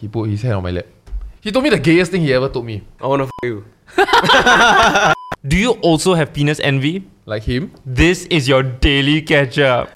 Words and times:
He 0.00 0.06
put 0.06 0.30
his 0.30 0.42
hand 0.42 0.54
on 0.54 0.62
my 0.62 0.70
lap. 0.70 0.86
He 1.40 1.50
told 1.50 1.64
me 1.64 1.70
the 1.70 1.78
gayest 1.78 2.12
thing 2.12 2.20
he 2.20 2.32
ever 2.32 2.48
told 2.48 2.66
me. 2.66 2.86
I 3.00 3.08
wanna 3.08 3.24
f 3.24 3.30
you. 3.42 3.64
Do 5.48 5.56
you 5.56 5.72
also 5.82 6.14
have 6.14 6.32
penis 6.32 6.60
envy? 6.60 7.02
Like 7.26 7.42
him. 7.42 7.72
This 7.84 8.24
is 8.26 8.46
your 8.46 8.62
daily 8.62 9.22
catch 9.22 9.58
up. 9.58 9.90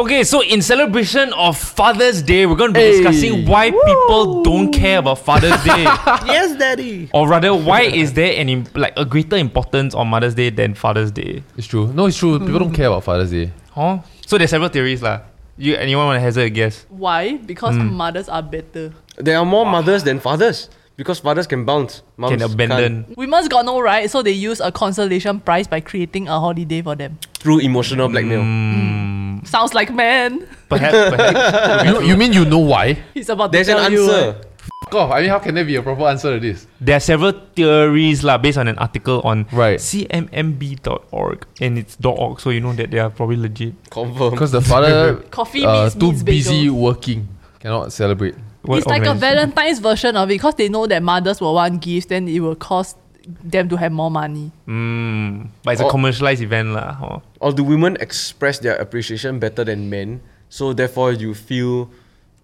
Okay, 0.00 0.24
so 0.24 0.40
in 0.40 0.62
celebration 0.62 1.30
of 1.34 1.58
Father's 1.58 2.22
Day, 2.22 2.46
we're 2.46 2.56
going 2.56 2.72
to 2.72 2.80
be 2.80 2.86
Hey. 2.86 3.02
discussing 3.02 3.44
why 3.44 3.70
people 3.70 4.42
don't 4.42 4.72
care 4.72 4.96
about 4.96 5.18
Father's 5.18 5.62
Day, 5.62 5.84
yes, 6.24 6.56
daddy. 6.56 7.10
or 7.12 7.28
rather, 7.28 7.54
why 7.54 7.82
is 7.82 8.14
there 8.14 8.32
an 8.40 8.48
im- 8.48 8.64
like 8.74 8.94
a 8.96 9.04
greater 9.04 9.36
importance 9.36 9.94
on 9.94 10.08
Mother's 10.08 10.34
Day 10.34 10.48
than 10.48 10.72
Father's 10.72 11.10
Day? 11.10 11.42
It's 11.58 11.66
true. 11.66 11.92
No, 11.92 12.06
it's 12.06 12.16
true. 12.16 12.38
People 12.38 12.60
don't 12.60 12.68
hmm. 12.68 12.80
care 12.80 12.86
about 12.88 13.04
Father's 13.04 13.30
Day. 13.30 13.52
Huh? 13.72 13.98
So 14.24 14.38
there's 14.38 14.48
several 14.48 14.70
theories 14.70 15.02
lah. 15.02 15.20
You 15.58 15.76
anyone 15.76 16.06
want 16.06 16.16
to 16.16 16.20
hazard 16.20 16.44
a 16.44 16.50
guess? 16.50 16.86
Why? 16.88 17.36
Because 17.36 17.76
hmm. 17.76 17.92
mothers 17.92 18.30
are 18.30 18.42
better. 18.42 18.94
There 19.18 19.36
are 19.36 19.44
more 19.44 19.66
mothers 19.66 20.02
than 20.02 20.18
fathers 20.18 20.70
because 20.96 21.18
fathers 21.20 21.46
can 21.46 21.66
bounce. 21.66 22.00
Moms 22.16 22.40
Can 22.40 22.50
abandon? 22.50 23.04
Women's 23.18 23.48
got 23.48 23.66
no 23.66 23.78
right, 23.78 24.08
so 24.08 24.22
they 24.22 24.32
use 24.32 24.60
a 24.64 24.72
consolation 24.72 25.40
prize 25.40 25.68
by 25.68 25.80
creating 25.80 26.26
a 26.26 26.40
holiday 26.40 26.80
for 26.80 26.96
them. 26.96 27.18
through 27.40 27.60
emotional 27.60 28.08
blackmail. 28.08 28.42
Hmm. 28.42 29.19
Sounds 29.44 29.74
like 29.74 29.92
man. 29.92 30.46
Perhaps, 30.68 31.16
perhaps. 31.16 31.84
you, 31.88 32.00
you 32.02 32.16
mean 32.16 32.32
you 32.32 32.44
know 32.44 32.58
why? 32.58 32.98
He's 33.14 33.28
about 33.28 33.52
There's 33.52 33.66
to 33.66 33.76
an 33.76 33.82
tell 33.82 33.92
you. 33.92 34.04
answer. 34.10 34.40
Fuck 34.84 34.94
off. 34.94 35.10
I 35.12 35.20
mean, 35.22 35.30
how 35.30 35.38
can 35.38 35.54
there 35.54 35.64
be 35.64 35.76
a 35.76 35.82
proper 35.82 36.04
answer 36.04 36.34
to 36.34 36.40
this? 36.40 36.66
There 36.80 36.96
are 36.96 37.00
several 37.00 37.32
theories 37.56 38.22
lah 38.24 38.38
based 38.38 38.58
on 38.58 38.68
an 38.68 38.78
article 38.78 39.20
on 39.24 39.46
Right. 39.52 39.78
cmmb.org 39.80 41.46
and 41.60 41.78
it's 41.78 41.96
.org, 42.04 42.40
so 42.40 42.50
you 42.50 42.60
know 42.60 42.72
that 42.74 42.90
they 42.90 42.98
are 42.98 43.10
probably 43.10 43.36
legit. 43.36 43.74
Confirm. 43.90 44.30
Because 44.30 44.52
the 44.52 44.60
father 44.60 45.16
Coffee 45.30 45.64
uh, 45.64 45.84
meets 45.84 45.94
too 45.94 46.12
meets 46.12 46.22
busy 46.22 46.66
bagels. 46.68 46.80
working, 46.80 47.28
cannot 47.60 47.92
celebrate. 47.92 48.34
What 48.62 48.78
It's 48.78 48.86
like 48.86 49.02
a 49.04 49.08
organization? 49.16 49.20
Valentine's 49.52 49.78
version 49.80 50.16
of 50.16 50.28
it 50.30 50.34
because 50.34 50.54
they 50.54 50.68
know 50.68 50.86
that 50.86 51.02
mothers 51.02 51.40
will 51.40 51.54
want 51.54 51.80
gifts, 51.80 52.06
then 52.06 52.28
it 52.28 52.40
will 52.40 52.56
cost 52.56 52.96
them 53.42 53.68
to 53.68 53.76
have 53.76 53.92
more 53.92 54.10
money. 54.10 54.50
Mm, 54.66 55.48
but 55.62 55.72
it's 55.72 55.82
a 55.82 55.88
commercialized 55.88 56.42
event 56.42 56.74
lah. 56.74 56.92
huh? 56.94 57.18
or 57.40 57.52
do 57.52 57.64
women 57.64 57.96
express 58.00 58.58
their 58.58 58.76
appreciation 58.76 59.38
better 59.38 59.64
than 59.64 59.88
men? 59.90 60.20
So 60.48 60.72
therefore, 60.72 61.12
you 61.12 61.34
feel 61.34 61.90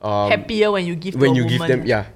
um, 0.02 0.30
Happier 0.30 0.70
when 0.70 0.86
you 0.86 0.94
give 0.94 1.14
to 1.14 1.20
when 1.20 1.32
a 1.32 1.34
you 1.34 1.44
give 1.48 1.66
them. 1.66 1.84
Yeah. 1.84 2.06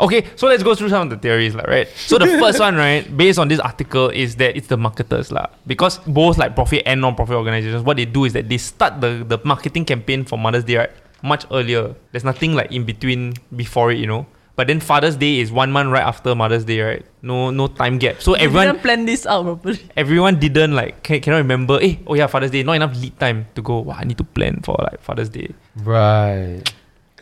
Okay, 0.00 0.26
so 0.36 0.46
let's 0.48 0.62
go 0.62 0.74
through 0.74 0.90
some 0.90 1.02
of 1.06 1.10
the 1.10 1.16
theories, 1.16 1.54
lah, 1.54 1.64
right? 1.64 1.88
So 1.96 2.18
the 2.18 2.26
first 2.38 2.60
one, 2.60 2.76
right, 2.76 3.04
based 3.16 3.38
on 3.38 3.48
this 3.48 3.60
article, 3.60 4.10
is 4.10 4.36
that 4.36 4.56
it's 4.56 4.66
the 4.66 4.76
marketers, 4.76 5.30
lah. 5.32 5.46
Because 5.66 5.98
both 6.04 6.36
like 6.36 6.54
profit 6.54 6.82
and 6.84 7.00
non-profit 7.00 7.34
organizations, 7.34 7.82
what 7.82 7.96
they 7.96 8.04
do 8.04 8.24
is 8.24 8.32
that 8.34 8.48
they 8.48 8.58
start 8.58 9.00
the, 9.00 9.24
the 9.24 9.38
marketing 9.44 9.84
campaign 9.84 10.24
for 10.24 10.36
Mother's 10.36 10.64
Day, 10.64 10.76
right, 10.76 10.90
much 11.22 11.46
earlier. 11.50 11.94
There's 12.10 12.24
nothing 12.24 12.54
like 12.54 12.72
in 12.72 12.84
between 12.84 13.34
before 13.54 13.92
it, 13.92 13.98
you 13.98 14.06
know. 14.06 14.26
But 14.62 14.68
then 14.68 14.78
Father's 14.78 15.16
Day 15.16 15.40
is 15.40 15.50
one 15.50 15.72
month 15.72 15.90
right 15.90 16.04
after 16.06 16.36
Mother's 16.36 16.64
Day, 16.64 16.80
right? 16.80 17.04
No, 17.20 17.50
no 17.50 17.66
time 17.66 17.98
gap. 17.98 18.22
So 18.22 18.36
You 18.36 18.44
everyone, 18.44 18.66
didn't 18.68 18.82
plan 18.82 19.06
this 19.06 19.26
out 19.26 19.42
properly. 19.42 19.80
everyone 19.96 20.38
didn't 20.38 20.76
like 20.76 21.02
can, 21.02 21.18
cannot 21.20 21.38
remember. 21.38 21.80
Eh, 21.82 21.96
oh 22.06 22.14
yeah, 22.14 22.28
Father's 22.28 22.52
Day. 22.52 22.62
Not 22.62 22.74
enough 22.74 22.94
lead 22.96 23.18
time 23.18 23.46
to 23.56 23.60
go. 23.62 23.80
Wow, 23.80 23.96
I 23.98 24.04
need 24.04 24.18
to 24.18 24.24
plan 24.24 24.60
for 24.62 24.76
like 24.78 25.00
Father's 25.02 25.30
Day. 25.30 25.50
Right. 25.82 26.62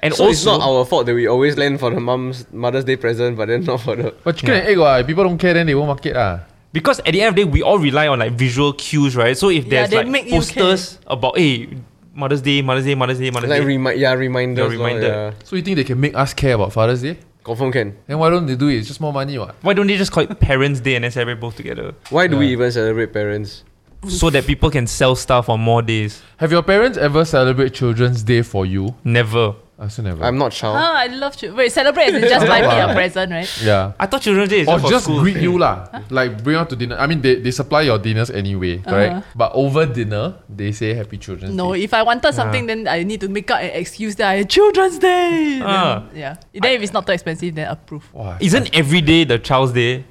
And 0.03 0.13
So 0.13 0.25
also, 0.25 0.33
it's 0.33 0.45
not 0.45 0.61
our 0.61 0.85
fault 0.85 1.07
that 1.07 1.15
we 1.15 1.27
always 1.27 1.57
land 1.57 1.81
for 1.81 1.89
the 1.89 2.01
mom's 2.01 2.45
Mother's 2.53 2.85
Day 2.85 2.97
present, 2.97 3.39
but 3.39 3.49
then 3.49 3.65
not 3.71 3.81
for 3.81 3.97
the. 3.97 4.15
But 4.23 4.37
chicken 4.37 4.57
and 4.57 4.67
egg, 4.69 4.77
what? 4.79 5.07
People 5.07 5.25
don't 5.25 5.39
care, 5.39 5.55
then 5.55 5.65
they 5.67 5.75
won't 5.75 5.89
market. 5.89 6.17
Ah. 6.17 6.45
because 6.75 7.01
at 7.01 7.13
the 7.13 7.23
end 7.23 7.31
of 7.31 7.37
the 7.37 7.45
day, 7.45 7.51
we 7.51 7.63
all 7.63 7.79
rely 7.79 8.07
on 8.07 8.19
like 8.19 8.33
visual 8.33 8.75
cues, 8.75 9.17
right? 9.17 9.33
So 9.37 9.49
if 9.49 9.67
there's 9.67 9.89
they 9.89 10.05
like 10.05 10.29
posters 10.29 10.99
about 11.07 11.39
hey, 11.39 11.69
Mother's 12.13 12.43
Day, 12.43 12.61
Mother's 12.61 12.85
Day, 12.85 12.95
Mother's 12.95 13.19
Day, 13.19 13.31
Mother's 13.31 13.49
Like 13.51 13.61
Day. 13.63 13.67
remi- 13.67 13.97
yeah, 13.97 14.13
reminders. 14.13 14.59
You're 14.73 14.79
lor, 14.79 14.89
reminded. 14.89 15.09
yeah. 15.09 15.33
So 15.45 15.57
you 15.57 15.63
think 15.63 15.77
they 15.77 15.85
can 15.85 15.99
make 16.01 16.15
us 16.15 16.35
care 16.35 16.55
about 16.55 16.73
Father's 16.73 17.03
Day? 17.03 17.17
Confirm 17.43 17.73
can. 17.73 17.97
Then 18.07 18.19
why 18.19 18.31
don't 18.31 18.47
they 18.47 18.57
do 18.57 18.69
it? 18.69 18.77
It's 18.77 18.89
just 18.89 19.01
more 19.01 19.13
money, 19.13 19.39
what? 19.39 19.55
Why 19.63 19.73
don't 19.73 19.87
they 19.87 19.97
just 19.97 20.13
call 20.13 20.25
it 20.25 20.41
Parents' 20.41 20.81
Day 20.81 20.95
and 20.95 21.05
then 21.05 21.11
celebrate 21.11 21.41
both 21.41 21.57
together? 21.57 21.95
Why 22.11 22.27
do 22.27 22.37
we 22.37 22.49
even 22.49 22.71
celebrate 22.71 23.13
parents? 23.13 23.65
So 24.09 24.31
that 24.31 24.47
people 24.47 24.71
can 24.71 24.87
sell 24.87 25.15
stuff 25.15 25.49
on 25.49 25.61
more 25.61 25.83
days. 25.83 26.23
Have 26.39 26.53
your 26.53 26.63
parents 26.63 26.97
ever 26.97 27.25
celebrate 27.25 27.75
Children's 27.75 28.23
Day 28.23 28.43
for 28.43 28.65
you? 28.65 28.95
Never. 29.05 29.55
I 29.81 29.85
also 29.85 30.03
never. 30.03 30.23
I'm 30.23 30.37
not 30.37 30.53
child. 30.53 30.77
Ah, 30.79 30.99
I 31.01 31.07
love 31.07 31.41
you. 31.43 31.55
Wait, 31.55 31.73
celebrate 31.73 32.09
as 32.13 32.23
in 32.23 32.29
just 32.29 32.47
buy 32.47 32.61
me 32.61 32.67
a 32.69 32.93
present, 33.01 33.33
right? 33.33 33.49
yeah. 33.65 33.93
I 33.99 34.05
thought 34.05 34.21
Children's 34.21 34.51
Day 34.51 34.61
is 34.61 34.69
Or 34.69 34.77
just, 34.77 34.83
for 34.83 34.87
or 34.89 34.91
just 34.91 35.05
school. 35.07 35.21
greet 35.23 35.39
you 35.39 35.57
lah. 35.57 35.89
Like 36.11 36.45
bring 36.45 36.57
out 36.57 36.69
to 36.69 36.77
dinner. 36.77 36.97
I 37.01 37.07
mean 37.07 37.23
they, 37.23 37.37
they 37.37 37.51
supply 37.51 37.83
your 37.89 37.99
dinners 37.99 38.29
anyway, 38.29 38.77
correct? 38.85 39.13
Uh-huh. 39.15 39.23
But 39.35 39.53
over 39.55 39.87
dinner, 39.87 40.35
they 40.51 40.73
say 40.73 40.93
Happy 40.93 41.17
Children's 41.17 41.53
day. 41.53 41.57
No, 41.57 41.73
Day. 41.73 41.85
if 41.85 41.95
I 41.95 42.03
wanted 42.03 42.35
something, 42.35 42.67
then 42.67 42.87
I 42.89 43.05
need 43.05 43.23
to 43.23 43.29
make 43.29 43.51
up 43.51 43.61
an 43.61 43.71
excuse 43.73 44.17
that 44.17 44.29
I 44.31 44.43
Children's 44.45 44.99
Day. 44.99 45.61
Ah. 45.65 46.05
Then, 46.13 46.19
yeah. 46.21 46.37
Then 46.53 46.73
if 46.77 46.83
it's 46.83 46.93
not 46.93 47.07
too 47.07 47.13
expensive, 47.13 47.55
then 47.55 47.67
approve. 47.69 48.05
Wow, 48.13 48.37
Isn't 48.39 48.69
every 48.77 49.01
day 49.01 49.25
the 49.25 49.39
child's 49.39 49.73
day? 49.73 50.05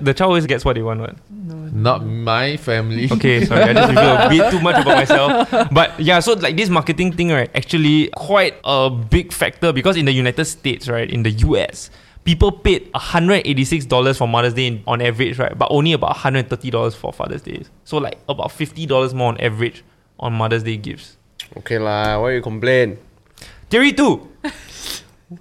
the 0.00 0.14
child 0.16 0.32
always 0.32 0.46
gets 0.46 0.64
what 0.64 0.76
they 0.76 0.82
want, 0.82 1.00
what? 1.00 1.16
not 1.72 2.04
my 2.04 2.56
family. 2.56 3.08
Okay, 3.12 3.44
sorry, 3.44 3.62
I 3.62 3.72
just 3.74 3.88
revealed 3.88 4.20
a 4.20 4.28
bit 4.28 4.50
too 4.50 4.60
much 4.60 4.80
about 4.82 4.96
myself. 4.96 5.50
But 5.70 5.98
yeah, 6.00 6.18
so 6.20 6.32
like 6.34 6.56
this 6.56 6.68
marketing 6.68 7.12
thing, 7.12 7.30
right, 7.30 7.50
actually 7.54 8.08
quite 8.16 8.54
a 8.64 8.90
big 9.10 9.32
factor 9.32 9.72
because 9.72 9.96
in 9.96 10.04
the 10.06 10.12
United 10.12 10.44
States, 10.44 10.88
right, 10.88 11.10
in 11.10 11.22
the 11.22 11.30
US, 11.30 11.90
people 12.24 12.52
paid 12.52 12.92
$186 12.92 14.16
for 14.16 14.28
Mother's 14.28 14.54
Day 14.54 14.82
on 14.86 15.02
average, 15.02 15.38
right, 15.38 15.56
but 15.56 15.68
only 15.70 15.92
about 15.92 16.16
$130 16.16 16.94
for 16.94 17.12
Father's 17.12 17.42
Day. 17.42 17.64
So 17.84 17.98
like 17.98 18.18
about 18.28 18.48
$50 18.50 19.14
more 19.14 19.28
on 19.28 19.40
average 19.40 19.84
on 20.18 20.32
Mother's 20.32 20.62
Day 20.62 20.76
gifts. 20.76 21.16
Okay 21.58 21.78
lah, 21.78 22.20
why 22.20 22.32
you 22.32 22.42
complain? 22.42 22.98
Theory 23.68 23.92
two. 23.92 24.28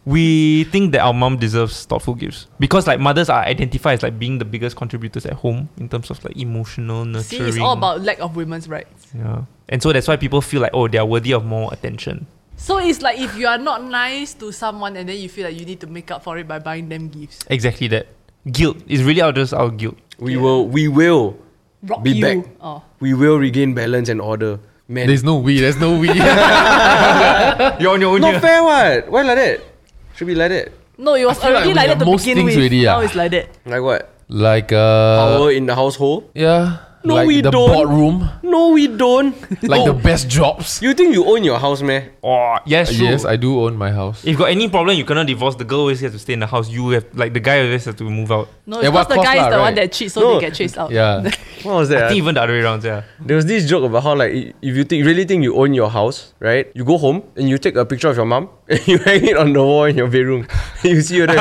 we 0.05 0.65
think 0.65 0.91
that 0.91 1.01
our 1.01 1.13
mom 1.13 1.37
deserves 1.37 1.85
thoughtful 1.85 2.13
gifts 2.13 2.45
because 2.59 2.85
like 2.85 2.99
mothers 2.99 3.27
are 3.27 3.41
identified 3.43 3.95
as 3.95 4.03
like 4.03 4.19
being 4.19 4.37
the 4.37 4.45
biggest 4.45 4.75
contributors 4.75 5.25
at 5.25 5.33
home 5.33 5.67
in 5.77 5.89
terms 5.89 6.09
of 6.11 6.23
like 6.23 6.37
emotional 6.37 7.05
nurturing. 7.05 7.23
See, 7.23 7.39
nurturing. 7.39 7.55
it's 7.55 7.63
all 7.63 7.73
about 7.73 8.01
lack 8.01 8.19
of 8.19 8.35
women's 8.35 8.67
rights. 8.67 9.07
Yeah. 9.15 9.45
And 9.67 9.81
so 9.81 9.91
that's 9.91 10.07
why 10.07 10.17
people 10.17 10.41
feel 10.41 10.61
like, 10.61 10.71
oh, 10.73 10.87
they 10.87 10.97
are 10.97 11.05
worthy 11.05 11.33
of 11.33 11.45
more 11.45 11.73
attention. 11.73 12.27
So 12.59 12.77
it's 12.77 13.01
like 13.01 13.17
if 13.17 13.39
you 13.39 13.47
are 13.47 13.57
not 13.57 13.83
nice 13.87 14.35
to 14.35 14.51
someone 14.51 14.99
and 14.99 15.07
then 15.07 15.17
you 15.17 15.31
feel 15.31 15.47
like 15.47 15.57
you 15.57 15.65
need 15.65 15.79
to 15.79 15.87
make 15.87 16.11
up 16.11 16.23
for 16.23 16.37
it 16.37 16.47
by 16.47 16.59
buying 16.59 16.89
them 16.91 17.07
gifts. 17.07 17.39
Exactly 17.47 17.87
that. 17.87 18.07
Guilt 18.51 18.77
is 18.85 19.01
really 19.03 19.21
out 19.23 19.35
just 19.35 19.53
our 19.55 19.71
guilt. 19.71 19.97
We 20.19 20.35
will, 20.35 20.67
we 20.67 20.87
will, 20.87 21.39
Rock 21.83 22.03
Be 22.03 22.11
you. 22.11 22.23
back. 22.43 22.51
Oh. 22.59 22.83
we 22.99 23.13
will 23.15 23.39
regain 23.39 23.73
balance 23.73 24.09
and 24.09 24.19
order. 24.19 24.59
Man, 24.89 25.07
There's 25.07 25.23
no 25.23 25.37
we, 25.37 25.59
there's 25.61 25.79
no 25.79 25.97
we. 25.97 26.07
You're 27.79 27.93
on 27.93 28.01
your 28.01 28.13
own 28.15 28.21
not 28.21 28.41
fair. 28.41 28.63
What? 28.63 29.09
Why 29.09 29.21
like 29.23 29.37
that? 29.37 29.61
Should 30.15 30.27
be 30.27 30.35
like 30.35 30.49
that. 30.49 30.73
No, 30.97 31.15
it 31.15 31.23
was 31.25 31.39
already 31.39 31.71
like 31.73 31.87
like, 31.87 31.87
we 31.87 31.87
that 31.87 31.89
have 31.89 31.99
to 31.99 32.05
most 32.05 32.25
begin 32.25 32.37
things 32.37 32.47
with. 32.47 32.57
already, 32.57 32.83
now 32.83 32.97
ah. 32.97 33.01
it's 33.01 33.15
like 33.15 33.31
that. 33.31 33.47
Like 33.65 33.81
what? 33.81 34.19
like 34.29 34.71
uh 34.71 35.37
Power 35.37 35.51
in 35.51 35.65
the 35.65 35.75
household? 35.75 36.29
Yeah. 36.33 36.77
No, 37.01 37.15
like 37.15 37.27
we 37.27 37.39
the 37.41 37.49
don't. 37.51 37.71
boardroom. 37.71 38.29
No, 38.43 38.69
we 38.75 38.87
don't. 38.87 39.31
Like 39.63 39.85
the 39.85 39.91
Oh, 39.91 39.93
best 39.93 40.27
jobs. 40.27 40.81
You 40.81 40.93
think 40.93 41.13
you 41.13 41.23
own 41.25 41.43
your 41.45 41.57
house, 41.57 41.81
man? 41.81 42.09
Oh, 42.21 42.57
yes, 42.65 42.93
true. 42.95 43.07
Yes, 43.07 43.23
I 43.23 43.37
do 43.37 43.63
own 43.63 43.77
my 43.77 43.91
house. 43.91 44.19
If 44.23 44.31
you 44.33 44.37
got 44.37 44.49
any 44.51 44.67
problem, 44.67 44.97
you 44.97 45.05
cannot 45.05 45.27
divorce. 45.27 45.55
The 45.55 45.63
girl 45.63 45.79
always 45.87 46.01
has 46.01 46.11
to 46.11 46.19
stay 46.19 46.33
in 46.33 46.39
the 46.41 46.47
house. 46.47 46.67
You 46.69 46.89
have 46.89 47.05
like 47.15 47.31
the 47.33 47.39
guy 47.39 47.61
always 47.63 47.85
has 47.85 47.95
to 47.95 48.03
move 48.03 48.31
out. 48.31 48.49
No, 48.65 48.81
Yeah, 48.81 48.89
because 48.91 48.93
what 48.93 49.09
the 49.09 49.15
cost 49.15 49.25
guy 49.27 49.35
is 49.35 49.41
lah, 49.43 49.49
the 49.49 49.57
one 49.57 49.65
right? 49.65 49.75
that 49.75 49.91
cheats, 49.93 50.13
so 50.13 50.21
No. 50.21 50.33
they 50.35 50.41
get 50.47 50.53
chased 50.55 50.77
out. 50.77 50.91
Yeah. 50.91 51.23
What 51.63 51.75
was 51.75 51.91
I 51.91 51.95
that? 51.95 52.03
ah? 52.03 52.07
think 52.09 52.17
even 52.23 52.35
the 52.35 52.41
other 52.41 52.53
way 52.53 52.61
around, 52.63 52.83
yeah. 52.83 53.03
There 53.19 53.35
was 53.35 53.45
this 53.45 53.67
joke 53.67 53.83
about 53.83 54.03
how 54.03 54.15
like 54.15 54.31
i- 54.31 54.53
if 54.61 54.75
you 54.79 54.83
think 54.87 55.05
really 55.05 55.25
think 55.25 55.43
you 55.43 55.55
own 55.59 55.73
your 55.73 55.89
house, 55.89 56.33
right? 56.39 56.67
You 56.73 56.83
go 56.87 56.97
home 56.97 57.23
and 57.35 57.49
you 57.49 57.57
take 57.57 57.75
a 57.75 57.83
picture 57.85 58.07
of 58.07 58.15
your 58.15 58.25
mom 58.25 58.47
and 58.69 58.79
you 58.87 58.97
hang 58.99 59.23
it 59.27 59.35
on 59.35 59.51
the 59.51 59.59
wall 59.63 59.83
in 59.85 59.97
your 59.97 60.07
bedroom. 60.07 60.47
you 60.83 61.01
see 61.01 61.19
whether 61.19 61.35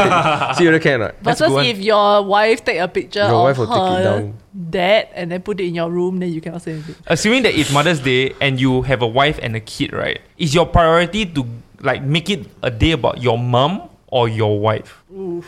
see 0.59 0.67
whether 0.67 0.79
can 0.83 0.95
or 0.95 0.99
not. 1.11 1.23
That's 1.23 1.39
Versus 1.39 1.51
good 1.51 1.55
one. 1.55 1.67
if 1.67 1.79
your 1.79 2.23
wife 2.27 2.65
take 2.65 2.79
a 2.79 2.89
picture 2.89 3.27
Your 3.27 3.43
of 3.43 3.43
wife 3.47 3.59
will 3.59 3.67
take 3.71 3.99
it 3.99 4.03
down. 4.11 4.35
Dad 4.53 5.09
and 5.15 5.31
then 5.31 5.43
put 5.43 5.61
it 5.61 5.67
in 5.67 5.75
your 5.75 5.91
room, 5.91 6.19
then 6.19 6.33
you 6.33 6.41
cannot 6.41 6.63
say 6.63 6.73
anything. 6.73 6.97
Assuming 7.07 7.43
that 7.45 7.55
it's 7.55 7.73
Mother's 7.73 8.01
Day 8.01 8.35
and 8.41 8.61
you 8.61 8.83
have 8.83 9.03
a 9.03 9.07
wife 9.07 9.39
and 9.43 9.57
a 9.57 9.61
kid, 9.61 9.93
right? 9.93 10.21
Is 10.37 10.55
your 10.55 10.67
priority 10.67 11.27
to 11.27 11.47
like 11.81 12.03
make 12.03 12.31
it 12.31 12.47
a 12.63 12.71
day 12.71 12.93
about 12.93 13.23
your 13.23 13.39
mom 13.39 13.89
or 14.09 14.29
your 14.29 14.59
wife? 14.59 15.03
Oof. 15.13 15.47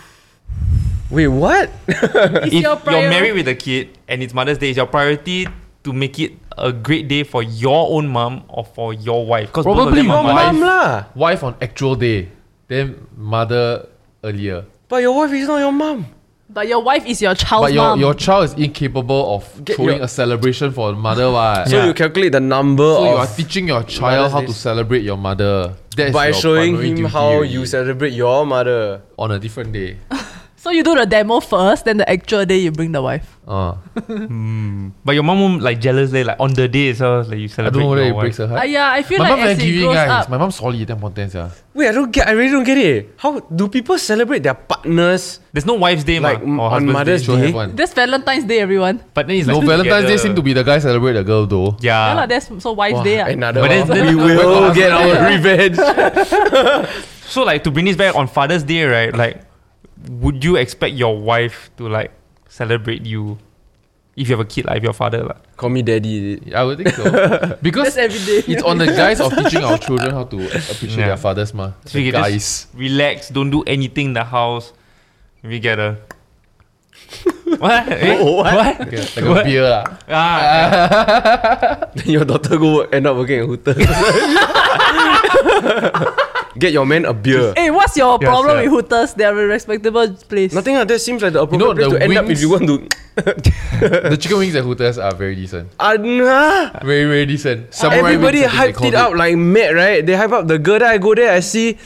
Wait, 1.10 1.28
what? 1.28 1.70
if 1.88 2.52
It's 2.52 2.54
your 2.54 2.78
you're 2.86 3.10
married 3.10 3.34
with 3.34 3.48
a 3.48 3.54
kid 3.54 3.98
and 4.06 4.22
it's 4.22 4.32
Mother's 4.32 4.58
Day, 4.58 4.70
is 4.70 4.76
your 4.76 4.86
priority 4.86 5.48
to 5.82 5.92
make 5.92 6.18
it 6.20 6.32
a 6.56 6.72
great 6.72 7.08
day 7.08 7.24
for 7.24 7.42
your 7.42 7.90
own 7.90 8.06
mom 8.08 8.44
or 8.48 8.64
for 8.64 8.94
your 8.94 9.26
wife? 9.26 9.48
Because 9.48 9.64
Probably 9.64 10.02
your 10.02 10.22
mothers. 10.22 10.54
Mom 10.54 10.60
lah. 10.60 11.04
Wife 11.14 11.42
on 11.42 11.56
actual 11.60 11.96
day, 11.96 12.28
then 12.68 13.06
mother 13.16 13.88
earlier. 14.22 14.66
But 14.88 15.02
your 15.02 15.16
wife 15.16 15.32
is 15.32 15.48
not 15.48 15.58
your 15.58 15.72
mom. 15.72 16.06
But 16.52 16.66
your 16.66 16.82
wife 16.82 17.06
is 17.06 17.22
your 17.22 17.34
child's 17.36 17.66
But 17.68 17.72
your, 17.74 17.84
mom. 17.84 18.00
your 18.00 18.12
child 18.14 18.44
is 18.46 18.54
incapable 18.54 19.36
of 19.36 19.64
Get 19.64 19.76
throwing 19.76 19.96
your- 19.98 20.04
a 20.04 20.08
celebration 20.08 20.72
for 20.72 20.92
mother. 20.94 21.30
What? 21.36 21.68
So 21.68 21.76
Yeah. 21.76 21.86
you 21.86 21.94
calculate 21.94 22.32
the 22.32 22.40
number 22.40 22.82
So 22.82 23.04
you 23.04 23.10
are 23.16 23.22
of 23.24 23.36
teaching 23.36 23.68
your 23.68 23.82
child 23.84 24.16
Mother's 24.16 24.32
how 24.32 24.40
to 24.40 24.46
Days. 24.46 24.56
celebrate 24.56 25.02
your 25.02 25.16
mother. 25.16 25.74
That's 25.96 26.12
by 26.12 26.26
your 26.26 26.34
showing 26.34 26.72
primary 26.74 26.88
him 26.90 26.96
duty 26.96 27.08
how 27.08 27.26
already. 27.26 27.52
you 27.54 27.66
celebrate 27.66 28.12
your 28.14 28.44
mother. 28.46 29.00
on 29.16 29.30
a 29.30 29.38
different 29.38 29.72
day. 29.72 29.98
so 30.60 30.68
you 30.70 30.82
do 30.84 30.92
the 30.94 31.06
demo 31.08 31.40
first, 31.40 31.86
then 31.88 31.96
the 31.96 32.08
actual 32.08 32.44
day 32.44 32.58
you 32.60 32.70
bring 32.70 32.92
the 32.92 33.00
wife. 33.00 33.24
Uh, 33.48 33.74
But 35.04 35.12
your 35.16 35.24
mom 35.24 35.40
won't 35.40 35.62
like 35.64 35.80
jealous 35.80 36.10
day, 36.12 36.22
like 36.22 36.36
on 36.38 36.52
the 36.52 36.68
day 36.68 36.88
itself, 36.92 37.28
like 37.32 37.38
you 37.40 37.48
I 37.48 37.48
celebrate 37.48 37.80
don't 37.80 37.88
know 37.88 37.90
whether 37.96 38.02
your 38.04 38.12
it 38.12 38.14
wife. 38.14 38.22
breaks 38.28 38.36
her 38.38 38.46
heart. 38.46 38.68
yeah, 38.68 38.92
I 38.92 39.02
feel 39.02 39.18
My 39.18 39.30
like 39.30 39.38
mom 39.38 39.46
as 39.48 39.56
very 39.56 39.68
it 39.68 39.72
giving 39.72 39.84
grows 39.88 39.94
guys. 39.96 40.10
up, 40.10 40.28
My 40.30 40.38
mom 40.38 40.50
solid, 40.52 40.86
damn 40.86 41.00
content, 41.00 41.32
yeah. 41.34 41.48
Wait, 41.74 41.88
I 41.88 41.92
don't 41.92 42.10
get. 42.12 42.28
I 42.28 42.32
really 42.36 42.52
don't 42.52 42.64
get 42.68 42.78
it. 42.78 43.14
How 43.16 43.40
do 43.40 43.68
people 43.68 43.96
celebrate 43.98 44.42
their 44.44 44.54
partners 44.54 45.40
There's 45.52 45.66
no 45.66 45.74
wife's 45.74 46.04
day, 46.04 46.20
like 46.20 46.44
ma, 46.44 46.62
or 46.62 46.66
on 46.66 46.72
husband's 46.86 46.92
Mother's 46.92 47.20
day. 47.22 47.26
Sure 47.26 47.36
Day? 47.40 47.46
have 47.46 47.54
one. 47.54 47.74
That's 47.74 47.94
Valentine's 47.94 48.44
Day, 48.44 48.58
everyone. 48.60 49.00
But 49.14 49.26
then 49.26 49.36
it's 49.36 49.48
No, 49.48 49.58
like 49.58 49.66
Valentine's 49.66 50.04
Day 50.04 50.14
together. 50.14 50.18
seem 50.28 50.34
to 50.36 50.42
be 50.42 50.52
the 50.52 50.62
guy 50.62 50.78
celebrate 50.78 51.14
the 51.14 51.24
girl 51.24 51.46
though. 51.46 51.76
Yeah, 51.80 51.96
Yeah. 52.10 52.14
lah, 52.20 52.26
that's 52.26 52.46
so 52.62 52.72
wife's 52.72 53.00
Wow, 53.00 53.04
day. 53.04 53.18
ah. 53.20 53.26
Another 53.32 53.60
But 53.62 53.70
one. 53.70 53.88
then- 53.88 54.06
we 54.06 54.14
will 54.14 54.74
get 54.80 54.92
our 54.92 55.14
revenge. 55.32 55.78
So 57.30 57.44
like 57.44 57.62
to 57.64 57.70
bring 57.70 57.84
this 57.86 57.94
back 57.96 58.14
on 58.16 58.26
Father's 58.26 58.64
Day, 58.64 58.82
right? 58.84 59.14
Like, 59.14 59.42
would 60.08 60.44
you 60.44 60.56
expect 60.56 60.94
your 60.94 61.18
wife 61.18 61.70
to 61.76 61.88
like 61.88 62.12
celebrate 62.48 63.04
you 63.04 63.38
if 64.16 64.28
you 64.28 64.36
have 64.36 64.44
a 64.44 64.48
kid, 64.48 64.64
like 64.66 64.78
if 64.78 64.82
you're 64.84 64.92
father, 64.92 65.24
like? 65.24 65.56
Call 65.56 65.70
me 65.70 65.82
daddy. 65.82 66.40
I 66.54 66.64
would 66.64 66.78
think 66.78 66.90
so. 66.94 67.04
because 67.62 67.94
That's 67.94 68.12
every 68.12 68.18
day. 68.42 68.52
it's 68.52 68.62
on 68.62 68.78
the 68.78 68.86
guys 68.86 69.20
of 69.20 69.32
teaching 69.32 69.62
our 69.64 69.78
children 69.78 70.10
how 70.12 70.24
to 70.24 70.36
appreciate 70.46 70.96
Yeah. 70.98 71.06
their 71.08 71.16
fathers, 71.16 71.52
ma. 71.54 71.72
So 71.86 71.98
you 71.98 72.12
The 72.12 72.18
can 72.18 72.30
guys. 72.32 72.66
relax, 72.74 73.28
don't 73.30 73.50
do 73.50 73.62
anything 73.64 74.06
in 74.06 74.12
the 74.14 74.24
house. 74.24 74.72
We 75.42 75.58
get 75.58 75.78
a 75.78 75.96
what? 77.58 77.88
Eh? 77.88 78.18
Oh, 78.20 78.36
what? 78.44 78.54
what? 78.54 78.80
Okay, 78.88 79.00
like 79.20 79.40
a 79.40 79.44
beer 79.44 79.64
lah. 79.68 79.84
Ah, 80.08 81.88
Then 81.94 82.08
your 82.12 82.24
daughter 82.24 82.56
go 82.58 82.76
work, 82.84 82.94
end 82.94 83.06
up 83.06 83.16
working 83.16 83.40
at 83.40 83.46
Hooters. 83.48 83.76
Get 86.60 86.72
your 86.76 86.84
man 86.84 87.06
a 87.08 87.14
beer. 87.16 87.54
Hey, 87.56 87.70
what's 87.72 87.96
your 87.96 88.18
Yes, 88.20 88.28
problem 88.28 88.56
sir. 88.60 88.62
with 88.68 88.70
Hooters? 88.84 89.14
They're 89.14 89.32
a 89.32 89.46
respectable 89.48 90.12
place. 90.28 90.52
Nothing 90.52 90.76
like 90.76 90.88
that 90.88 91.00
seems 91.00 91.22
like 91.24 91.32
the 91.32 91.40
appropriate 91.40 91.66
know, 91.66 91.74
place 91.74 91.88
the 91.92 91.98
to 91.98 92.04
end 92.04 92.16
up 92.20 92.24
if 92.24 92.28
wings- 92.28 92.42
you 92.44 92.50
want 92.50 92.66
to. 92.68 92.76
the 94.12 94.16
chicken 94.20 94.38
wings 94.38 94.54
at 94.54 94.64
Hooters 94.64 94.98
are 94.98 95.14
very 95.14 95.34
decent. 95.34 95.72
Ah, 95.80 95.94
nah. 95.96 96.70
Very, 96.84 97.04
very 97.08 97.24
decent. 97.26 97.72
Samurai 97.72 97.98
Everybody 98.12 98.40
wings, 98.44 98.52
I 98.52 98.56
think 98.72 98.76
hyped 98.76 98.80
they 98.82 98.88
it 98.88 98.92
called 98.92 99.12
up 99.12 99.18
like 99.18 99.36
mad, 99.36 99.74
right? 99.74 100.04
They 100.04 100.14
hype 100.14 100.32
up 100.32 100.46
the 100.46 100.58
girl. 100.58 100.78
Then 100.78 100.90
I 100.90 100.98
go 100.98 101.14
there, 101.14 101.32
I 101.32 101.40
see. 101.40 101.78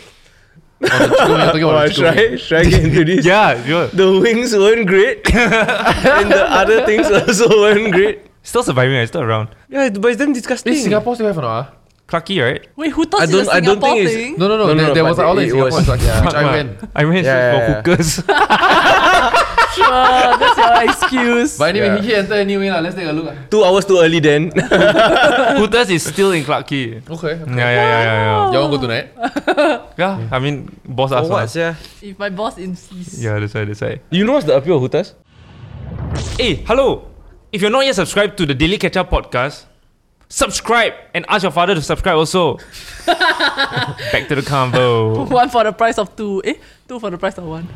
On 0.83 0.91
the 0.91 1.09
chicken 1.09 1.31
wing, 1.31 1.41
I'm 1.41 1.47
talking 1.55 1.65
Oh, 1.65 1.71
about 1.71 1.89
the 1.89 1.95
should 1.95 2.05
chicken 2.11 2.25
wing. 2.25 2.33
I, 2.35 2.37
should 2.37 2.59
I 2.59 2.65
get 2.69 2.85
into 2.85 3.05
this? 3.05 3.25
yeah, 3.31 3.65
sure. 3.65 3.87
The 3.89 4.21
wings 4.21 4.53
weren't 4.53 4.87
great, 4.87 5.23
and 5.35 6.27
the 6.35 6.45
other 6.51 6.85
things 6.85 7.07
also 7.11 7.49
weren't 7.49 7.93
great. 7.95 8.27
Still 8.43 8.63
surviving, 8.63 8.95
right? 8.99 9.09
Still 9.09 9.23
around. 9.23 9.49
Yeah, 9.71 9.89
but 9.89 10.09
it's 10.13 10.19
damn 10.19 10.33
disgusting. 10.35 10.75
Eh, 10.75 10.83
Singapore 10.83 11.15
still 11.15 11.27
have 11.29 11.39
or 11.39 11.43
not? 11.43 11.65
ah? 11.73 11.73
Clarke 12.07 12.27
Quay, 12.27 12.41
right? 12.41 12.69
Wait, 12.77 12.93
Hooters 12.93 13.21
I 13.21 13.25
is 13.25 13.31
don't- 13.31 13.47
a 13.49 13.51
I 13.51 13.61
don't 13.61 13.81
Singapore 13.81 13.89
think 13.95 14.01
it's- 14.05 14.15
thing? 14.15 14.37
No, 14.39 14.49
no, 14.49 14.57
no. 14.59 14.67
No, 14.67 14.75
no, 14.75 14.75
there, 14.75 14.89
no, 14.89 14.95
there 14.95 15.05
was 15.05 15.17
but 15.17 15.23
an 15.25 15.29
outlet 15.29 15.45
it 15.45 15.49
in 15.49 15.51
Singapore, 15.55 15.71
was- 15.73 15.89
it's 15.89 15.89
like, 15.89 16.25
which 16.25 16.35
I 16.35 16.45
went. 16.53 16.71
I 16.95 17.05
went 17.05 17.25
Yeah, 17.25 17.33
for 17.33 17.57
yeah, 17.57 17.69
yeah. 17.69 17.75
hookers. 17.81 18.11
Sure, 19.75 20.39
that's 20.39 20.55
your 20.55 20.75
excuse. 20.87 21.59
But 21.59 21.75
anyway, 21.75 21.99
Yeah. 21.99 22.03
he 22.03 22.15
entered 22.15 22.39
anyway. 22.39 22.71
lah. 22.71 22.79
Let's 22.79 22.95
take 22.95 23.09
a 23.09 23.13
look. 23.13 23.27
Two 23.51 23.65
hours 23.67 23.83
too 23.85 23.99
early 23.99 24.21
then. 24.23 24.53
hookers 25.59 25.91
is 25.91 26.07
still 26.07 26.31
in 26.31 26.45
Clarke 26.47 26.69
Quay. 26.71 27.03
Okay. 27.03 27.11
okay. 27.11 27.35
Yeah, 27.43 27.59
yeah, 27.59 27.75
yeah, 27.75 28.03
yeah, 28.07 28.53
Y'all 28.55 28.71
want 28.71 28.79
to 28.79 28.79
go 28.79 28.87
tonight? 28.87 29.11
yeah. 29.19 29.83
Yeah, 29.99 30.29
I 30.31 30.39
mean, 30.39 30.71
boss 30.87 31.11
For 31.11 31.19
asked. 31.19 31.31
what, 31.31 31.43
us. 31.51 31.57
yeah? 31.57 31.75
if 32.03 32.15
my 32.19 32.31
boss 32.31 32.59
insists. 32.59 33.19
Yeah, 33.19 33.39
that's 33.43 33.55
right, 33.55 33.67
that's 33.67 33.83
right. 33.83 33.99
You 34.15 34.23
know 34.25 34.35
what's 34.39 34.47
the 34.47 34.55
appeal 34.55 34.77
of 34.79 34.83
Hooters? 34.87 35.15
Hey, 36.39 36.63
eh, 36.63 36.65
hello. 36.71 37.11
If 37.51 37.63
you're 37.63 37.71
not 37.75 37.83
yet 37.87 37.95
subscribed 37.99 38.39
to 38.39 38.47
the 38.47 38.55
Daily 38.55 38.79
Catch 38.79 38.97
Up 38.97 39.11
podcast, 39.11 39.67
subscribe 40.35 40.93
and 41.15 41.25
ask 41.29 41.43
your 41.45 41.53
father 41.53 41.75
to 41.75 41.83
subscribe 41.83 42.17
also. 42.17 42.57
Back 43.07 44.27
to 44.29 44.35
the 44.35 44.43
convo. 44.43 45.29
One 45.31 45.49
for 45.49 45.63
the 45.65 45.73
price 45.73 45.97
of 45.99 46.15
two. 46.17 46.43
Eh, 46.45 46.55
two 46.89 46.99
for 46.99 47.11
the 47.11 47.19
price 47.19 47.39
of 47.39 47.45
one. 47.45 47.69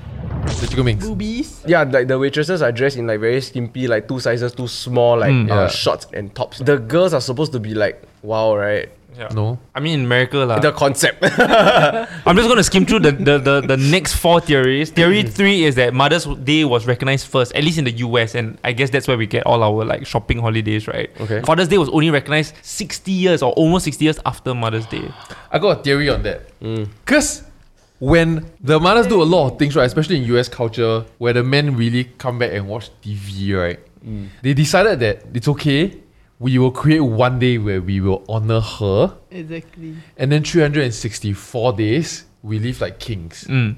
The 0.61 0.67
chicken 0.69 0.85
wings. 0.85 1.05
Boobies. 1.07 1.63
Yeah, 1.67 1.85
like 1.85 2.09
the 2.09 2.19
waitresses 2.19 2.61
are 2.63 2.73
dressed 2.73 2.97
in 2.97 3.07
like 3.07 3.21
very 3.21 3.41
skimpy, 3.41 3.87
like 3.87 4.09
two 4.09 4.19
sizes 4.19 4.53
too 4.53 4.67
small, 4.67 5.19
like 5.19 5.31
Mm. 5.33 5.51
uh, 5.51 5.55
Yeah. 5.55 5.69
shorts 5.69 6.07
and 6.13 6.35
tops. 6.35 6.59
The 6.59 6.79
girls 6.79 7.15
are 7.15 7.21
supposed 7.21 7.53
to 7.53 7.61
be 7.61 7.75
like, 7.75 8.03
wow, 8.23 8.57
right? 8.57 8.89
No. 9.35 9.59
I 9.75 9.81
mean, 9.81 10.01
in 10.01 10.07
America, 10.07 10.39
lah. 10.39 10.59
The 10.59 10.73
concept. 10.73 11.23
I'm 12.27 12.37
just 12.37 12.49
gonna 12.49 12.63
skim 12.63 12.87
through 12.87 13.01
the, 13.01 13.13
the, 13.13 13.39
the, 13.39 13.61
the 13.63 13.77
next 13.77 14.15
four 14.17 14.41
theories. 14.41 14.91
Theory 14.91 15.25
mm. 15.25 15.33
three 15.33 15.65
is 15.65 15.75
that 15.77 15.95
Mother's 15.95 16.27
Day 16.27 16.65
was 16.65 16.87
recognized 16.87 17.27
first, 17.27 17.55
at 17.55 17.65
least 17.65 17.79
in 17.79 17.85
the 17.85 17.93
US, 17.93 18.35
and 18.35 18.59
I 18.65 18.73
guess 18.73 18.91
that's 18.91 19.09
where 19.09 19.17
we 19.17 19.27
get 19.27 19.47
all 19.47 19.63
our 19.63 19.85
like 19.85 20.07
shopping 20.07 20.39
holidays, 20.39 20.87
right? 20.87 21.11
Okay. 21.21 21.41
Father's 21.43 21.69
Day 21.69 21.79
was 21.79 21.89
only 21.89 22.11
recognized 22.11 22.55
60 22.63 23.11
years 23.11 23.43
or 23.43 23.53
almost 23.53 23.85
60 23.87 24.05
years 24.05 24.21
after 24.27 24.55
Mother's 24.55 24.87
Day. 24.87 25.11
I 25.51 25.59
got 25.59 25.81
a 25.81 25.83
theory 25.83 26.09
on 26.11 26.23
that. 26.23 26.59
Mm. 26.61 26.89
Because 27.05 27.43
when 27.99 28.51
the 28.61 28.79
mothers 28.79 29.07
do 29.07 29.23
a 29.23 29.25
lot 29.25 29.53
of 29.53 29.59
things, 29.59 29.75
right, 29.75 29.87
especially 29.87 30.19
in 30.19 30.25
US 30.37 30.49
culture, 30.49 31.05
where 31.19 31.33
the 31.33 31.43
men 31.43 31.77
really 31.77 32.05
come 32.19 32.39
back 32.39 32.53
and 32.53 32.69
watch 32.69 32.91
TV, 33.03 33.57
right, 33.57 33.81
mm. 34.05 34.29
they 34.43 34.55
decided 34.55 35.01
that 35.01 35.25
it's 35.35 35.49
okay. 35.49 35.97
We 36.41 36.57
will 36.59 36.71
create 36.71 37.01
one 37.01 37.39
day 37.41 37.59
where 37.59 37.81
we 37.81 38.01
will 38.01 38.25
honor 38.29 38.61
her, 38.61 39.17
Exactly. 39.31 39.97
and 40.17 40.31
then 40.31 40.45
364 40.45 41.73
days 41.73 42.25
we 42.43 42.59
live 42.61 42.81
like 42.81 42.99
kings. 43.01 43.45
Mm. 43.49 43.77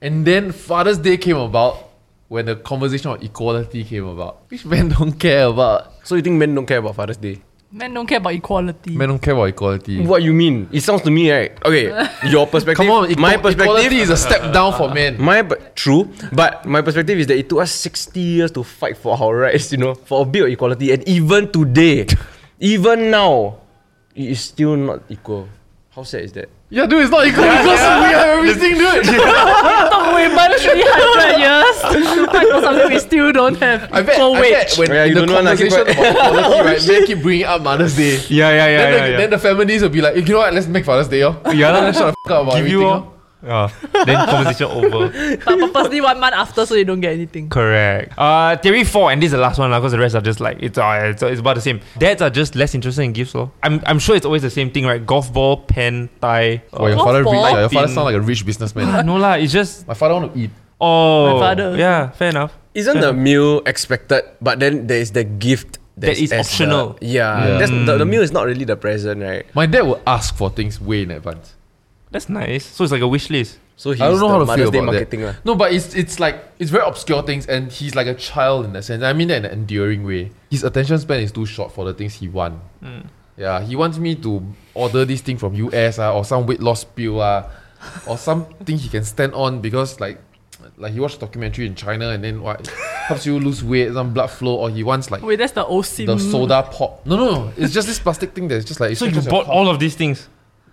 And 0.00 0.24
then 0.24 0.52
Father's 0.52 0.98
Day 0.98 1.16
came 1.16 1.36
about 1.36 1.88
when 2.28 2.46
the 2.46 2.54
conversation 2.56 3.10
of 3.10 3.22
equality 3.22 3.82
came 3.84 4.06
about, 4.06 4.42
which 4.48 4.64
men 4.74 4.90
don't 4.90 5.12
care 5.18 5.46
about. 5.46 5.92
so 6.04 6.14
you 6.14 6.22
think 6.22 6.36
men 6.38 6.54
don't 6.54 6.66
care 6.66 6.78
about 6.78 6.94
Father's 6.94 7.16
Day? 7.16 7.42
Men 7.72 7.94
don't 7.94 8.06
care 8.06 8.18
about 8.18 8.34
equality. 8.34 8.96
Men 8.96 9.08
don't 9.10 9.22
care 9.22 9.32
about 9.34 9.44
equality. 9.44 10.04
What 10.04 10.22
you 10.24 10.32
mean? 10.32 10.68
It 10.72 10.80
sounds 10.80 11.02
to 11.02 11.10
me 11.10 11.30
right. 11.30 11.52
Okay, 11.64 11.86
your 12.28 12.46
perspective. 12.46 12.76
Come 12.76 12.90
on, 12.90 13.14
my 13.20 13.36
perspective 13.36 13.60
equality 13.60 13.98
is 13.98 14.10
a 14.10 14.16
step 14.16 14.52
down 14.52 14.74
for 14.74 14.92
men. 14.92 15.22
My 15.22 15.42
but 15.42 15.76
true, 15.76 16.10
but 16.32 16.66
my 16.66 16.82
perspective 16.82 17.18
is 17.18 17.28
that 17.28 17.38
it 17.38 17.48
took 17.48 17.60
us 17.60 17.70
60 17.70 18.18
years 18.18 18.50
to 18.52 18.64
fight 18.64 18.96
for 18.96 19.16
our 19.16 19.36
rights, 19.36 19.70
you 19.70 19.78
know, 19.78 19.94
for 19.94 20.22
a 20.22 20.24
bit 20.24 20.42
of 20.42 20.48
equality, 20.48 20.90
and 20.90 21.06
even 21.06 21.52
today, 21.52 22.06
even 22.58 23.08
now, 23.10 23.60
it 24.16 24.30
is 24.34 24.40
still 24.40 24.74
not 24.76 25.02
equal. 25.08 25.48
How 25.90 26.02
sad 26.02 26.24
is 26.24 26.32
that? 26.32 26.48
Yeah, 26.72 26.86
dude, 26.86 27.02
it's 27.02 27.10
not 27.10 27.26
equal 27.26 27.42
because 27.42 27.66
we 27.66 28.10
have 28.14 28.38
everything, 28.38 28.74
dude. 28.78 29.02
took 29.04 30.14
women 30.14 30.50
300 30.54 31.38
years 31.42 31.76
to 31.82 32.26
fight 32.30 32.48
for 32.48 32.60
something 32.62 32.88
we 32.88 32.98
still 33.00 33.32
don't 33.32 33.56
have. 33.58 33.92
I 33.92 34.02
bet, 34.02 34.14
equal 34.14 34.34
I 34.36 34.40
wage. 34.40 34.52
bet 34.52 34.78
when 34.78 34.90
Yeah, 34.90 35.02
in 35.04 35.08
you 35.08 35.14
the 35.20 35.26
don't 35.26 35.34
conversation 35.44 35.84
keep- 35.86 35.98
about 35.98 36.38
equality, 36.38 36.68
right, 36.70 36.86
men 36.88 37.06
keep 37.06 37.22
bringing 37.22 37.46
up 37.46 37.62
Mother's 37.62 37.96
Day. 37.96 38.18
Yeah, 38.28 38.50
yeah, 38.50 38.54
yeah, 38.54 38.76
then, 38.78 38.78
yeah. 38.78 38.90
the, 39.06 39.10
yeah. 39.10 39.16
then 39.16 39.30
the 39.30 39.38
feminists 39.38 39.82
will 39.82 39.88
be 39.90 40.00
like, 40.00 40.14
you 40.14 40.22
know 40.22 40.38
what, 40.38 40.54
let's 40.54 40.68
make 40.68 40.84
Father's 40.84 41.08
Day, 41.08 41.24
oh. 41.24 41.40
Yeah, 41.52 41.72
let's 41.72 41.98
shut 41.98 42.14
the 42.14 42.28
fuck 42.28 42.32
up 42.38 42.42
about 42.46 42.56
Give 42.58 42.68
you 42.68 42.82
everything, 42.84 43.02
all. 43.04 43.12
oh. 43.16 43.19
Yeah. 43.42 43.70
Then 44.04 44.28
conversation 44.28 44.66
over. 44.70 45.08
but 45.44 45.58
purposely 45.72 46.00
one 46.00 46.20
month 46.20 46.34
after 46.34 46.66
so 46.66 46.74
you 46.74 46.84
don't 46.84 47.00
get 47.00 47.12
anything. 47.14 47.48
Correct. 47.48 48.12
Uh, 48.18 48.56
theory 48.58 48.84
four, 48.84 49.10
and 49.10 49.20
this 49.22 49.28
is 49.28 49.32
the 49.32 49.38
last 49.38 49.58
one, 49.58 49.70
because 49.70 49.92
the 49.92 49.98
rest 49.98 50.14
are 50.14 50.20
just 50.20 50.40
like 50.40 50.58
it's, 50.60 50.78
uh, 50.78 51.10
it's 51.12 51.22
it's 51.22 51.40
about 51.40 51.54
the 51.56 51.60
same. 51.62 51.80
Dads 51.98 52.20
are 52.22 52.30
just 52.30 52.54
less 52.54 52.74
interested 52.74 53.02
in 53.02 53.12
gifts, 53.12 53.30
so 53.32 53.50
I'm 53.62 53.80
I'm 53.86 53.98
sure 53.98 54.14
it's 54.16 54.26
always 54.26 54.42
the 54.42 54.50
same 54.50 54.70
thing, 54.70 54.84
right? 54.84 55.04
Golf 55.04 55.32
ball, 55.32 55.56
pen, 55.58 56.08
tie. 56.20 56.62
Oh, 56.72 56.86
your 56.86 56.96
Golf 56.96 57.06
father 57.08 57.18
rich, 57.20 57.24
ball? 57.24 57.50
your 57.60 57.68
father 57.68 57.86
Pin. 57.86 57.94
sound 57.94 58.04
like 58.06 58.16
a 58.16 58.20
rich 58.20 58.44
businessman. 58.44 59.06
no 59.10 59.16
lah, 59.16 59.34
it's 59.34 59.52
just 59.52 59.86
My 59.88 59.94
father 59.94 60.14
want 60.14 60.34
to 60.34 60.38
eat. 60.38 60.50
oh, 60.80 61.34
My 61.34 61.40
father. 61.40 61.76
Yeah, 61.76 62.10
fair 62.10 62.28
enough. 62.30 62.56
Isn't 62.74 63.00
the 63.00 63.12
meal 63.12 63.62
expected, 63.66 64.22
but 64.40 64.60
then 64.60 64.86
there 64.86 64.98
is 65.00 65.10
the 65.12 65.24
gift 65.24 65.78
that's 65.96 66.20
is 66.20 66.32
as 66.32 66.46
optional. 66.46 66.94
The, 67.00 67.06
yeah, 67.06 67.46
Yeah. 67.48 67.58
That's, 67.58 67.70
the, 67.70 67.98
the 67.98 68.04
meal 68.06 68.22
is 68.22 68.32
not 68.32 68.46
really 68.46 68.64
the 68.64 68.76
present, 68.76 69.22
right? 69.22 69.44
My 69.54 69.66
dad 69.66 69.82
will 69.82 70.00
ask 70.06 70.34
for 70.36 70.50
things 70.50 70.80
way 70.80 71.02
in 71.02 71.10
advance. 71.10 71.54
That's 72.10 72.28
nice. 72.28 72.66
So 72.66 72.84
it's 72.84 72.92
like 72.92 73.02
a 73.02 73.08
wish 73.08 73.30
list. 73.30 73.58
So 73.76 73.92
he's 73.92 74.00
I 74.00 74.08
don't 74.08 74.20
know 74.20 74.28
the 74.28 74.32
how 74.34 74.38
to 74.40 74.44
Mother's 74.46 74.62
feel 74.64 74.70
Day 74.72 74.78
about 74.78 74.92
marketing 74.92 75.20
that. 75.20 75.26
lah. 75.26 75.34
No, 75.44 75.54
but 75.54 75.72
it's 75.72 75.94
it's 75.94 76.20
like 76.20 76.44
it's 76.58 76.70
very 76.70 76.84
obscure 76.86 77.22
things, 77.22 77.46
and 77.46 77.70
he's 77.72 77.94
like 77.94 78.06
a 78.06 78.14
child 78.14 78.66
in 78.66 78.72
that 78.74 78.82
sense. 78.84 79.02
I 79.02 79.12
mean 79.14 79.28
that 79.28 79.38
in 79.38 79.44
an 79.46 79.52
enduring 79.52 80.04
way. 80.04 80.32
His 80.50 80.64
attention 80.64 80.98
span 80.98 81.20
is 81.20 81.32
too 81.32 81.46
short 81.46 81.72
for 81.72 81.84
the 81.86 81.94
things 81.94 82.14
he 82.14 82.28
want. 82.28 82.60
Yeah, 83.36 83.62
he 83.62 83.74
wants 83.76 83.96
me 83.98 84.16
to 84.16 84.42
order 84.74 85.04
this 85.06 85.22
thing 85.22 85.38
from 85.38 85.54
US 85.54 85.98
ah, 85.98 86.12
or 86.12 86.24
some 86.26 86.44
weight 86.46 86.60
loss 86.60 86.84
pill 86.84 87.22
ah, 87.22 87.48
or 88.06 88.18
something 88.18 88.76
he 88.76 88.88
can 88.90 89.04
stand 89.04 89.32
on 89.32 89.60
because 89.62 89.98
like 89.98 90.18
like 90.76 90.92
he 90.92 91.00
watched 91.00 91.16
a 91.16 91.20
documentary 91.20 91.64
in 91.66 91.74
China 91.74 92.10
and 92.10 92.22
then 92.22 92.42
what 92.42 92.66
helps 93.08 93.24
you 93.24 93.38
lose 93.40 93.64
weight, 93.64 93.94
some 93.94 94.12
blood 94.12 94.26
flow, 94.28 94.56
or 94.56 94.68
he 94.68 94.82
wants 94.82 95.10
like 95.10 95.22
Wait, 95.22 95.36
that's 95.36 95.52
the 95.52 95.64
OSIM. 95.64 96.04
the 96.06 96.18
soda 96.18 96.68
pop. 96.70 97.06
No, 97.06 97.16
no, 97.16 97.24
no, 97.30 97.52
it's 97.56 97.72
just 97.72 97.86
this 97.88 97.98
plastic 97.98 98.34
thing 98.34 98.48
that's 98.48 98.66
just 98.66 98.78
like 98.78 98.94
So 98.98 99.06
you 99.06 99.22
bought 99.22 99.46
cock. 99.46 99.54
all 99.54 99.70
of 99.70 99.78
these 99.78 99.94
things. 99.94 100.28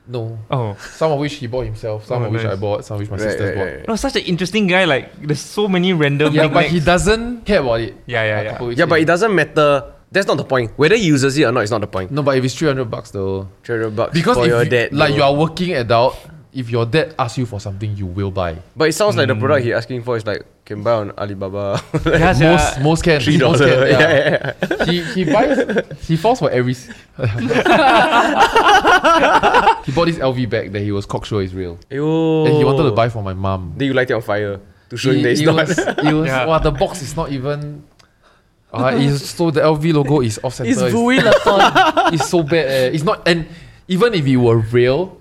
No. 0.10 0.38
Oh. 0.50 0.76
Some 0.92 1.12
of 1.12 1.20
which 1.20 1.34
he 1.36 1.48
bought 1.48 1.66
himself, 1.66 2.06
some 2.06 2.24
Oh, 2.24 2.26
of 2.26 2.32
which 2.32 2.44
nice. 2.44 2.54
I 2.54 2.56
bought, 2.56 2.86
some 2.86 2.96
of 2.96 3.00
which 3.02 3.10
my 3.10 3.18
Right, 3.18 3.24
sisters 3.24 3.50
right, 3.50 3.56
bought. 3.56 3.76
right. 3.78 3.88
No, 3.88 3.96
such 3.96 4.16
an 4.16 4.22
interesting 4.24 4.68
guy. 4.68 4.86
Like, 4.86 5.12
there's 5.22 5.40
so 5.42 5.68
many 5.68 5.94
random. 5.94 6.34
Yeah, 6.34 6.48
but 6.48 6.66
he 6.68 6.80
doesn't 6.80 7.46
care 7.46 7.60
about 7.62 7.82
it. 7.82 7.96
Yeah, 8.06 8.24
yeah, 8.24 8.40
A 8.60 8.64
yeah. 8.68 8.72
Yeah, 8.78 8.86
but 8.86 9.02
it 9.02 9.06
doesn't 9.06 9.34
matter. 9.36 9.94
That's 10.12 10.28
not 10.28 10.38
the 10.38 10.46
point. 10.46 10.72
Whether 10.78 10.96
he 10.96 11.04
uses 11.04 11.38
it 11.38 11.44
or 11.44 11.52
not, 11.52 11.62
it's 11.62 11.72
not 11.72 11.82
the 11.82 11.88
point. 11.88 12.12
No, 12.12 12.24
but 12.24 12.38
if 12.38 12.44
it's 12.46 12.56
300 12.56 12.86
bucks 12.90 13.12
though. 13.12 13.50
300 13.64 13.94
bucks 13.96 14.14
Because 14.14 14.38
for 14.38 14.44
if 14.44 14.50
your 14.50 14.64
you, 14.64 14.70
dad. 14.70 14.94
like 14.94 15.10
bro. 15.10 15.18
you 15.18 15.24
are 15.24 15.34
working 15.36 15.74
adult, 15.76 16.16
if 16.54 16.70
your 16.70 16.86
dad 16.86 17.14
asks 17.20 17.38
you 17.38 17.46
for 17.46 17.60
something, 17.60 17.96
you 17.96 18.06
will 18.06 18.32
buy. 18.32 18.58
But 18.76 18.90
it 18.90 18.94
sounds 18.94 19.16
like 19.18 19.28
the 19.28 19.34
Mm. 19.36 19.40
product 19.40 19.66
he 19.66 19.74
asking 19.74 20.04
for 20.04 20.18
is 20.18 20.26
like 20.26 20.44
can 20.66 20.84
buy 20.84 20.92
on 20.94 21.12
Alibaba. 21.18 21.82
Yeah, 22.06 22.34
sia. 22.34 22.52
Most 22.52 22.80
most 22.82 23.04
can. 23.04 23.22
Three 23.22 23.38
most 23.38 23.60
dollar. 23.60 23.72
can, 23.72 23.88
Yeah, 23.88 24.00
yeah. 24.00 24.30
yeah, 24.30 24.54
yeah. 24.78 24.86
He 24.86 25.02
he 25.14 25.24
buys 25.26 25.58
he 26.08 26.16
falls 26.18 26.40
for 26.40 26.50
every 26.52 26.74
s- 26.74 26.90
He 29.86 29.92
bought 29.92 30.06
this 30.08 30.18
LV 30.20 30.50
bag 30.50 30.72
that 30.74 30.82
he 30.82 30.92
was 30.92 31.06
cocksure 31.06 31.42
is 31.42 31.54
real. 31.54 31.78
Yo. 31.90 32.46
And 32.46 32.56
he 32.58 32.64
wanted 32.66 32.84
to 32.84 32.92
buy 32.92 33.10
for 33.10 33.24
my 33.24 33.34
mom. 33.34 33.74
Then 33.78 33.88
you 33.88 33.94
light 33.94 34.10
it 34.12 34.14
on 34.14 34.22
fire 34.22 34.60
to 34.90 34.98
show 34.98 35.12
him 35.12 35.22
that 35.24 35.32
it's 35.32 35.42
it 35.42 35.46
not. 35.46 35.56
was, 35.68 35.78
it 35.80 36.14
was 36.14 36.28
Yeah. 36.28 36.46
wow, 36.46 36.60
the 36.60 36.72
box 36.72 37.02
is 37.02 37.16
not 37.16 37.32
even 37.32 37.84
uh, 38.74 38.92
it's, 38.96 39.30
so 39.38 39.50
the 39.52 39.62
LV 39.62 39.94
logo 39.94 40.22
is 40.22 40.40
off 40.44 40.54
center. 40.56 40.72
It's 40.72 40.82
It's, 40.82 40.94
Vui 40.94 41.20
Vuitton. 41.20 42.14
it's 42.14 42.28
so 42.28 42.44
bad. 42.44 42.68
Eh. 42.68 42.96
It's 42.96 43.04
not 43.04 43.26
and 43.28 43.48
even 43.88 44.14
if 44.14 44.26
it 44.28 44.38
were 44.38 44.58
real, 44.60 45.18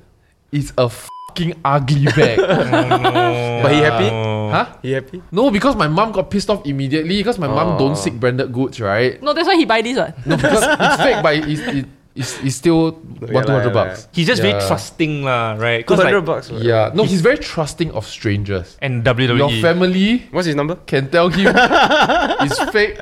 it's 0.50 0.73
a 0.76 0.90
fucking 1.37 1.61
ugly 1.64 2.07
bag. 2.16 2.38
Oh, 2.47 3.62
but 3.62 3.73
he 3.73 3.78
happy? 3.81 4.09
Oh. 4.12 4.50
huh? 4.50 4.66
He 4.83 4.93
happy? 4.93 5.23
No, 5.33 5.50
because 5.50 5.76
my 5.76 5.88
mom 5.88 6.12
got 6.12 6.31
pissed 6.31 6.49
off 6.50 6.64
immediately 6.66 7.19
because 7.19 7.38
my 7.38 7.47
mom 7.49 7.76
Oh. 7.76 7.78
don't 7.78 7.97
seek 7.97 8.14
branded 8.19 8.52
goods, 8.52 8.81
right? 8.81 9.21
no, 9.23 9.33
that's 9.33 9.47
why 9.47 9.57
he 9.57 9.64
buy 9.64 9.83
this 9.83 9.97
one. 9.99 10.12
No, 10.25 10.37
because 10.37 10.62
it's 10.64 10.97
fake, 11.02 11.23
but 11.23 11.35
it's, 11.37 11.61
it, 11.61 11.87
it's, 12.14 12.33
it's 12.45 12.57
still 12.57 12.93
one 13.21 13.45
Yeah 13.45 13.45
two 13.45 13.52
lah, 13.52 13.59
yeah 13.64 13.73
bucks. 13.75 14.09
He's 14.12 14.26
just 14.26 14.43
Yeah. 14.43 14.52
very 14.52 14.66
trusting, 14.66 15.23
lah, 15.25 15.57
right? 15.59 15.81
Two 15.87 15.93
Because 15.95 16.05
hundred 16.05 16.25
like, 16.25 16.26
bucks. 16.26 16.50
what? 16.50 16.62
Yeah, 16.62 16.90
no, 16.95 17.05
he's 17.05 17.21
very 17.21 17.38
trusting 17.38 17.90
of 17.93 18.07
strangers. 18.07 18.76
and 18.81 19.05
WWE. 19.05 19.37
Your 19.38 19.50
family 19.61 20.25
What's 20.31 20.47
his 20.47 20.55
number? 20.57 20.76
can 20.87 21.09
tell 21.11 21.28
him 21.28 21.52
it's 22.45 22.61
fake. 22.71 23.00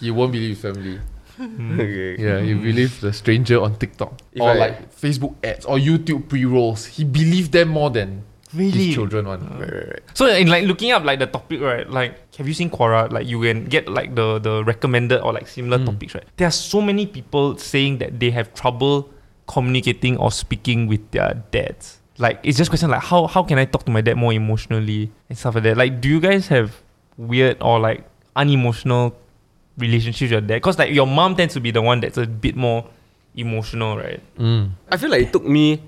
He 0.00 0.10
won't 0.10 0.30
believe 0.32 0.50
his 0.54 0.60
family. 0.62 1.00
Mm. 1.38 1.78
okay. 1.78 2.18
Yeah, 2.18 2.40
he 2.40 2.54
believes 2.54 3.00
the 3.00 3.12
stranger 3.12 3.62
on 3.62 3.78
TikTok 3.78 4.20
If 4.32 4.42
or 4.42 4.50
I- 4.50 4.58
like 4.58 4.94
Facebook 4.94 5.34
ads 5.44 5.64
or 5.64 5.78
YouTube 5.78 6.28
pre 6.28 6.44
rolls. 6.44 6.86
He 6.86 7.04
believed 7.04 7.52
them 7.52 7.68
more 7.68 7.90
than 7.90 8.24
Really? 8.54 8.86
his 8.86 8.94
children 8.94 9.26
one. 9.28 9.44
Right, 9.60 9.70
right, 9.70 9.88
right. 9.88 10.02
So 10.14 10.26
in 10.26 10.48
like 10.48 10.64
looking 10.64 10.90
up 10.92 11.04
like 11.04 11.18
the 11.18 11.26
topic, 11.26 11.60
right? 11.60 11.88
Like, 11.88 12.16
have 12.36 12.48
you 12.48 12.54
seen 12.54 12.70
Quora? 12.70 13.12
Like, 13.12 13.26
you 13.26 13.40
can 13.42 13.66
get 13.66 13.88
like 13.88 14.14
the 14.14 14.38
the 14.38 14.64
recommended 14.64 15.20
or 15.20 15.32
like 15.32 15.48
similar 15.48 15.78
hmm. 15.78 15.84
topics, 15.84 16.14
right? 16.14 16.24
There 16.36 16.48
are 16.48 16.54
so 16.54 16.80
many 16.80 17.06
people 17.06 17.56
saying 17.58 17.98
that 17.98 18.18
they 18.18 18.30
have 18.30 18.54
trouble 18.54 19.10
communicating 19.46 20.16
or 20.16 20.32
speaking 20.32 20.86
with 20.86 21.04
their 21.10 21.42
dads. 21.50 22.00
Like, 22.16 22.40
it's 22.42 22.56
just 22.56 22.70
question 22.70 22.90
like 22.90 23.04
how 23.04 23.26
how 23.28 23.44
can 23.44 23.58
I 23.58 23.64
talk 23.64 23.84
to 23.84 23.92
my 23.92 24.00
dad 24.00 24.16
more 24.16 24.32
emotionally 24.32 25.12
and 25.28 25.36
stuff 25.36 25.54
like 25.54 25.64
that. 25.64 25.76
Like, 25.76 26.00
do 26.00 26.08
you 26.08 26.18
guys 26.20 26.48
have 26.48 26.82
weird 27.18 27.58
or 27.60 27.78
like 27.78 28.08
unemotional 28.34 29.14
relationships 29.78 30.20
with 30.22 30.32
your 30.32 30.40
dad? 30.40 30.56
Because 30.60 30.78
like 30.78 30.92
your 30.92 31.06
mom 31.06 31.36
tends 31.36 31.54
to 31.54 31.60
be 31.60 31.70
the 31.70 31.82
one 31.82 32.00
that's 32.00 32.18
a 32.18 32.26
bit 32.26 32.56
more 32.56 32.84
emotional, 33.36 33.96
right? 33.96 34.20
Mm. 34.38 34.70
I 34.90 34.96
feel 34.96 35.10
like 35.10 35.22
it 35.22 35.32
took 35.32 35.44
me 35.44 35.82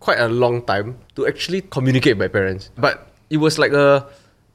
quite 0.00 0.18
a 0.20 0.28
long 0.28 0.62
time 0.62 0.98
to 1.16 1.26
actually 1.26 1.60
communicate 1.62 2.16
with 2.16 2.24
my 2.24 2.28
parents. 2.28 2.70
But 2.76 3.08
it 3.30 3.36
was 3.38 3.58
like 3.58 3.72
a 3.72 4.06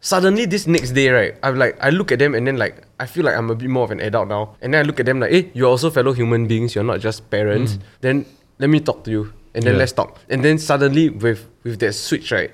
suddenly 0.02 0.46
this 0.46 0.68
next 0.68 0.92
day, 0.92 1.10
right? 1.10 1.36
I'm 1.44 1.58
like 1.58 1.78
I 1.82 1.90
look 1.90 2.12
at 2.12 2.20
them 2.20 2.34
and 2.36 2.48
then 2.48 2.58
like 2.58 2.84
I 3.00 3.06
feel 3.06 3.24
like 3.26 3.36
I'm 3.36 3.50
a 3.50 3.56
bit 3.56 3.70
more 3.70 3.84
of 3.84 3.92
an 3.92 4.00
adult 4.00 4.28
now. 4.28 4.56
And 4.62 4.74
then 4.74 4.84
I 4.84 4.88
look 4.88 5.00
at 5.00 5.06
them 5.06 5.20
like, 5.20 5.32
hey, 5.32 5.52
you're 5.54 5.70
also 5.70 5.90
fellow 5.90 6.14
human 6.14 6.48
beings, 6.48 6.76
you're 6.76 6.84
not 6.84 7.00
just 7.00 7.30
parents. 7.30 7.78
Then 8.02 8.26
let 8.60 8.70
me 8.70 8.80
talk 8.80 9.04
to 9.06 9.12
you. 9.12 9.34
And 9.54 9.64
then 9.64 9.74
Yeah. 9.74 9.80
let's 9.86 9.92
talk. 9.94 10.18
And 10.30 10.44
then 10.44 10.58
suddenly 10.58 11.10
with 11.10 11.46
with 11.64 11.80
that 11.80 11.94
switch, 11.94 12.32
right, 12.32 12.50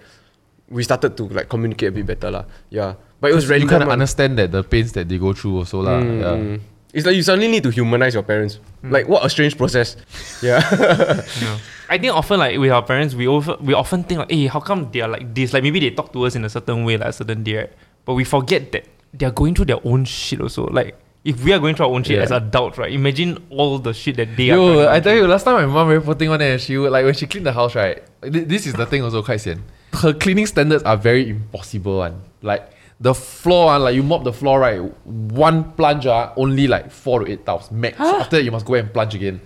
we 0.69 0.83
started 0.83 1.17
to 1.17 1.23
like 1.29 1.49
communicate 1.49 1.89
a 1.89 1.91
bit 1.91 2.05
better. 2.05 2.31
lah. 2.31 2.45
Yeah. 2.69 2.93
But 3.21 3.31
it 3.31 3.35
was 3.35 3.49
really 3.49 3.63
You 3.63 3.69
kind 3.69 3.83
of 3.83 3.89
understand 3.89 4.37
that 4.39 4.51
the 4.51 4.63
pains 4.63 4.93
that 4.93 5.09
they 5.09 5.17
go 5.17 5.33
through 5.33 5.57
also 5.65 5.81
lah. 5.81 5.99
Mm, 5.99 6.19
yeah. 6.21 6.35
mm. 6.37 6.59
It's 6.93 7.05
like 7.05 7.15
you 7.15 7.21
suddenly 7.21 7.49
need 7.51 7.61
to 7.63 7.69
humanize 7.69 8.13
your 8.15 8.23
parents. 8.23 8.57
Like 8.81 9.05
what 9.07 9.21
a 9.25 9.29
strange 9.29 9.57
process. 9.57 9.97
Yeah. 10.41 10.61
I 11.89 11.97
think 11.97 12.13
often 12.13 12.37
like 12.39 12.57
with 12.57 12.71
our 12.71 12.81
parents, 12.85 13.13
we 13.13 13.27
often 13.27 13.57
we 13.65 13.73
often 13.73 14.03
think 14.05 14.19
like, 14.25 14.31
hey, 14.31 14.45
how 14.47 14.59
come 14.61 14.89
they 14.93 15.01
are 15.01 15.09
like 15.09 15.33
this? 15.33 15.53
Like 15.53 15.63
maybe 15.63 15.79
they 15.81 15.89
talk 15.91 16.13
to 16.13 16.21
us 16.25 16.35
in 16.35 16.45
a 16.45 16.49
certain 16.49 16.85
way, 16.85 16.97
like 16.97 17.09
a 17.09 17.13
certain 17.13 17.43
day, 17.43 17.57
right? 17.65 17.71
But 18.05 18.13
we 18.13 18.23
forget 18.23 18.71
that 18.73 18.85
they 19.13 19.25
are 19.25 19.33
going 19.33 19.53
through 19.57 19.65
their 19.73 19.81
own 19.85 20.05
shit 20.05 20.39
also. 20.41 20.65
Like 20.69 20.97
if 21.25 21.43
we 21.43 21.51
are 21.53 21.59
going 21.59 21.73
through 21.75 21.87
our 21.89 21.93
own 21.93 22.03
shit 22.05 22.17
Yeah. 22.17 22.29
as 22.29 22.31
adults, 22.31 22.77
right? 22.77 22.93
Imagine 22.93 23.37
all 23.49 23.77
the 23.81 23.93
shit 23.93 24.17
that 24.17 24.37
they 24.37 24.49
are. 24.53 24.57
Yo, 24.57 24.87
I 24.87 24.99
go 25.01 25.09
tell 25.09 25.15
you, 25.17 25.25
last 25.27 25.43
time 25.43 25.55
my 25.57 25.65
mom 25.65 25.87
very 25.89 26.01
poor 26.01 26.13
thing 26.15 26.29
one 26.29 26.41
eh, 26.41 26.57
she 26.57 26.77
would 26.77 26.91
like 26.93 27.05
when 27.05 27.13
she 27.17 27.25
cleaned 27.27 27.45
the 27.45 27.53
house, 27.53 27.73
right? 27.75 28.01
thi- 28.21 28.45
This 28.45 28.65
is 28.65 28.73
the 28.73 28.85
thing 28.85 29.01
also 29.03 29.21
quite 29.21 29.41
sian. 29.41 29.61
Her 29.93 30.13
cleaning 30.13 30.45
standards 30.45 30.83
are 30.83 30.97
very 30.97 31.29
impossible 31.29 31.97
one. 31.97 32.21
Like 32.41 32.69
the 32.99 33.13
floor, 33.13 33.71
ah, 33.71 33.77
like 33.77 33.95
you 33.95 34.03
mop 34.03 34.23
the 34.23 34.33
floor, 34.33 34.59
right? 34.59 34.79
One 35.05 35.71
plunge, 35.73 36.05
ah, 36.05 36.33
only 36.35 36.67
like 36.67 36.91
four 36.91 37.19
to 37.23 37.31
eight 37.31 37.45
tiles 37.45 37.71
max. 37.71 37.99
After 37.99 38.37
that, 38.37 38.43
you 38.43 38.51
must 38.51 38.65
go 38.65 38.75
and 38.75 38.91
plunge 38.93 39.15
again. 39.15 39.41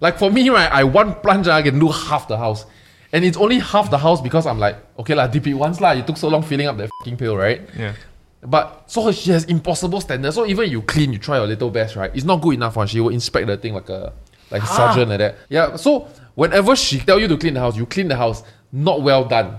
Like 0.00 0.18
for 0.18 0.30
me, 0.30 0.48
right, 0.50 0.70
I 0.70 0.84
one 0.84 1.14
plunge, 1.14 1.48
ah, 1.48 1.56
I 1.56 1.62
can 1.62 1.78
do 1.78 1.88
half 1.88 2.28
the 2.28 2.36
house. 2.36 2.66
And 3.12 3.24
it's 3.24 3.36
only 3.36 3.58
half 3.58 3.90
the 3.90 3.98
house 3.98 4.20
because 4.20 4.46
I'm 4.46 4.58
like, 4.58 4.76
okay 4.98 5.14
lah, 5.14 5.26
dip 5.28 5.46
it 5.46 5.54
once 5.54 5.80
lah. 5.80 5.92
You 5.92 6.02
took 6.02 6.16
so 6.16 6.28
long 6.28 6.42
filling 6.42 6.66
up 6.66 6.76
that 6.76 6.90
fucking 6.98 7.16
pail, 7.16 7.36
right? 7.36 7.62
Yeah. 7.78 7.94
But 8.42 8.90
so 8.90 9.10
she 9.12 9.30
has 9.30 9.44
impossible 9.44 10.00
standards. 10.00 10.34
So 10.34 10.46
even 10.46 10.70
you 10.70 10.82
clean, 10.82 11.12
you 11.12 11.18
try 11.18 11.38
your 11.38 11.46
little 11.46 11.70
best, 11.70 11.96
right? 11.96 12.10
It's 12.14 12.24
not 12.24 12.42
good 12.42 12.54
enough. 12.54 12.76
One 12.76 12.86
she 12.86 13.00
will 13.00 13.10
inspect 13.10 13.46
the 13.46 13.56
thing 13.56 13.74
like 13.74 13.88
a 13.88 14.12
like 14.50 14.62
a 14.62 14.66
sergeant 14.66 15.08
like 15.10 15.18
that. 15.18 15.36
Yeah. 15.48 15.76
So 15.76 16.08
whenever 16.34 16.76
she 16.76 17.00
tell 17.00 17.18
you 17.18 17.28
to 17.28 17.36
clean 17.36 17.54
the 17.54 17.60
house, 17.60 17.76
you 17.76 17.86
clean 17.86 18.08
the 18.08 18.16
house 18.16 18.42
not 18.72 19.02
well 19.02 19.24
done. 19.24 19.58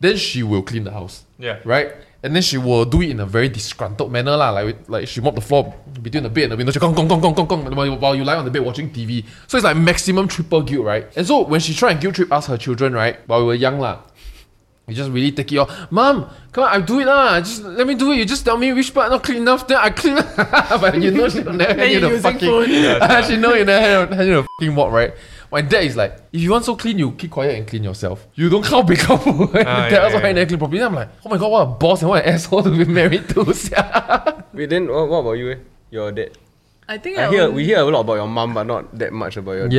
Then 0.00 0.16
she 0.16 0.42
will 0.42 0.62
clean 0.62 0.84
the 0.84 0.90
house. 0.92 1.24
Yeah. 1.38 1.58
Right. 1.64 1.92
And 2.22 2.34
then 2.34 2.42
she 2.42 2.58
will 2.58 2.84
do 2.84 3.02
it 3.02 3.10
in 3.10 3.20
a 3.20 3.26
very 3.26 3.48
disgruntled 3.48 4.10
manner 4.10 4.36
lah. 4.36 4.50
Like 4.50 4.88
like 4.88 5.06
she 5.08 5.20
mop 5.20 5.34
the 5.36 5.40
floor 5.40 5.72
between 6.02 6.24
the 6.24 6.28
bed 6.30 6.44
and 6.44 6.52
the 6.52 6.56
window. 6.56 6.72
She 6.72 6.80
gong 6.80 6.94
gong 6.94 7.06
gong 7.08 7.20
gong 7.22 7.34
gong 7.34 7.46
gong 7.48 7.74
while 7.76 7.86
you- 7.86 7.94
while 7.94 8.14
you 8.14 8.24
lie 8.24 8.34
on 8.36 8.44
the 8.44 8.50
bed 8.50 8.62
watching 8.62 8.90
TV. 8.90 9.24
So 9.46 9.56
it's 9.56 9.64
like 9.64 9.76
maximum 9.76 10.26
triple 10.28 10.62
guilt, 10.62 10.84
right? 10.84 11.06
And 11.16 11.26
so 11.26 11.44
when 11.46 11.60
she 11.60 11.72
try 11.72 11.92
and 11.92 12.00
guilt 12.00 12.14
trip 12.16 12.32
us 12.32 12.46
her 12.46 12.56
children, 12.58 12.92
right? 12.94 13.16
While 13.26 13.40
we 13.40 13.46
were 13.46 13.54
young 13.54 13.78
lah. 13.78 14.00
You 14.88 14.94
just 14.94 15.10
really 15.10 15.32
take 15.32 15.50
it 15.50 15.58
off. 15.58 15.90
Mom, 15.90 16.30
come 16.52 16.62
on, 16.62 16.70
I 16.70 16.78
do 16.80 17.00
it 17.00 17.06
lah. 17.06 17.40
Just 17.40 17.64
let 17.64 17.86
me 17.88 17.96
do 17.96 18.12
it. 18.12 18.18
You 18.18 18.24
just 18.24 18.44
tell 18.44 18.56
me 18.56 18.72
which 18.72 18.94
part 18.94 19.10
not 19.10 19.20
clean 19.22 19.42
enough, 19.42 19.66
then 19.66 19.78
I 19.78 19.90
clean. 19.90 20.14
but 20.80 20.94
you 21.02 21.10
know 21.10 21.28
she 21.28 21.42
never 21.42 21.74
hand 21.74 21.90
you 21.90 21.98
the 22.00 22.20
fucking. 22.20 22.46
phone. 22.48 23.22
she 23.26 23.36
know 23.36 23.54
you 23.54 23.64
never 23.64 23.82
hand, 23.82 24.14
hand 24.14 24.28
you 24.28 24.34
the 24.42 24.46
fucking 24.60 24.74
mop, 24.74 24.92
right? 24.92 25.12
My 25.56 25.62
dad 25.62 25.84
is 25.84 25.96
like, 25.96 26.18
if 26.34 26.42
you 26.42 26.50
want 26.50 26.66
so 26.66 26.76
clean, 26.76 26.98
you 26.98 27.12
keep 27.12 27.30
quiet 27.30 27.56
and 27.56 27.66
clean 27.66 27.82
yourself. 27.82 28.26
You 28.34 28.50
don't 28.50 28.62
count 28.62 28.86
big 28.86 29.00
up. 29.08 29.22
Ah, 29.26 29.88
Tell 29.88 29.90
yeah, 29.90 30.04
us 30.04 30.12
yeah, 30.12 30.20
why 30.20 30.28
you 30.28 30.34
never 30.34 30.44
clean 30.48 30.58
properly. 30.58 30.80
Then 30.80 30.88
I'm 30.88 30.94
like, 30.94 31.08
oh 31.24 31.30
my 31.30 31.38
god, 31.38 31.48
what 31.50 31.62
a 31.62 31.66
boss 31.80 32.02
and 32.02 32.10
what 32.10 32.26
an 32.26 32.28
asshole 32.34 32.62
to 32.64 32.70
be 32.76 32.84
married 32.84 33.26
to. 33.30 33.54
sia." 33.54 34.44
Wait, 34.52 34.68
then 34.68 34.86
what, 34.86 35.08
what 35.08 35.20
about 35.20 35.32
you? 35.40 35.52
Eh? 35.52 35.56
Your 35.88 36.12
dad. 36.12 36.36
I 36.88 36.98
think 36.98 37.18
I 37.18 37.26
I 37.26 37.30
hear 37.30 37.46
will- 37.48 37.52
we 37.54 37.64
hear 37.64 37.78
a 37.78 37.84
lot 37.84 38.00
about 38.06 38.14
your 38.14 38.28
mom, 38.28 38.54
but 38.54 38.62
not 38.62 38.96
that 38.98 39.12
much 39.12 39.36
about 39.36 39.52
your 39.58 39.68
dad. 39.68 39.74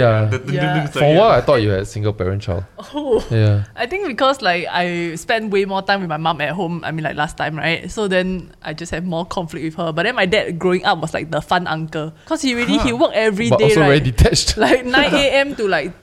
yeah. 0.52 0.52
Yeah. 0.52 0.88
For 0.88 1.04
a 1.04 1.16
while, 1.16 1.32
I 1.32 1.42
thought 1.42 1.62
you 1.62 1.70
had 1.70 1.80
a 1.82 1.86
single 1.86 2.12
parent 2.12 2.42
child. 2.42 2.66
Oh. 2.94 3.24
Yeah. 3.32 3.64
I 3.76 3.86
think 3.88 4.08
because 4.08 4.42
like 4.42 4.68
I 4.70 5.16
spend 5.16 5.52
way 5.52 5.64
more 5.64 5.82
time 5.82 6.02
with 6.02 6.10
my 6.10 6.18
mom 6.18 6.42
at 6.42 6.52
home. 6.52 6.84
I 6.84 6.92
mean 6.92 7.04
like 7.06 7.16
last 7.16 7.38
time, 7.38 7.56
right? 7.56 7.90
So 7.90 8.08
then 8.10 8.52
I 8.62 8.74
just 8.74 8.92
have 8.92 9.06
more 9.06 9.26
conflict 9.26 9.64
with 9.64 9.76
her. 9.76 9.94
But 9.94 10.04
then 10.04 10.16
my 10.16 10.26
dad 10.26 10.60
growing 10.60 10.84
up 10.84 11.00
was 11.00 11.14
like 11.14 11.32
the 11.32 11.40
fun 11.42 11.66
uncle, 11.68 12.12
cause 12.26 12.42
he 12.42 12.54
really 12.56 12.78
he 12.80 12.92
work 12.92 13.12
every 13.14 13.46
day, 13.46 13.56
But 13.56 13.62
also 13.64 13.80
very 13.88 14.02
detached. 14.02 14.58
like 14.60 14.84
9 14.86 15.14
a.m. 15.24 15.56
to 15.56 15.68
like 15.68 15.94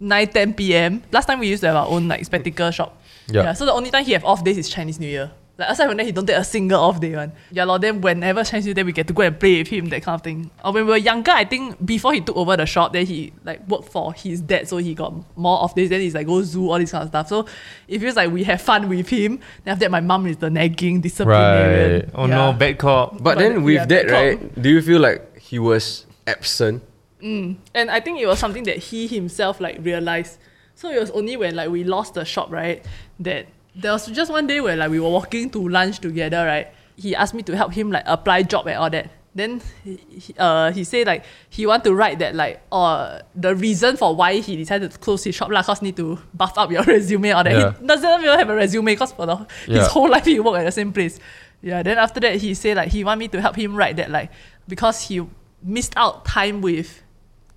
9 0.00 0.26
10 0.28 0.54
p.m. 0.54 1.02
Last 1.12 1.24
time 1.24 1.40
we 1.40 1.48
used 1.48 1.62
to 1.62 1.68
have 1.68 1.76
our 1.76 1.86
own 1.88 2.08
like 2.08 2.24
spectacle 2.24 2.70
shop. 2.70 3.00
Yeah. 3.28 3.54
So 3.54 3.64
the 3.64 3.72
only 3.72 3.90
time 3.90 4.04
he 4.04 4.12
have 4.12 4.24
off 4.24 4.44
days 4.44 4.58
is 4.58 4.68
Chinese 4.68 5.00
New 5.00 5.08
Year. 5.08 5.30
Like 5.60 5.68
aside 5.70 5.88
from 5.88 5.96
that, 5.98 6.06
he 6.06 6.12
don't 6.12 6.26
take 6.26 6.36
a 6.36 6.42
single 6.44 6.80
off 6.80 6.98
day 7.00 7.14
one. 7.14 7.32
Yeah, 7.52 7.64
lor. 7.64 7.78
Then 7.78 8.00
whenever 8.00 8.42
Chinese 8.42 8.66
New 8.66 8.72
Year, 8.74 8.84
we 8.84 8.92
get 8.92 9.06
to 9.08 9.12
go 9.12 9.22
and 9.22 9.38
play 9.38 9.58
with 9.58 9.68
him, 9.68 9.90
that 9.90 10.02
kind 10.02 10.14
of 10.14 10.22
thing. 10.22 10.50
Or 10.64 10.72
when 10.72 10.86
we 10.86 10.90
were 10.90 10.96
younger, 10.96 11.30
I 11.32 11.44
think 11.44 11.84
before 11.84 12.14
he 12.14 12.20
took 12.22 12.36
over 12.36 12.56
the 12.56 12.66
shop, 12.66 12.92
then 12.94 13.04
he 13.06 13.32
like 13.44 13.68
worked 13.68 13.90
for 13.90 14.12
his 14.14 14.40
dad, 14.40 14.66
so 14.66 14.78
he 14.78 14.94
got 14.94 15.12
more 15.36 15.58
off 15.58 15.74
days. 15.74 15.90
Then 15.90 16.00
he's 16.00 16.14
like 16.14 16.26
go 16.26 16.42
zoo, 16.42 16.70
all 16.70 16.78
this 16.78 16.90
kind 16.92 17.02
of 17.02 17.08
stuff. 17.10 17.28
So 17.28 17.46
it 17.86 17.98
feels 18.00 18.16
like 18.16 18.30
we 18.32 18.42
have 18.44 18.60
fun 18.62 18.88
with 18.88 19.08
him. 19.08 19.38
Then 19.64 19.72
after 19.72 19.84
that, 19.84 19.90
my 19.90 20.00
mom 20.00 20.26
is 20.26 20.38
the 20.38 20.48
nagging 20.50 21.02
disciplinarian. 21.02 22.00
Right. 22.06 22.10
Oh 22.14 22.26
Yeah. 22.26 22.36
no, 22.36 22.52
bad 22.54 22.78
cop. 22.78 23.12
But, 23.18 23.22
But 23.22 23.38
then 23.38 23.62
with 23.62 23.74
yeah, 23.74 23.84
that, 23.86 24.10
right? 24.10 24.62
Do 24.62 24.68
you 24.70 24.80
feel 24.82 25.00
like 25.00 25.38
he 25.38 25.58
was 25.58 26.06
absent? 26.26 26.82
Mm. 27.22 27.56
And 27.74 27.90
I 27.90 28.00
think 28.00 28.18
it 28.18 28.26
was 28.26 28.38
something 28.38 28.62
that 28.64 28.78
he 28.78 29.06
himself 29.06 29.60
like 29.60 29.78
realized. 29.82 30.38
So 30.74 30.88
it 30.90 30.98
was 30.98 31.10
only 31.10 31.36
when 31.36 31.54
like 31.54 31.68
we 31.68 31.84
lost 31.84 32.14
the 32.14 32.24
shop, 32.24 32.50
right? 32.50 32.82
That 33.18 33.46
there 33.74 33.92
was 33.92 34.06
just 34.06 34.30
one 34.30 34.46
day 34.46 34.60
where 34.60 34.76
like 34.76 34.90
we 34.90 35.00
were 35.00 35.10
walking 35.10 35.50
to 35.50 35.68
lunch 35.68 35.98
together, 36.00 36.44
right? 36.46 36.68
He 36.96 37.14
asked 37.14 37.34
me 37.34 37.42
to 37.44 37.56
help 37.56 37.72
him 37.72 37.90
like 37.90 38.04
apply 38.06 38.42
job 38.44 38.66
and 38.66 38.76
all 38.76 38.90
that. 38.90 39.10
Then 39.32 39.62
he, 39.84 40.34
uh, 40.38 40.72
he 40.72 40.82
said 40.82 41.06
like 41.06 41.24
he 41.48 41.64
want 41.64 41.84
to 41.84 41.94
write 41.94 42.18
that 42.18 42.34
like 42.34 42.60
uh 42.72 43.20
the 43.36 43.54
reason 43.54 43.96
for 43.96 44.14
why 44.16 44.40
he 44.40 44.56
decided 44.56 44.90
to 44.90 44.98
close 44.98 45.22
his 45.22 45.36
shop 45.36 45.50
lah 45.50 45.62
cause 45.62 45.82
need 45.82 45.96
to 45.96 46.18
buff 46.34 46.58
up 46.58 46.70
your 46.72 46.82
resume 46.94 47.32
or 47.32 47.44
that. 47.44 47.52
Yeah. 47.52 47.72
He 47.80 47.86
doesn't 47.86 48.20
even 48.24 48.38
have 48.38 48.50
a 48.50 48.54
resume 48.56 48.96
cause 48.96 49.12
for 49.12 49.26
the 49.26 49.36
Yeah. 49.68 49.78
his 49.78 49.86
whole 49.86 50.10
life 50.10 50.24
he 50.24 50.40
worked 50.40 50.58
at 50.58 50.64
the 50.64 50.72
same 50.72 50.92
place. 50.92 51.20
Yeah, 51.62 51.82
then 51.84 51.96
after 51.98 52.18
that 52.20 52.36
he 52.36 52.54
said 52.54 52.76
like 52.76 52.90
he 52.90 53.04
want 53.04 53.20
me 53.20 53.28
to 53.28 53.40
help 53.40 53.54
him 53.54 53.76
write 53.76 53.96
that 53.96 54.10
like 54.10 54.30
because 54.66 55.00
he 55.02 55.24
missed 55.62 55.92
out 55.96 56.24
time 56.24 56.60
with 56.60 57.00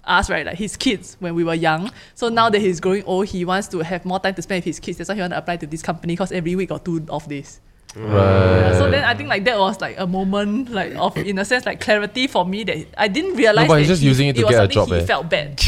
us, 0.05 0.29
right, 0.29 0.45
like 0.45 0.57
his 0.57 0.75
kids 0.77 1.17
when 1.19 1.35
we 1.35 1.43
were 1.43 1.53
young. 1.53 1.91
So 2.15 2.29
now 2.29 2.49
that 2.49 2.59
he's 2.59 2.79
growing 2.79 3.03
old, 3.05 3.27
he 3.27 3.45
wants 3.45 3.67
to 3.69 3.79
have 3.79 4.05
more 4.05 4.19
time 4.19 4.33
to 4.35 4.41
spend 4.41 4.59
with 4.59 4.65
his 4.65 4.79
kids. 4.79 4.97
That's 4.97 5.09
why 5.09 5.15
he 5.15 5.21
want 5.21 5.31
to 5.33 5.37
apply 5.37 5.57
to 5.57 5.67
this 5.67 5.81
company 5.81 6.13
because 6.13 6.31
every 6.31 6.55
week 6.55 6.71
or 6.71 6.79
two 6.79 7.05
off 7.09 7.27
days. 7.27 7.59
Right. 7.95 8.73
So 8.73 8.89
then 8.89 9.03
I 9.03 9.13
think 9.13 9.29
like 9.29 9.43
that 9.45 9.59
was 9.59 9.79
like 9.79 9.99
a 9.99 10.07
moment 10.07 10.71
like 10.71 10.95
of 10.95 11.15
in 11.15 11.37
a 11.37 11.45
sense 11.45 11.65
like 11.65 11.79
clarity 11.79 12.25
for 12.25 12.43
me 12.43 12.63
that 12.63 12.87
I 12.97 13.07
didn't 13.07 13.35
realize. 13.35 13.67
but 13.67 13.75
that 13.75 13.79
he's 13.81 13.87
just 13.87 14.01
he- 14.01 14.07
using 14.07 14.27
it 14.29 14.35
to 14.37 14.41
was 14.43 14.49
get 14.51 14.71
a 14.71 14.73
something 14.73 14.75
job, 14.75 14.87
He 14.97 15.03
eh. 15.03 15.05
felt 15.05 15.29
bad. 15.29 15.61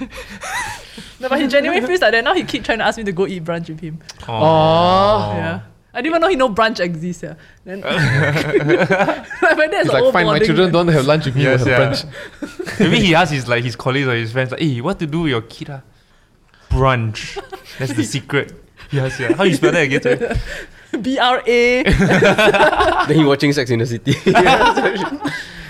no, 1.20 1.28
but 1.28 1.40
he 1.40 1.46
genuinely 1.46 1.86
feels 1.86 2.00
like 2.00 2.12
that. 2.12 2.24
Now 2.24 2.34
he 2.34 2.42
keep 2.44 2.64
trying 2.64 2.78
to 2.78 2.84
ask 2.84 2.98
me 2.98 3.04
to 3.04 3.12
go 3.12 3.26
eat 3.26 3.44
brunch 3.44 3.68
with 3.68 3.80
him. 3.80 4.00
Oh. 4.28 5.32
Yeah. 5.34 5.60
I 5.96 6.02
didn't 6.02 6.12
even 6.12 6.20
know 6.20 6.28
he 6.28 6.36
know 6.36 6.50
brunch 6.50 6.78
exists. 6.78 7.22
Yeah. 7.22 7.34
Then 7.64 7.80
like, 7.80 9.56
my 9.56 9.66
dad's 9.66 9.86
It's 9.86 9.92
like, 9.94 10.02
oh, 10.02 10.12
fine, 10.12 10.26
my 10.26 10.38
children 10.38 10.70
don't 10.70 10.88
have 10.88 11.06
lunch 11.06 11.24
with 11.24 11.36
me, 11.36 11.44
Yes, 11.44 11.64
have 11.64 11.68
yeah. 11.68 11.78
brunch. 11.80 12.80
Maybe 12.80 13.00
he 13.00 13.14
asks 13.14 13.32
his 13.32 13.48
like 13.48 13.64
his 13.64 13.76
colleagues 13.76 14.06
or 14.06 14.14
his 14.14 14.30
friends 14.30 14.50
like, 14.50 14.60
hey, 14.60 14.82
what 14.82 14.98
to 14.98 15.06
do 15.06 15.22
with 15.22 15.30
your 15.30 15.40
kid? 15.40 15.70
ah? 15.70 15.80
Brunch. 16.68 17.42
That's 17.78 17.94
the 17.94 18.04
secret. 18.04 18.52
Yes, 18.92 19.18
yeah. 19.18 19.32
How 19.32 19.44
you 19.44 19.54
spell 19.54 19.72
that 19.72 19.84
again? 19.84 21.02
B 21.02 21.18
R 21.18 21.42
A. 21.46 21.82
then 21.82 23.16
he 23.16 23.24
watching 23.24 23.54
Sex 23.54 23.70
in 23.70 23.78
the 23.78 23.86
City. 23.86 24.12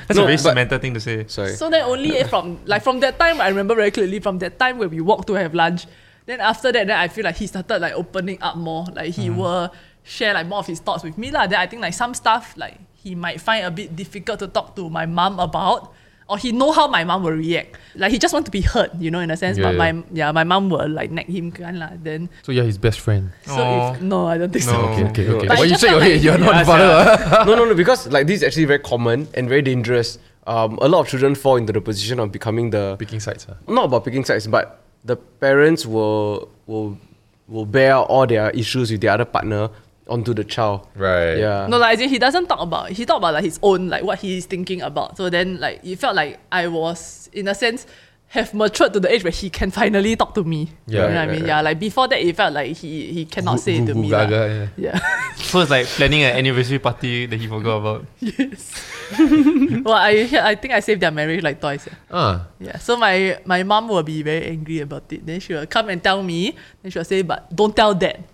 That's 0.08 0.16
No, 0.16 0.22
a 0.22 0.26
very 0.26 0.36
but- 0.36 0.42
Samantha 0.42 0.78
thing 0.80 0.94
to 0.94 1.00
say. 1.00 1.26
Sorry. 1.28 1.54
So 1.54 1.70
then 1.70 1.84
only 1.84 2.16
eh, 2.18 2.26
from 2.26 2.58
like 2.64 2.82
from 2.82 2.98
that 3.00 3.18
time 3.18 3.40
I 3.40 3.48
remember 3.48 3.74
very 3.74 3.90
clearly 3.92 4.18
from 4.18 4.38
that 4.38 4.58
time 4.58 4.78
when 4.78 4.90
we 4.90 5.00
walked 5.00 5.28
to 5.28 5.34
have 5.34 5.54
lunch. 5.54 5.86
Then 6.26 6.40
after 6.40 6.72
that, 6.72 6.88
then 6.88 6.98
I 6.98 7.06
feel 7.06 7.22
like 7.24 7.36
he 7.36 7.46
started 7.46 7.78
like 7.78 7.94
opening 7.94 8.42
up 8.42 8.56
more. 8.56 8.86
Like 8.92 9.14
he 9.14 9.28
mm. 9.28 9.36
will 9.36 9.72
share 10.06 10.32
like 10.34 10.46
more 10.46 10.60
of 10.62 10.66
his 10.70 10.78
thoughts 10.80 11.02
with 11.02 11.18
me 11.18 11.30
lah. 11.34 11.46
Then 11.50 11.58
I 11.60 11.66
think 11.66 11.82
like 11.82 11.94
some 11.94 12.14
stuff 12.14 12.54
like 12.56 12.78
he 12.94 13.14
might 13.14 13.40
find 13.42 13.66
a 13.66 13.70
bit 13.70 13.94
difficult 13.98 14.38
to 14.40 14.46
talk 14.48 14.76
to 14.76 14.88
my 14.88 15.06
mom 15.06 15.38
about. 15.42 15.92
Or 16.28 16.34
he 16.36 16.50
know 16.50 16.72
how 16.74 16.88
my 16.90 17.04
mom 17.06 17.22
will 17.22 17.38
react. 17.38 17.78
Like 17.94 18.10
he 18.10 18.18
just 18.18 18.34
want 18.34 18.46
to 18.46 18.50
be 18.50 18.58
heard, 18.60 18.90
you 18.98 19.12
know, 19.14 19.20
in 19.22 19.30
a 19.30 19.36
sense. 19.36 19.58
Yeah, 19.58 19.70
but 19.70 19.72
yeah. 19.78 19.78
my 19.78 19.90
yeah, 20.12 20.32
my 20.34 20.42
mom 20.42 20.70
will 20.70 20.88
like 20.90 21.12
nag 21.14 21.26
him 21.30 21.52
kan 21.54 21.78
lah. 21.78 21.90
Then 22.02 22.26
So 22.42 22.50
you're 22.50 22.66
his 22.66 22.78
best 22.82 22.98
friend. 22.98 23.30
so 23.46 23.54
Aw. 23.62 23.94
if 23.94 24.02
no, 24.02 24.26
I 24.26 24.34
don't 24.38 24.50
think 24.50 24.64
so. 24.66 24.74
No. 24.74 24.90
Okay, 24.90 25.06
okay, 25.14 25.24
No. 25.30 25.36
okay. 25.38 25.46
But 25.46 25.58
Why 25.58 25.62
it 25.62 25.70
you 25.70 25.74
just 25.78 25.82
shake 25.86 25.94
your 25.94 26.02
head? 26.02 26.18
You're 26.26 26.34
not 26.42 26.54
Yes, 26.58 26.66
father. 26.66 27.46
no, 27.46 27.54
no, 27.54 27.62
no, 27.70 27.74
because 27.78 28.10
like 28.10 28.26
this 28.26 28.42
is 28.42 28.42
actually 28.42 28.66
very 28.66 28.82
common 28.82 29.28
and 29.38 29.46
very 29.48 29.62
dangerous. 29.62 30.18
Um, 30.50 30.78
a 30.82 30.88
lot 30.90 30.98
of 31.02 31.06
children 31.06 31.38
fall 31.38 31.62
into 31.62 31.70
the 31.72 31.80
position 31.80 32.18
of 32.18 32.32
becoming 32.34 32.70
the 32.74 32.96
Picking 32.98 33.22
sides. 33.22 33.46
ah. 33.46 33.54
not 33.70 33.86
about 33.86 34.02
picking 34.02 34.24
sides, 34.26 34.50
but 34.50 34.82
the 35.06 35.14
parents 35.14 35.86
will 35.86 36.50
will 36.66 36.98
will 37.46 37.66
bear 37.70 38.02
all 38.02 38.26
their 38.26 38.50
issues 38.50 38.90
with 38.90 38.98
the 38.98 39.06
other 39.14 39.24
partner 39.24 39.70
onto 40.08 40.32
the 40.34 40.44
child. 40.44 40.86
Right. 40.94 41.36
Yeah. 41.38 41.66
No, 41.68 41.78
like 41.78 41.98
he 41.98 42.18
doesn't 42.18 42.46
talk 42.46 42.60
about 42.60 42.90
he 42.90 43.04
talk 43.04 43.18
about 43.18 43.34
like 43.34 43.44
his 43.44 43.58
own 43.62 43.88
like 43.88 44.02
what 44.04 44.18
he's 44.20 44.46
thinking 44.46 44.82
about. 44.82 45.16
So 45.16 45.30
then 45.30 45.58
like 45.60 45.80
it 45.84 45.96
felt 45.98 46.14
like 46.16 46.38
I 46.50 46.68
was 46.68 47.28
in 47.32 47.48
a 47.48 47.54
sense 47.54 47.86
have 48.28 48.52
matured 48.54 48.92
to 48.92 48.98
the 48.98 49.06
age 49.10 49.22
where 49.22 49.30
he 49.30 49.48
can 49.48 49.70
finally 49.70 50.16
talk 50.16 50.34
to 50.34 50.42
me. 50.42 50.68
Yeah. 50.86 51.06
you 51.06 51.14
know 51.14 51.14
what 51.14 51.16
I 51.16 51.26
mean? 51.26 51.40
right, 51.42 51.46
Yeah, 51.48 51.60
like 51.62 51.78
before 51.78 52.08
that 52.08 52.20
it 52.20 52.34
felt 52.34 52.54
like 52.54 52.76
he 52.76 53.12
he 53.12 53.24
cannot 53.24 53.60
say 53.60 53.78
to 53.84 53.94
me. 53.94 54.08
gu- 54.08 54.14
lah. 54.14 54.26
gaga, 54.26 54.70
yeah. 54.76 54.90
Yeah. 54.94 54.98
So 55.36 55.60
it's 55.60 55.70
like 55.70 55.86
planning 55.86 56.22
an 56.22 56.34
anniversary 56.36 56.78
party 56.80 57.26
that 57.26 57.36
he 57.38 57.46
forgot 57.46 57.76
about. 57.78 58.06
yes. 58.18 58.82
well, 59.86 59.94
I 59.94 60.26
I 60.42 60.54
think 60.56 60.74
I 60.74 60.80
saved 60.80 61.00
their 61.02 61.12
marriage 61.14 61.42
like 61.42 61.60
twice. 61.60 61.86
Yeah. 61.86 61.94
Ah. 62.10 62.46
Yeah. 62.58 62.78
So 62.82 62.96
my 62.98 63.38
my 63.46 63.62
mom 63.62 63.86
will 63.86 64.02
be 64.02 64.22
very 64.26 64.50
angry 64.50 64.80
about 64.82 65.06
it. 65.12 65.22
Then 65.24 65.38
she 65.38 65.54
will 65.54 65.66
come 65.70 65.88
and 65.90 66.02
tell 66.02 66.18
me. 66.22 66.56
Then 66.82 66.90
she 66.90 66.98
will 66.98 67.06
say, 67.06 67.22
"But 67.22 67.46
don't 67.54 67.76
tell 67.76 67.94
dad." 67.94 68.24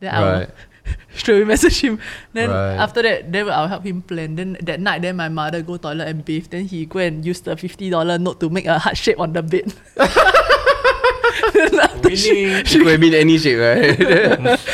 Then 0.00 0.08
I 0.14 0.18
will 0.24 0.32
Right. 0.40 0.50
straight 1.16 1.40
away 1.40 1.48
message 1.48 1.80
him. 1.80 1.98
Then 2.32 2.50
Right. 2.50 2.76
after 2.76 3.00
that, 3.02 3.30
then 3.32 3.48
I'll 3.48 3.68
help 3.68 3.84
him 3.84 4.02
plan. 4.02 4.36
Then 4.36 4.56
that 4.62 4.80
night, 4.80 5.02
then 5.02 5.16
my 5.16 5.28
mother 5.28 5.62
go 5.62 5.76
toilet 5.76 6.08
and 6.08 6.24
bathe. 6.24 6.48
Then 6.50 6.64
he 6.66 6.84
go 6.86 6.98
and 7.00 7.24
use 7.24 7.40
the 7.40 7.56
fifty 7.56 7.88
dollar 7.90 8.18
note 8.18 8.40
to 8.40 8.50
make 8.50 8.66
a 8.66 8.78
heart 8.78 8.96
shape 8.96 9.18
on 9.20 9.32
the 9.32 9.42
bed. 9.42 9.72
Then 11.54 11.80
after 11.80 12.14
she- 12.16 12.62
could 12.62 12.86
have 12.86 13.00
been 13.00 13.14
any 13.14 13.38
shape, 13.38 13.58
right? 13.58 13.96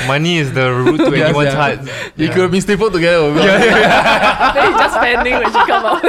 Money 0.07 0.39
is 0.39 0.53
the 0.53 0.73
root 0.73 0.99
to 0.99 1.11
Yes, 1.17 1.29
anyone's 1.31 1.53
yeah. 1.55 1.61
heart. 1.61 1.79
You 2.17 2.29
could 2.29 2.43
have 2.49 2.51
been 2.53 2.61
stapled 2.61 2.93
together. 2.93 3.33
then 3.35 4.73
he 4.73 4.79
just 4.79 4.95
spending 4.95 5.35
when 5.39 5.47
she 5.47 5.63
come 5.67 5.85
out. 5.87 6.03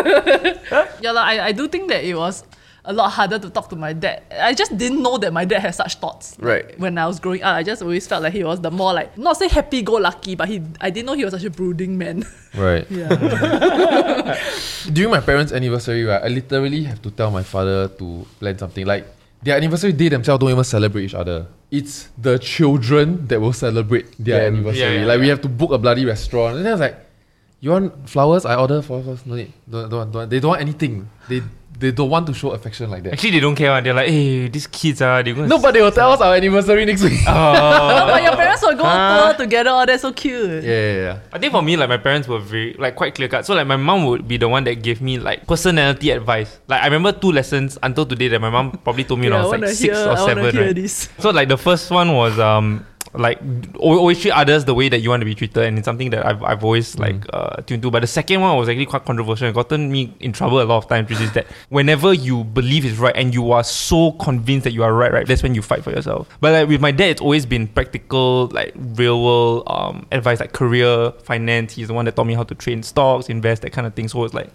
yeah, 1.01 1.11
lah, 1.11 1.23
I, 1.23 1.45
I 1.47 1.51
do 1.51 1.67
think 1.67 1.89
that 1.89 2.03
it 2.03 2.15
was 2.15 2.43
a 2.83 2.91
lot 2.93 3.09
harder 3.11 3.37
to 3.37 3.49
talk 3.49 3.69
to 3.69 3.75
my 3.75 3.93
dad. 3.93 4.23
I 4.31 4.53
just 4.53 4.75
didn't 4.77 5.01
know 5.03 5.17
that 5.19 5.31
my 5.31 5.45
dad 5.45 5.59
had 5.59 5.75
such 5.75 5.95
thoughts. 5.95 6.35
Right. 6.39 6.77
When 6.79 6.97
I 6.97 7.05
was 7.05 7.19
growing 7.19 7.43
up, 7.43 7.55
I 7.55 7.63
just 7.63 7.81
always 7.81 8.07
felt 8.07 8.23
like 8.23 8.33
he 8.33 8.43
was 8.43 8.59
the 8.61 8.71
more 8.71 8.93
like 8.93 9.17
not 9.17 9.37
say 9.37 9.47
happy 9.47 9.81
go 9.83 9.93
lucky, 9.93 10.35
but 10.35 10.47
he 10.49 10.61
I 10.79 10.89
didn't 10.89 11.05
know 11.05 11.13
he 11.13 11.23
was 11.23 11.33
such 11.33 11.43
a 11.43 11.49
brooding 11.51 11.97
man. 11.97 12.25
Right. 12.53 12.85
yeah. 12.91 13.07
During 14.91 15.09
my 15.11 15.21
parents' 15.21 15.53
anniversary, 15.53 16.03
right, 16.03 16.21
I 16.21 16.27
literally 16.27 16.83
have 16.83 17.01
to 17.03 17.11
tell 17.11 17.31
my 17.31 17.43
father 17.43 17.87
to 17.87 18.25
plan 18.39 18.57
something. 18.57 18.85
Like 18.85 19.05
their 19.41 19.55
anniversary 19.55 19.93
day 19.93 20.09
themselves 20.09 20.41
don't 20.41 20.49
even 20.51 20.63
celebrate 20.63 21.05
each 21.05 21.13
other. 21.15 21.47
It's 21.71 22.09
the 22.17 22.37
children 22.39 23.25
that 23.27 23.39
will 23.39 23.53
celebrate 23.53 24.11
their 24.19 24.41
Them. 24.43 24.55
anniversary. 24.55 24.81
Yeah, 24.81 24.91
yeah, 25.01 25.05
like 25.05 25.19
we 25.21 25.29
have 25.29 25.41
to 25.41 25.47
book 25.49 25.71
a 25.71 25.77
bloody 25.77 26.03
restaurant. 26.05 26.57
And 26.57 26.65
then 26.65 26.71
I 26.71 26.75
was 26.75 26.81
like, 26.81 26.97
You 27.61 27.71
want 27.71 28.09
flowers? 28.09 28.43
I 28.43 28.55
order 28.55 28.81
flowers. 28.81 29.25
No 29.25 29.35
need. 29.35 29.53
Don't, 29.69 29.89
don't, 29.89 30.11
don't, 30.11 30.29
They 30.29 30.39
don't 30.41 30.49
want 30.49 30.61
anything. 30.61 31.07
They 31.29 31.41
they 31.81 31.91
don't 31.91 32.09
want 32.09 32.27
to 32.27 32.33
show 32.33 32.51
affection 32.51 32.89
like 32.89 33.03
that. 33.03 33.13
Actually, 33.13 33.31
they 33.31 33.39
don't 33.41 33.55
care. 33.55 33.71
one. 33.71 33.83
They're 33.83 33.93
like, 33.93 34.07
hey, 34.07 34.47
these 34.47 34.67
kids 34.67 35.01
are. 35.01 35.21
They're 35.23 35.33
going 35.33 35.49
No, 35.49 35.59
but 35.59 35.73
they 35.73 35.81
will 35.81 35.91
tell 35.91 36.11
us 36.13 36.21
our 36.21 36.35
anniversary 36.35 36.85
next 36.85 37.03
week. 37.03 37.19
no, 37.25 38.05
but 38.07 38.23
your 38.23 38.35
parents 38.35 38.61
will 38.61 38.75
go 38.75 38.83
tour 38.83 39.33
together. 39.33 39.71
Oh, 39.73 39.85
that's 39.85 40.01
so 40.03 40.13
cute. 40.13 40.63
yeah, 40.63 40.69
yeah, 40.71 40.93
yeah. 40.93 41.19
I 41.33 41.39
think 41.39 41.51
for 41.51 41.61
me, 41.61 41.75
like 41.75 41.89
my 41.89 41.97
parents 41.97 42.27
were 42.27 42.39
very 42.39 42.73
like 42.79 42.95
quite 42.95 43.15
clear 43.15 43.27
cut. 43.27 43.45
So 43.45 43.53
like 43.55 43.67
my 43.67 43.75
mom 43.77 44.05
would 44.05 44.27
be 44.27 44.37
the 44.37 44.47
one 44.47 44.63
that 44.65 44.75
gave 44.81 45.01
me 45.01 45.19
like 45.19 45.45
personality 45.47 46.11
advice. 46.11 46.59
Like 46.67 46.81
I 46.81 46.85
remember 46.85 47.11
two 47.11 47.31
lessons 47.31 47.77
until 47.83 48.05
today 48.05 48.27
that 48.29 48.39
my 48.39 48.49
mom 48.49 48.71
probably 48.83 49.03
told 49.03 49.19
me 49.19 49.29
when 49.29 49.33
Yeah, 49.33 49.37
I 49.37 49.41
I 49.41 49.43
was 49.43 49.51
wanna 49.51 49.65
like 49.67 49.75
six 49.75 49.97
hear, 49.97 50.07
or 50.07 50.11
I 50.11 50.25
seven. 50.25 50.51
hear 50.55 50.65
Right? 50.67 50.75
this. 50.75 51.09
So 51.19 51.31
like 51.31 51.49
the 51.49 51.57
first 51.57 51.89
one 51.91 52.13
was 52.13 52.37
um 52.39 52.85
like 53.13 53.39
always 53.77 54.19
treat 54.21 54.31
others 54.31 54.63
the 54.65 54.73
way 54.73 54.87
that 54.89 54.99
you 54.99 55.09
want 55.09 55.21
to 55.21 55.25
be 55.25 55.35
treated, 55.35 55.63
and 55.63 55.77
it's 55.77 55.85
something 55.85 56.09
that 56.11 56.25
I've, 56.25 56.41
I've 56.43 56.63
always 56.63 56.97
like 56.97 57.25
uh, 57.33 57.57
tuned 57.63 57.81
to. 57.83 57.91
But 57.91 58.01
the 58.01 58.07
second 58.07 58.41
one 58.41 58.55
was 58.57 58.69
actually 58.69 58.85
quite 58.85 59.03
controversial 59.05 59.47
and 59.47 59.55
gotten 59.55 59.91
me 59.91 60.13
in 60.19 60.31
trouble 60.31 60.61
a 60.61 60.63
lot 60.63 60.77
of 60.77 60.87
times, 60.87 61.09
which 61.09 61.19
is 61.19 61.31
that 61.33 61.47
whenever 61.69 62.13
you 62.13 62.43
believe 62.43 62.85
is 62.85 62.97
right 62.97 63.15
and 63.15 63.33
you 63.33 63.51
are 63.51 63.63
so 63.63 64.13
convinced 64.13 64.63
that 64.63 64.71
you 64.71 64.83
are 64.83 64.93
right, 64.93 65.11
right, 65.11 65.27
that's 65.27 65.43
when 65.43 65.53
you 65.55 65.61
fight 65.61 65.83
for 65.83 65.91
yourself. 65.91 66.29
But 66.39 66.53
like 66.53 66.67
with 66.69 66.79
my 66.81 66.91
dad, 66.91 67.09
it's 67.09 67.21
always 67.21 67.45
been 67.45 67.67
practical, 67.67 68.47
like 68.47 68.73
real 68.75 69.21
world 69.23 69.63
um, 69.67 70.05
advice, 70.11 70.39
like 70.39 70.53
career, 70.53 71.11
finance. 71.23 71.73
He's 71.73 71.87
the 71.89 71.93
one 71.93 72.05
that 72.05 72.15
taught 72.15 72.27
me 72.27 72.33
how 72.33 72.43
to 72.43 72.55
trade 72.55 72.85
stocks, 72.85 73.27
invest, 73.29 73.61
that 73.63 73.71
kind 73.71 73.85
of 73.87 73.93
thing. 73.93 74.07
So 74.07 74.23
it's 74.23 74.33
like 74.33 74.49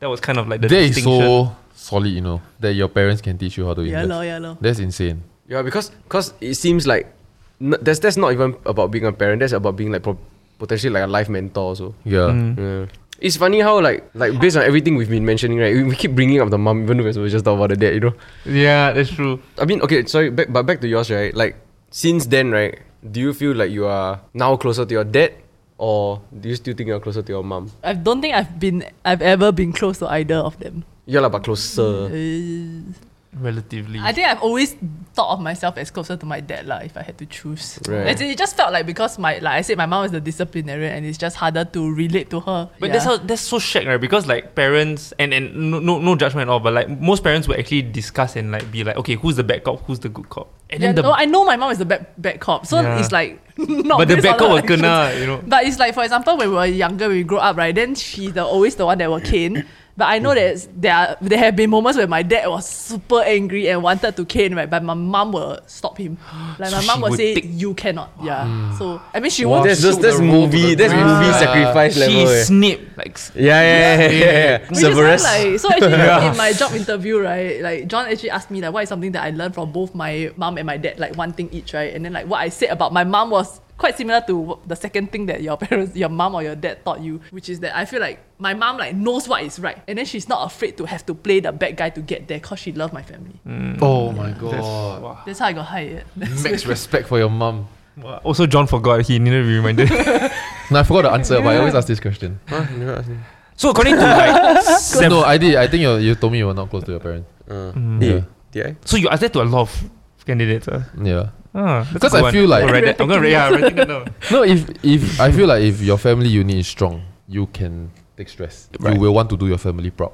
that 0.00 0.06
was 0.08 0.20
kind 0.20 0.38
of 0.38 0.48
like 0.48 0.60
the 0.62 0.68
That 0.68 0.78
is 0.80 0.94
distinction. 0.96 1.20
so 1.20 1.56
solid, 1.74 2.08
you 2.08 2.20
know, 2.20 2.40
that 2.60 2.72
your 2.74 2.88
parents 2.88 3.20
can 3.20 3.36
teach 3.36 3.56
you 3.58 3.66
how 3.66 3.74
to 3.74 3.82
Yeah, 3.82 4.02
invest. 4.02 4.08
lor, 4.08 4.24
yeah, 4.24 4.38
lor. 4.38 4.58
That's 4.60 4.78
insane. 4.78 5.22
Yeah, 5.46 5.62
because 5.62 5.90
cause 6.08 6.34
it 6.40 6.54
seems 6.54 6.86
like 6.86 7.12
n- 7.60 7.78
that's 7.82 7.98
that's 8.00 8.16
not 8.16 8.32
even 8.32 8.56
about 8.66 8.90
being 8.90 9.04
a 9.06 9.12
parent. 9.12 9.40
That's 9.40 9.52
about 9.52 9.76
being 9.76 9.92
like 9.92 10.02
pro- 10.02 10.18
potentially 10.58 10.90
like 10.92 11.04
a 11.04 11.10
life 11.10 11.28
mentor. 11.28 11.62
Also, 11.74 11.94
Yeah. 12.04 12.30
Mm. 12.32 12.56
yeah. 12.58 12.86
It's 13.18 13.34
funny 13.34 13.58
how 13.58 13.80
like 13.82 14.06
like 14.14 14.38
based 14.38 14.54
on 14.56 14.62
everything 14.62 14.94
we've 14.94 15.10
been 15.10 15.26
mentioning, 15.26 15.58
right? 15.58 15.74
We, 15.74 15.82
we 15.90 15.96
keep 15.98 16.14
bringing 16.14 16.38
up 16.40 16.50
the 16.50 16.58
mom, 16.58 16.82
even 16.86 16.98
though 17.02 17.10
we 17.22 17.28
just 17.30 17.44
talk 17.44 17.58
about 17.58 17.70
the 17.70 17.76
dad. 17.76 17.94
You 17.94 18.00
know, 18.00 18.14
Yeah, 18.46 18.92
that's 18.94 19.10
true. 19.10 19.42
I 19.58 19.66
mean, 19.66 19.82
okay, 19.82 20.06
sorry, 20.06 20.30
back, 20.30 20.46
but 20.54 20.62
back 20.62 20.78
to 20.82 20.88
yours, 20.88 21.10
right? 21.10 21.34
Like 21.34 21.58
since 21.90 22.26
then, 22.30 22.50
right? 22.54 22.78
Do 23.02 23.18
you 23.18 23.34
feel 23.34 23.54
like 23.58 23.70
you 23.74 23.86
are 23.90 24.20
now 24.34 24.54
closer 24.54 24.86
to 24.86 24.92
your 24.94 25.02
dad, 25.02 25.34
or 25.78 26.22
do 26.30 26.46
you 26.48 26.54
still 26.54 26.74
think 26.78 26.86
you're 26.94 27.02
closer 27.02 27.22
to 27.22 27.30
your 27.32 27.42
mom? 27.42 27.70
I 27.82 27.94
don't 27.98 28.22
think 28.22 28.34
I've 28.38 28.54
been 28.62 28.86
I've 29.04 29.22
ever 29.22 29.50
been 29.50 29.72
close 29.74 29.98
to 29.98 30.06
either 30.06 30.38
of 30.38 30.54
them. 30.62 30.86
Yeah, 31.06 31.18
lah, 31.18 31.28
but 31.30 31.42
closer. 31.42 32.06
Uh, 32.06 32.94
Relatively. 33.36 34.00
I 34.00 34.12
think 34.12 34.26
I've 34.26 34.40
always 34.42 34.74
thought 35.12 35.32
of 35.34 35.40
myself 35.40 35.76
as 35.76 35.90
closer 35.90 36.16
to 36.16 36.24
my 36.26 36.40
dad 36.40 36.66
lah, 36.66 36.78
if 36.78 36.96
I 36.96 37.02
had 37.02 37.18
to 37.18 37.26
choose. 37.26 37.78
Right. 37.86 38.06
As 38.08 38.20
It 38.20 38.38
just 38.38 38.56
felt 38.56 38.72
like 38.72 38.86
because 38.86 39.18
my 39.18 39.34
like 39.38 39.52
I 39.58 39.60
said, 39.60 39.76
my 39.76 39.84
mom 39.86 40.06
is 40.06 40.12
the 40.12 40.20
disciplinarian 40.20 40.94
and 40.96 41.04
it's 41.06 41.18
just 41.18 41.36
harder 41.36 41.64
to 41.66 41.92
relate 41.94 42.30
to 42.30 42.40
her. 42.40 42.70
But 42.80 42.86
Yeah. 42.88 42.92
that's 42.94 43.04
how 43.04 43.16
that's 43.18 43.42
so 43.42 43.58
shack, 43.58 43.84
right? 43.86 44.00
Because 44.00 44.26
like 44.26 44.54
parents 44.54 45.12
and 45.18 45.34
and 45.34 45.70
no, 45.70 45.78
no 45.78 45.98
no 45.98 46.16
judgment 46.16 46.48
at 46.48 46.52
all, 46.52 46.60
but 46.60 46.72
like 46.72 46.88
most 46.88 47.22
parents 47.22 47.46
will 47.46 47.58
actually 47.60 47.82
discuss 47.82 48.34
and 48.34 48.50
like 48.50 48.70
be 48.72 48.82
like, 48.82 48.96
okay, 48.96 49.14
who's 49.14 49.36
the 49.36 49.44
bad 49.44 49.62
cop, 49.62 49.84
who's 49.84 50.00
the 50.00 50.08
good 50.08 50.28
cop, 50.30 50.48
and 50.70 50.80
Yeah, 50.80 50.88
then 50.88 50.94
the 50.96 51.02
no, 51.02 51.12
I 51.12 51.26
know 51.26 51.44
my 51.44 51.56
mom 51.56 51.70
is 51.70 51.78
the 51.78 51.84
bad 51.84 52.06
bad 52.16 52.40
cop, 52.40 52.64
so 52.66 52.80
Yeah. 52.80 52.98
it's 52.98 53.12
like 53.12 53.44
not. 53.58 53.98
but 53.98 54.08
the 54.08 54.16
bad 54.16 54.38
cop 54.38 54.48
her 54.48 54.48
will 54.48 54.58
actions. 54.58 54.80
kena, 54.80 55.20
you 55.20 55.26
know. 55.26 55.42
But 55.46 55.64
it's 55.66 55.78
like 55.78 55.92
for 55.92 56.02
example, 56.02 56.38
when 56.38 56.48
we 56.48 56.54
were 56.56 56.64
younger, 56.64 57.08
when 57.08 57.18
we 57.18 57.24
grew 57.24 57.38
up, 57.38 57.56
right? 57.58 57.74
Then 57.74 57.94
she's 57.94 58.32
the 58.32 58.42
always 58.44 58.74
the 58.76 58.86
one 58.86 58.96
that 58.98 59.10
will 59.10 59.20
cane. 59.20 59.66
But 59.98 60.06
I 60.14 60.20
know 60.20 60.32
that 60.32 60.68
there 60.80 60.94
are, 60.94 61.16
there 61.20 61.38
have 61.38 61.56
been 61.56 61.70
moments 61.70 61.98
where 61.98 62.06
my 62.06 62.22
dad 62.22 62.46
was 62.46 62.68
super 62.68 63.20
angry 63.20 63.66
and 63.68 63.82
wanted 63.82 64.14
to 64.14 64.24
cane, 64.24 64.54
right? 64.54 64.70
But 64.70 64.84
my 64.84 64.94
mom 64.94 65.32
will 65.32 65.58
stop 65.66 65.98
him. 65.98 66.16
Like 66.58 66.70
my 66.70 66.80
So 66.80 66.86
mom 66.86 66.96
she 66.98 67.02
will 67.02 67.10
would 67.10 67.16
say, 67.18 67.34
take- 67.34 67.50
"You 67.50 67.74
cannot." 67.74 68.10
Yeah. 68.22 68.78
So 68.78 69.02
I 69.12 69.18
mean, 69.18 69.30
she 69.30 69.44
Wow. 69.44 69.58
won't. 69.58 69.66
That's 69.66 69.82
just 69.82 69.94
shook 69.98 70.02
that's 70.02 70.18
the 70.18 70.22
rule 70.22 70.46
to 70.46 70.56
movie. 70.56 70.74
That's 70.76 70.92
grave. 70.92 71.04
movie 71.06 71.26
Yeah. 71.26 71.38
sacrifice 71.38 71.94
She 71.94 72.00
level. 72.00 72.28
eh. 72.30 72.42
snip 72.44 72.80
like 72.96 73.14
s- 73.18 73.32
Yeah, 73.34 73.42
yeah, 73.42 73.66
yeah, 73.66 74.10
yeah, 74.10 74.10
yeah. 74.22 74.58
Which 74.70 74.78
is 74.78 74.84
why, 74.84 74.90
Severus. 74.94 75.22
like, 75.24 75.58
so 75.58 75.66
actually 75.70 76.26
in 76.30 76.36
my 76.36 76.52
job 76.54 76.70
interview, 76.74 77.18
right, 77.18 77.60
like 77.60 77.88
John 77.88 78.06
actually 78.06 78.30
asked 78.30 78.50
me 78.54 78.60
like 78.62 78.72
what 78.72 78.82
is 78.84 78.88
something 78.88 79.10
that 79.12 79.24
I 79.24 79.30
learned 79.30 79.54
from 79.54 79.72
both 79.72 79.94
my 79.98 80.30
mom 80.36 80.58
and 80.58 80.66
my 80.66 80.76
dad, 80.78 80.98
like 80.98 81.16
one 81.18 81.32
thing 81.32 81.48
each, 81.50 81.74
right? 81.74 81.92
And 81.94 82.04
then 82.04 82.12
like 82.12 82.26
what 82.30 82.38
I 82.38 82.50
said 82.50 82.70
about 82.70 82.92
my 82.92 83.02
mom 83.04 83.30
was 83.30 83.60
quite 83.78 83.96
similar 83.96 84.20
to 84.26 84.58
the 84.66 84.74
second 84.76 85.10
thing 85.12 85.26
that 85.26 85.40
your 85.40 85.56
parents, 85.64 85.96
your 85.96 86.08
mom 86.10 86.34
or 86.34 86.42
your 86.42 86.54
dad 86.56 86.84
taught 86.84 87.00
you, 87.00 87.20
which 87.30 87.48
is 87.48 87.60
that 87.60 87.76
I 87.76 87.84
feel 87.86 88.00
like 88.00 88.18
my 88.38 88.52
mom 88.54 88.76
like 88.76 88.94
knows 88.94 89.26
what 89.28 89.42
is 89.44 89.58
right, 89.58 89.78
and 89.88 89.96
then 89.98 90.04
she's 90.04 90.28
not 90.28 90.44
afraid 90.44 90.76
to 90.78 90.84
have 90.84 91.06
to 91.06 91.14
play 91.14 91.40
the 91.40 91.52
bad 91.52 91.76
guy 91.76 91.90
to 91.90 92.00
get 92.02 92.26
there 92.28 92.38
because 92.38 92.58
she 92.58 92.72
loves 92.72 92.92
my 92.92 93.02
family. 93.02 93.40
Oh 93.80 94.12
my 94.12 94.32
god. 94.32 94.60
Wow. 94.60 95.22
That's 95.24 95.38
how 95.38 95.46
I 95.46 95.52
got 95.54 95.66
hired. 95.66 96.04
That's 96.16 96.42
Max 96.44 96.66
respect 96.66 97.08
for 97.08 97.18
your 97.18 97.30
mom. 97.30 97.68
Wow. 97.96 98.20
Also, 98.24 98.46
John 98.46 98.66
forgot. 98.66 99.02
He 99.06 99.18
needed 99.18 99.42
to 99.42 99.46
be 99.48 99.56
reminded. 99.56 99.88
No, 100.70 100.80
I 100.80 100.82
forgot 100.82 101.02
the 101.08 101.12
answer, 101.12 101.36
but 101.40 101.46
I 101.48 101.56
always 101.56 101.74
ask 101.74 101.88
this 101.88 101.98
question. 101.98 102.38
Huh? 102.46 102.66
You 102.70 102.76
never 102.76 102.96
ask 102.96 103.08
me. 103.08 103.16
so 103.56 103.70
according 103.70 103.94
to 103.96 104.02
like, 104.02 104.62
sev- 104.78 105.08
No, 105.10 105.22
I 105.22 105.38
did. 105.38 105.56
I 105.56 105.66
think 105.66 105.80
you, 105.80 105.96
you 105.96 106.14
told 106.14 106.30
me 106.32 106.38
you 106.38 106.46
were 106.46 106.52
not 106.52 106.68
close 106.68 106.84
to 106.84 106.90
your 106.90 107.00
parents. 107.00 107.26
Uh, 107.48 107.72
Mm. 107.72 108.02
Yeah. 108.02 108.20
did 108.52 108.66
I? 108.66 108.76
so 108.84 108.98
you 108.98 109.08
asked 109.08 109.22
that 109.22 109.32
to 109.32 109.40
a 109.40 109.48
lot 109.48 109.62
of 109.62 109.90
candidates. 110.26 110.68
Uh. 110.68 110.84
Yeah. 111.02 111.30
Ah, 111.54 111.86
Because 111.92 112.12
good 112.12 112.18
I 112.18 112.22
one. 112.22 112.32
feel 112.32 112.48
like- 112.48 112.62
I'm 112.62 112.68
gonna 112.68 112.72
write 112.80 112.84
that- 112.96 113.00
I'm 113.02 113.08
gonna 113.08 113.28
yeah, 113.28 113.46
I'm 113.46 113.62
writing 113.62 113.76
that. 113.76 114.12
No, 114.30 114.42
if 114.44 114.68
if 114.84 115.20
I 115.20 115.32
feel 115.32 115.46
like 115.48 115.62
if 115.62 115.80
your 115.82 115.98
family 115.98 116.28
unit 116.28 116.56
is 116.56 116.66
strong, 116.68 117.02
you 117.28 117.46
can 117.46 117.90
take 118.16 118.28
stress. 118.28 118.68
Right. 118.80 118.94
You 118.94 119.00
will 119.00 119.14
want 119.14 119.30
to 119.30 119.36
do 119.36 119.46
your 119.48 119.58
family 119.58 119.90
proud. 119.90 120.12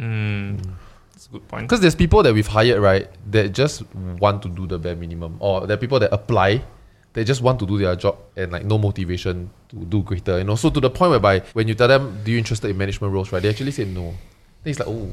Mm. 0.00 0.58
That's 1.12 1.26
a 1.26 1.30
good 1.30 1.48
point. 1.48 1.62
Because 1.62 1.80
there's 1.80 1.94
people 1.94 2.22
that 2.22 2.34
we've 2.34 2.46
hired, 2.46 2.80
right, 2.80 3.08
that 3.30 3.52
just 3.52 3.82
want 4.20 4.42
to 4.42 4.48
do 4.48 4.66
the 4.66 4.78
bare 4.78 4.96
minimum. 4.96 5.36
Or 5.40 5.66
there 5.66 5.74
are 5.76 5.80
people 5.80 5.98
that 6.00 6.12
apply, 6.12 6.62
they 7.14 7.24
just 7.24 7.40
want 7.42 7.58
to 7.60 7.66
do 7.66 7.78
their 7.78 7.96
job 7.96 8.18
and 8.36 8.52
like 8.52 8.64
no 8.64 8.76
motivation 8.78 9.48
to 9.70 9.76
do 9.86 10.02
greater. 10.02 10.38
You 10.38 10.44
know, 10.44 10.56
so 10.56 10.68
to 10.70 10.80
the 10.80 10.90
point 10.90 11.10
whereby 11.10 11.40
when 11.54 11.68
you 11.68 11.74
tell 11.74 11.88
them, 11.88 12.20
do 12.24 12.32
you 12.32 12.38
interested 12.38 12.68
in 12.70 12.76
management 12.76 13.12
roles, 13.12 13.32
right? 13.32 13.42
They 13.42 13.48
actually 13.48 13.70
say 13.72 13.84
no. 13.86 14.12
Then 14.62 14.70
it's 14.72 14.78
like, 14.78 14.88
oh, 14.88 15.08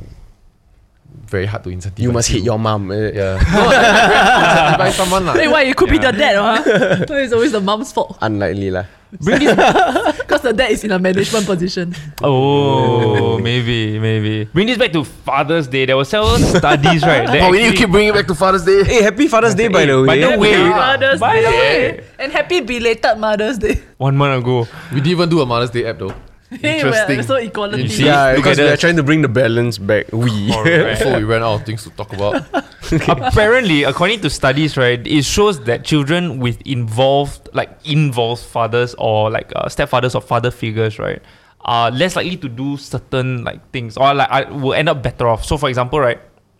very 1.25 1.45
hard 1.45 1.63
to 1.63 1.69
incentivize. 1.69 1.99
You 1.99 2.11
must 2.11 2.29
hate 2.29 2.43
your 2.43 2.59
mom. 2.59 2.91
eh? 2.91 3.11
Yeah. 3.13 3.41
no, 3.53 3.65
like, 3.65 3.81
very 3.81 4.15
hard 4.15 4.77
to 4.77 4.83
incentivize 4.83 4.93
someone 4.97 5.25
lah. 5.25 5.33
Wait, 5.35 5.47
why? 5.49 5.63
It 5.63 5.75
could 5.75 5.89
be 5.89 5.97
the 5.97 6.11
dad, 6.11 6.35
huh? 6.37 6.61
Why 7.09 7.21
it's 7.25 7.33
always 7.33 7.51
the 7.51 7.61
mom's 7.61 7.91
fault 7.91 8.17
Unlikely 8.21 8.69
lah. 8.71 8.85
Bring 9.21 9.39
this. 9.45 9.53
because 10.25 10.41
the 10.41 10.53
dad 10.53 10.71
is 10.73 10.83
in 10.83 10.89
a 10.91 10.97
management 10.97 11.45
position. 11.45 11.93
oh, 12.23 13.37
maybe, 13.37 13.99
maybe. 13.99 14.45
Bring 14.45 14.65
this 14.67 14.77
back 14.77 14.91
to 14.93 15.03
Father's 15.03 15.67
Day. 15.67 15.85
There 15.85 15.97
were 15.97 16.05
several 16.05 16.37
studies, 16.39 17.03
right? 17.05 17.25
that 17.27 17.41
Oh, 17.45 17.51
we 17.51 17.61
need 17.61 17.71
to 17.71 17.77
keep 17.77 17.89
bringing 17.91 18.09
it 18.09 18.15
back 18.15 18.27
to 18.27 18.35
Father's 18.35 18.65
Day. 18.65 18.83
Hey, 18.83 19.03
happy 19.03 19.27
Father's 19.27 19.53
Day 19.55 19.67
by 19.69 19.85
the 19.85 20.01
way. 20.01 20.07
by 20.07 20.17
the 20.17 20.37
way, 20.37 20.51
Happy 20.51 20.69
Yeah. 20.69 20.75
Mother's 20.75 21.19
By 21.19 21.35
the 21.41 21.49
Day. 21.49 22.03
And 22.19 22.31
happy 22.31 22.61
belated 22.61 23.17
Mother's 23.17 23.57
Day. 23.57 23.81
one 23.97 24.17
month 24.17 24.41
ago. 24.43 24.67
We 24.91 24.97
didn't 25.01 25.11
even 25.13 25.29
do 25.29 25.41
a 25.41 25.45
Mother's 25.45 25.69
Day 25.69 25.85
app 25.85 25.99
though. 25.99 26.13
Hey, 26.61 26.83
we're 26.83 26.89
Interesting. 26.89 27.23
so 27.23 27.35
equality. 27.35 27.83
You 27.83 27.89
see? 27.89 28.05
yeah, 28.05 28.27
Look 28.27 28.37
because 28.37 28.59
at 28.59 28.65
we 28.65 28.69
are 28.71 28.77
trying 28.77 28.95
to 28.97 29.03
bring 29.03 29.21
the 29.21 29.27
balance 29.29 29.77
back. 29.77 30.11
We. 30.11 30.51
Alright. 30.51 30.97
Before 30.99 31.17
we 31.17 31.23
ran 31.23 31.41
out 31.41 31.53
of 31.61 31.65
things 31.65 31.83
to 31.83 31.89
talk 31.91 32.13
about. 32.13 32.45
Apparently, 33.07 33.83
according 33.83 34.21
to 34.21 34.29
studies, 34.29 34.77
right, 34.77 35.05
it 35.07 35.23
shows 35.23 35.59
that 35.63 35.83
children 35.83 36.39
with 36.39 36.61
involved, 36.61 37.49
like 37.53 37.71
involved 37.85 38.43
fathers 38.43 38.93
or 38.97 39.31
like 39.31 39.51
uh, 39.55 39.65
stepfathers 39.65 40.13
or 40.15 40.21
father 40.21 40.51
figures, 40.51 40.99
right, 40.99 41.21
are 41.61 41.89
less 41.91 42.15
likely 42.15 42.37
to 42.37 42.49
do 42.49 42.77
certain 42.77 43.43
like 43.43 43.67
things 43.71 43.97
or 43.97 44.13
like 44.13 44.29
I 44.29 44.43
will 44.51 44.73
end 44.73 44.89
up 44.89 45.01
better 45.01 45.27
off. 45.27 45.43
So, 45.45 45.57
for 45.57 45.69
example, 45.69 45.99
right, 45.99 46.19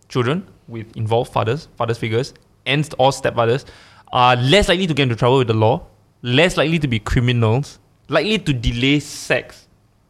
children 0.10 0.47
with 0.67 0.95
involved 0.95 1.32
fathers, 1.32 1.67
fathers 1.77 1.97
figures, 1.97 2.34
and 2.65 2.84
or 2.97 3.12
stepfathers 3.12 3.65
are 4.12 4.36
less 4.38 4.69
likely 4.69 4.88
to 4.88 4.93
get 4.93 5.03
into 5.03 5.15
trouble 5.15 5.38
with 5.39 5.47
the 5.47 5.53
law, 5.53 5.86
less 6.21 6.56
likely 6.58 6.79
to 6.79 6.88
be 6.88 6.99
criminals, 6.99 7.79
likely 8.10 8.39
to 8.39 8.53
delay 8.53 8.99
sex. 8.99 9.62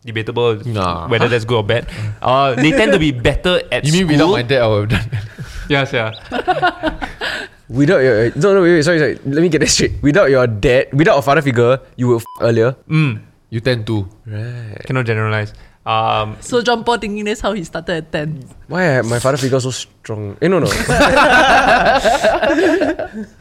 Debatable 0.03 0.59
Nah. 0.67 1.07
whether 1.07 1.27
that's 1.31 1.45
good 1.47 1.57
or 1.57 1.63
bad. 1.63 1.87
Uh, 2.21 2.55
they 2.55 2.71
tend 2.71 2.91
to 2.91 2.99
be 2.99 3.11
better 3.11 3.61
at 3.71 3.85
You 3.87 3.93
mean 4.05 4.19
school. 4.19 4.31
without 4.31 4.31
my 4.31 4.43
dad, 4.43 4.61
I 4.61 4.67
would 4.67 4.91
have 4.91 4.99
done 4.99 5.09
that. 5.15 5.25
Yes, 5.71 5.93
yeah. 5.95 6.11
Without 7.71 8.03
your 8.03 8.29
no 8.35 8.53
no 8.53 8.61
wait, 8.61 8.75
wait 8.75 8.83
sorry 8.83 8.99
sorry 8.99 9.15
let 9.23 9.39
me 9.41 9.47
get 9.47 9.63
this 9.63 9.73
straight. 9.73 9.95
Without 10.03 10.29
your 10.29 10.45
dad, 10.45 10.91
without 10.91 11.17
a 11.17 11.23
father 11.23 11.41
figure, 11.41 11.79
you 11.95 12.11
will 12.11 12.19
f- 12.19 12.27
earlier. 12.43 12.75
Mm. 12.91 13.23
You 13.49 13.61
tend 13.63 13.87
to. 13.87 14.03
Right. 14.27 14.83
Cannot 14.85 15.07
generalize. 15.07 15.53
Um, 15.85 16.37
So 16.39 16.61
John 16.61 16.83
Paul 16.83 16.97
thinking 16.97 17.25
that's 17.25 17.41
how 17.41 17.51
he 17.51 17.63
started 17.63 17.95
at 18.07 18.11
10. 18.11 18.43
Why 18.67 19.01
my 19.01 19.19
father 19.19 19.35
figure 19.37 19.59
so 19.59 19.69
strong? 19.71 20.37
Eh 20.41 20.47
no 20.47 20.59
no. 20.59 20.67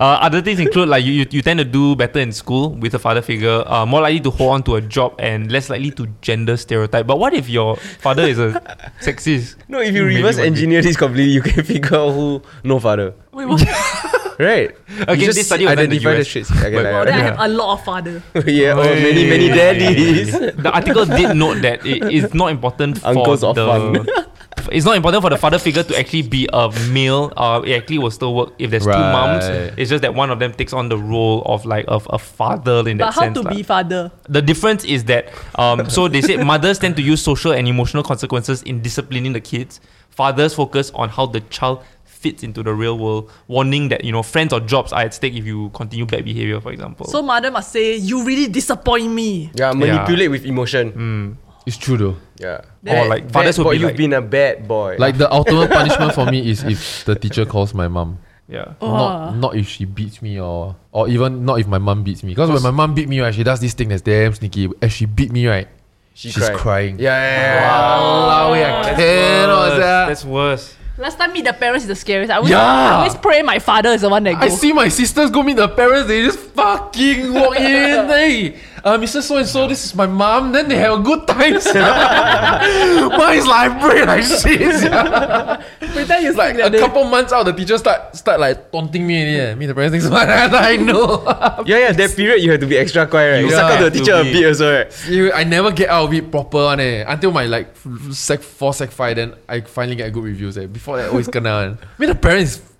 uh, 0.00 0.18
other 0.26 0.42
things 0.42 0.58
include 0.58 0.88
like 0.88 1.04
you, 1.04 1.12
you, 1.12 1.26
you 1.30 1.42
tend 1.42 1.58
to 1.58 1.64
do 1.64 1.94
better 1.94 2.18
in 2.18 2.32
school 2.32 2.70
with 2.74 2.94
a 2.94 2.98
father 2.98 3.22
figure, 3.22 3.62
uh, 3.66 3.86
more 3.86 4.00
likely 4.00 4.20
to 4.20 4.30
hold 4.30 4.50
on 4.54 4.62
to 4.64 4.74
a 4.76 4.80
job, 4.80 5.14
and 5.18 5.52
less 5.52 5.70
likely 5.70 5.90
to 5.92 6.06
gender 6.20 6.56
stereotype. 6.56 7.06
But 7.06 7.18
what 7.18 7.32
if 7.32 7.48
your 7.48 7.76
father 7.76 8.22
is 8.24 8.38
a 8.38 8.60
sexist? 9.00 9.56
no, 9.68 9.78
if 9.80 9.94
you 9.94 10.02
Maybe 10.04 10.16
reverse 10.16 10.38
engineer 10.38 10.82
this 10.82 10.96
completely, 10.96 11.32
you 11.32 11.42
can 11.42 11.62
figure 11.64 11.96
out 11.96 12.10
who 12.12 12.42
no 12.64 12.80
father. 12.80 13.14
Wait, 13.32 13.46
what? 13.46 13.62
Right. 14.42 14.70
Again, 15.06 15.20
you 15.20 15.26
this 15.26 15.36
just 15.36 15.46
study 15.48 15.64
was 15.66 15.74
done 15.76 15.84
in 15.84 15.90
the 15.90 15.96
identify 15.96 16.12
the 16.14 16.20
US. 16.20 16.28
traits. 16.28 16.50
Okay, 16.50 16.74
But- 16.74 16.84
like, 16.84 16.94
oh, 16.94 17.04
then 17.04 17.14
I 17.14 17.22
have 17.30 17.40
a 17.40 17.48
lot 17.48 17.68
of 17.78 17.84
father. 17.84 18.22
yeah, 18.46 18.74
oh, 18.76 18.82
many 18.82 19.24
many 19.30 19.48
daddies. 19.48 20.32
The 20.66 20.70
article 20.72 21.04
did 21.06 21.36
note 21.36 21.62
that 21.62 21.86
it 21.86 22.02
is 22.12 22.34
not 22.34 22.50
important 22.50 22.98
for 22.98 23.08
Uncles 23.08 23.40
the. 23.40 23.54
fun. 23.54 24.06
It's 24.70 24.84
not 24.86 24.94
important 24.96 25.22
for 25.24 25.30
the 25.30 25.36
father 25.38 25.58
figure 25.58 25.82
to 25.82 25.98
actually 25.98 26.22
be 26.22 26.46
a 26.52 26.70
male. 26.90 27.32
Uh, 27.36 27.62
it 27.66 27.72
actually 27.72 27.98
will 27.98 28.12
still 28.12 28.32
work 28.34 28.52
if 28.58 28.70
there's 28.70 28.84
two 28.84 28.90
moms. 28.90 29.44
It's 29.76 29.90
just 29.90 30.02
that 30.02 30.14
one 30.14 30.30
of 30.30 30.38
them 30.38 30.52
takes 30.52 30.72
on 30.72 30.88
the 30.88 30.96
role 30.96 31.42
of 31.46 31.64
like 31.66 31.84
of 31.88 32.06
a 32.10 32.18
father 32.18 32.86
in 32.88 32.98
that 32.98 33.06
But 33.06 33.14
how 33.14 33.32
to 33.32 33.42
lah. 33.42 33.50
be 33.54 33.62
father? 33.64 34.12
The 34.28 34.40
difference 34.42 34.84
is 34.84 35.04
that, 35.10 35.32
um, 35.58 35.90
so 35.90 36.06
they 36.06 36.22
say 36.22 36.36
mothers 36.36 36.78
tend 36.78 36.94
to 36.96 37.02
use 37.02 37.20
social 37.20 37.50
and 37.52 37.66
emotional 37.66 38.04
consequences 38.04 38.62
in 38.62 38.82
disciplining 38.82 39.32
the 39.32 39.40
kids. 39.40 39.80
Fathers 40.10 40.54
focus 40.54 40.92
on 40.94 41.08
how 41.08 41.26
the 41.26 41.40
child 41.50 41.82
fits 42.22 42.42
into 42.42 42.62
the 42.62 42.72
real 42.72 42.96
world, 42.98 43.30
warning 43.48 43.88
that 43.90 44.04
you 44.04 44.12
know 44.12 44.22
friends 44.22 44.52
or 44.52 44.60
jobs 44.60 44.92
are 44.92 45.02
at 45.02 45.12
stake 45.14 45.34
if 45.34 45.44
you 45.44 45.70
continue 45.74 46.06
bad 46.06 46.24
behavior, 46.24 46.60
for 46.60 46.70
example. 46.72 47.06
So 47.06 47.20
mother 47.22 47.50
must 47.50 47.72
say, 47.72 47.96
you 47.96 48.24
really 48.24 48.46
disappoint 48.48 49.10
me. 49.12 49.50
Yeah, 49.54 49.72
manipulate 49.72 50.30
with 50.30 50.44
emotion. 50.46 50.92
Mm. 50.92 51.36
It's 51.66 51.76
true 51.76 51.96
though. 51.96 52.16
Yeah. 52.38 52.62
Or 52.86 53.06
like 53.06 53.30
fathers 53.30 53.56
bad 53.56 53.64
would 53.64 53.64
boy, 53.64 53.70
be 53.74 53.78
you've 53.78 53.90
like- 53.90 53.96
been 53.96 54.12
a 54.14 54.22
bad 54.22 54.66
boy. 54.66 54.96
Like 54.98 55.18
the 55.18 55.30
ultimate 55.30 55.70
punishment 55.78 56.14
for 56.14 56.26
me 56.26 56.50
is 56.50 56.64
if 56.64 57.04
the 57.04 57.14
teacher 57.14 57.44
calls 57.46 57.72
my 57.74 57.86
mom. 57.86 58.18
yeah. 58.48 58.74
Oh. 58.80 58.90
Not 58.90 59.36
not 59.36 59.52
if 59.56 59.68
she 59.68 59.84
beats 59.86 60.20
me 60.22 60.40
or 60.40 60.74
or 60.90 61.06
even 61.08 61.44
not 61.46 61.60
if 61.60 61.66
my 61.70 61.78
mom 61.78 62.02
beats 62.02 62.22
me. 62.24 62.32
Because 62.34 62.50
when 62.50 62.62
my 62.62 62.72
mom 62.74 62.94
beat 62.94 63.08
me, 63.08 63.20
right, 63.20 63.32
she 63.34 63.44
does 63.44 63.60
this 63.60 63.74
thing 63.74 63.88
that's 63.90 64.02
damn 64.02 64.34
sneaky. 64.34 64.70
As 64.82 64.90
she 64.92 65.06
beat 65.06 65.30
me, 65.30 65.46
right, 65.46 65.68
she 66.14 66.30
she's 66.30 66.42
cried. 66.42 66.56
crying. 66.58 66.94
Yeah, 66.98 67.14
yeah, 67.14 67.54
yeah. 67.54 67.70
Walao, 67.70 68.50
I 68.52 68.82
That's 68.82 68.98
cannot, 68.98 69.68
worse. 69.70 69.78
That's 69.78 70.24
worse. 70.24 70.76
Last 70.98 71.16
time 71.18 71.32
meet 71.32 71.44
the 71.44 71.52
parents 71.54 71.84
is 71.84 71.88
the 71.88 71.94
scariest. 71.94 72.30
I 72.30 72.36
always, 72.36 72.50
Yeah. 72.50 72.60
I 72.60 72.90
always 72.96 73.14
pray 73.14 73.42
my 73.42 73.58
father 73.58 73.90
is 73.90 74.02
the 74.02 74.10
one 74.10 74.24
that 74.24 74.36
I 74.36 74.48
see 74.48 74.72
my 74.72 74.88
sisters 74.88 75.30
go 75.30 75.42
meet 75.42 75.56
the 75.56 75.68
parents, 75.68 76.06
they 76.06 76.22
just 76.22 76.38
fucking 76.38 77.32
walk 77.32 77.56
in. 77.56 77.62
hey, 78.08 78.56
uh, 78.84 78.98
Mr. 78.98 79.22
So 79.22 79.36
and 79.38 79.46
so, 79.46 79.68
this 79.68 79.84
is 79.84 79.94
my 79.94 80.06
mom. 80.06 80.52
Then 80.52 80.68
they 80.68 80.76
have 80.76 80.98
a 80.98 81.02
good 81.02 81.26
time. 81.26 81.54
Mine's 83.18 83.46
like 83.46 83.80
brain 83.80 84.06
like 84.06 84.22
shit. 84.24 84.42
sia. 84.80 85.62
Pretend 85.92 86.24
you 86.24 86.32
like 86.32 86.56
sick 86.56 86.66
a 86.66 86.70
that 86.70 86.72
day. 86.72 86.78
couple 86.78 87.04
months 87.04 87.32
out, 87.32 87.44
the 87.44 87.52
teacher 87.52 87.78
start 87.78 88.14
start 88.16 88.40
like 88.40 88.70
taunting 88.72 89.06
me. 89.06 89.22
already, 89.22 89.40
eh. 89.40 89.54
Meet 89.54 89.66
the 89.66 89.74
parents. 89.74 89.92
Things 89.92 90.06
I 90.12 90.76
know. 90.76 91.22
Yeah, 91.66 91.78
yeah, 91.78 91.92
that 91.92 92.16
period 92.16 92.42
you 92.42 92.50
have 92.52 92.60
to 92.60 92.66
be 92.66 92.78
extra 92.78 93.06
quiet, 93.06 93.30
right? 93.32 93.40
You 93.40 93.46
You 93.46 93.52
suck 93.52 93.70
up 93.72 93.78
to 93.78 93.84
have 93.84 93.92
the 93.92 93.98
to 93.98 94.04
teacher 94.04 94.14
a 94.16 94.22
be. 94.24 94.32
bit 94.32 94.46
also, 94.48 94.72
right? 94.78 95.08
You- 95.08 95.32
I 95.32 95.44
never 95.44 95.70
get 95.72 95.88
out 95.88 96.04
of 96.06 96.14
it 96.14 96.30
proper 96.30 96.64
one, 96.64 96.80
eh. 96.80 97.04
Until 97.06 97.30
my 97.32 97.46
like 97.46 97.68
f- 97.76 98.12
sec 98.12 98.40
four, 98.40 98.72
sec 98.74 98.90
five, 98.90 99.16
then 99.16 99.34
I 99.48 99.60
finally 99.60 99.96
get 99.96 100.08
a 100.08 100.10
good 100.10 100.24
reviews. 100.24 100.56
Eh. 100.58 100.66
Before 100.66 100.96
that, 100.96 101.10
always 101.10 101.28
kena. 101.28 101.68
one. 101.68 101.78
I 101.82 101.86
mean, 101.98 102.08
the 102.08 102.14
parents 102.16 102.52
is 102.52 102.56
fucking 102.58 102.71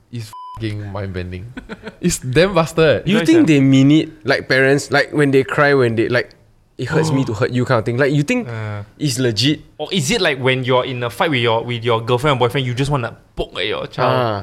mind 0.61 1.12
bending. 1.12 1.53
It's 2.03 2.19
damn 2.19 2.55
bastard. 2.55 3.07
You 3.07 3.19
Nice, 3.23 3.27
think 3.27 3.38
yeah. 3.49 3.57
they 3.57 3.61
mean 3.61 3.91
it? 3.91 4.27
Like 4.27 4.49
parents, 4.49 4.91
like 4.91 5.12
when 5.12 5.31
they 5.31 5.45
cry, 5.45 5.73
when 5.75 5.95
they 5.95 6.09
like, 6.09 6.35
it 6.79 6.87
hurts 6.91 7.11
me 7.12 7.25
to 7.25 7.33
hurt 7.35 7.53
you 7.53 7.65
kind 7.65 7.79
of 7.79 7.85
thing. 7.87 7.97
Like 7.97 8.12
you 8.12 8.23
think 8.27 8.49
Uh, 8.49 8.83
it's 8.99 9.19
legit? 9.19 9.61
or 9.79 9.87
is 9.93 10.11
it 10.11 10.21
like 10.21 10.38
when 10.43 10.65
you're 10.65 10.85
in 10.85 11.03
a 11.03 11.11
fight 11.11 11.31
with 11.31 11.41
your 11.41 11.62
with 11.65 11.85
your 11.85 12.01
girlfriend 12.03 12.37
or 12.37 12.38
boyfriend, 12.47 12.67
you 12.67 12.75
just 12.75 12.91
want 12.91 13.05
to 13.05 13.17
poke 13.37 13.55
at 13.59 13.67
your 13.67 13.87
child, 13.87 14.12
Ah. 14.12 14.38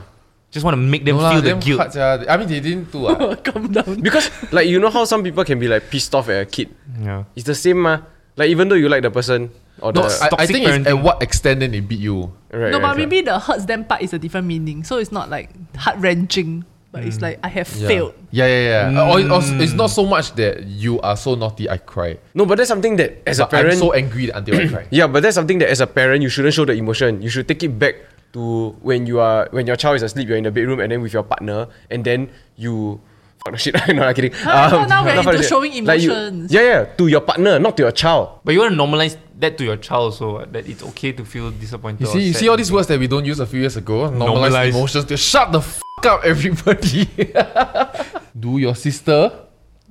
just 0.52 0.64
want 0.64 0.74
to 0.76 0.80
make 0.82 1.04
them 1.04 1.18
No 1.20 1.24
lah, 1.24 1.32
feel 1.36 1.42
the 1.44 1.50
damn 1.52 1.60
guilt. 1.60 1.80
hard, 1.84 1.92
sia. 1.92 2.24
I 2.32 2.38
mean, 2.40 2.48
they 2.48 2.60
didn't 2.64 2.92
do. 2.92 3.06
ah. 3.08 3.36
Calm 3.46 3.68
down. 3.72 4.00
Because 4.00 4.32
like 4.56 4.68
you 4.72 4.80
know 4.80 4.90
how 4.90 5.04
some 5.04 5.20
people 5.22 5.44
can 5.44 5.60
be 5.60 5.68
like 5.68 5.92
pissed 5.92 6.16
off 6.16 6.30
at 6.32 6.42
a 6.42 6.46
kid. 6.48 6.72
Yeah. 6.96 7.28
It's 7.36 7.44
the 7.46 7.56
same, 7.56 7.84
ma. 7.84 8.00
Like 8.40 8.48
even 8.50 8.72
though 8.72 8.80
you 8.80 8.88
like 8.88 9.04
the 9.04 9.12
person 9.12 9.52
or 9.82 9.94
No, 9.94 10.08
the 10.08 10.18
I, 10.22 10.26
I 10.26 10.30
toxic 10.30 10.56
think 10.56 10.68
it's 10.68 10.88
at 10.88 10.98
what 11.00 11.22
extent 11.24 11.60
then 11.60 11.72
they 11.72 11.80
beat 11.80 12.00
you. 12.00 12.32
right, 12.52 12.72
no, 12.72 12.80
right, 12.80 12.82
but 12.82 12.98
maybe 12.98 13.22
the 13.22 13.40
hurts 13.40 13.66
them 13.66 13.86
part 13.86 14.02
is 14.02 14.14
a 14.14 14.20
different 14.20 14.48
meaning. 14.48 14.84
So 14.84 14.98
it's 14.98 15.12
not 15.12 15.30
like 15.30 15.50
heart 15.76 15.98
wrenching, 15.98 16.66
but 16.92 17.04
it's 17.04 17.18
mm. 17.18 17.22
like 17.22 17.40
I 17.44 17.50
have 17.50 17.70
Yeah. 17.76 17.88
failed. 17.88 18.14
Yeah, 18.32 18.48
yeah, 18.48 18.62
yeah. 18.62 18.84
Mm. 18.90 18.98
Or, 19.10 19.18
or 19.38 19.62
it's 19.62 19.74
not 19.74 19.88
so 19.88 20.06
much 20.06 20.34
that 20.36 20.66
you 20.66 21.00
are 21.02 21.18
so 21.18 21.36
naughty, 21.36 21.70
I 21.70 21.78
cry. 21.78 22.18
No, 22.34 22.46
but 22.46 22.58
that's 22.58 22.70
something 22.70 22.96
that 22.98 23.22
as 23.26 23.38
But 23.38 23.48
a 23.48 23.52
parent, 23.52 23.74
I'm 23.74 23.80
so 23.80 23.94
angry 23.94 24.30
until 24.30 24.56
I 24.58 24.68
cry. 24.68 24.88
yeah, 24.92 25.08
but 25.08 25.24
that's 25.24 25.36
something 25.36 25.60
that 25.60 25.70
as 25.70 25.82
a 25.82 25.88
parent 25.88 26.22
you 26.22 26.30
shouldn't 26.30 26.54
show 26.54 26.66
the 26.66 26.74
emotion. 26.74 27.22
You 27.22 27.30
should 27.30 27.48
take 27.48 27.64
it 27.64 27.78
back 27.78 27.96
to 28.34 28.78
when 28.82 29.06
you 29.06 29.20
are 29.20 29.48
when 29.52 29.66
your 29.66 29.76
child 29.76 29.98
is 29.98 30.04
asleep, 30.04 30.28
you're 30.28 30.38
in 30.38 30.46
the 30.46 30.52
bedroom 30.52 30.80
and 30.80 30.92
then 30.92 31.02
with 31.02 31.14
your 31.14 31.24
partner, 31.24 31.68
and 31.90 32.04
then 32.04 32.30
you. 32.58 33.02
Fuck 33.46 33.54
the 33.54 33.58
shit. 33.58 33.76
no, 33.96 34.04
I'm 34.04 34.14
kidding. 34.14 34.34
Um, 34.34 34.40
I 34.48 34.70
thought 34.70 34.90
now 34.90 35.06
we're 35.06 35.16
into 35.16 35.32
the 35.32 35.38
shit. 35.38 35.46
showing 35.50 35.86
Like 35.86 36.02
you- 36.02 36.12
emotions. 36.12 36.52
yeah, 36.54 36.62
yeah, 36.62 36.86
to 36.98 37.08
your 37.08 37.22
partner, 37.22 37.58
not 37.60 37.78
to 37.78 37.84
your 37.84 37.92
child. 37.92 38.40
But 38.44 38.54
you 38.54 38.60
want 38.60 38.74
to 38.74 38.78
normalize 38.78 39.18
that 39.40 39.58
to 39.58 39.64
your 39.64 39.78
child 39.78 40.14
so 40.16 40.46
that 40.52 40.68
it's 40.68 40.84
okay 40.84 41.14
to 41.14 41.24
feel 41.24 41.50
disappointed. 41.52 42.02
You 42.02 42.08
see, 42.08 42.22
you 42.28 42.34
see 42.34 42.50
all 42.50 42.58
these 42.58 42.72
words 42.72 42.88
that 42.88 43.00
we 43.00 43.08
don't 43.08 43.24
use 43.26 43.40
a 43.40 43.46
few 43.46 43.62
years 43.62 43.78
ago. 43.78 44.10
Normalize, 44.10 44.50
Normalize. 44.52 44.70
emotions. 44.70 45.06
To 45.06 45.16
shut 45.18 45.52
the 45.54 45.62
fuck 45.62 46.06
up, 46.06 46.22
everybody. 46.26 47.06
Do 48.40 48.58
your 48.58 48.76
sister 48.76 49.32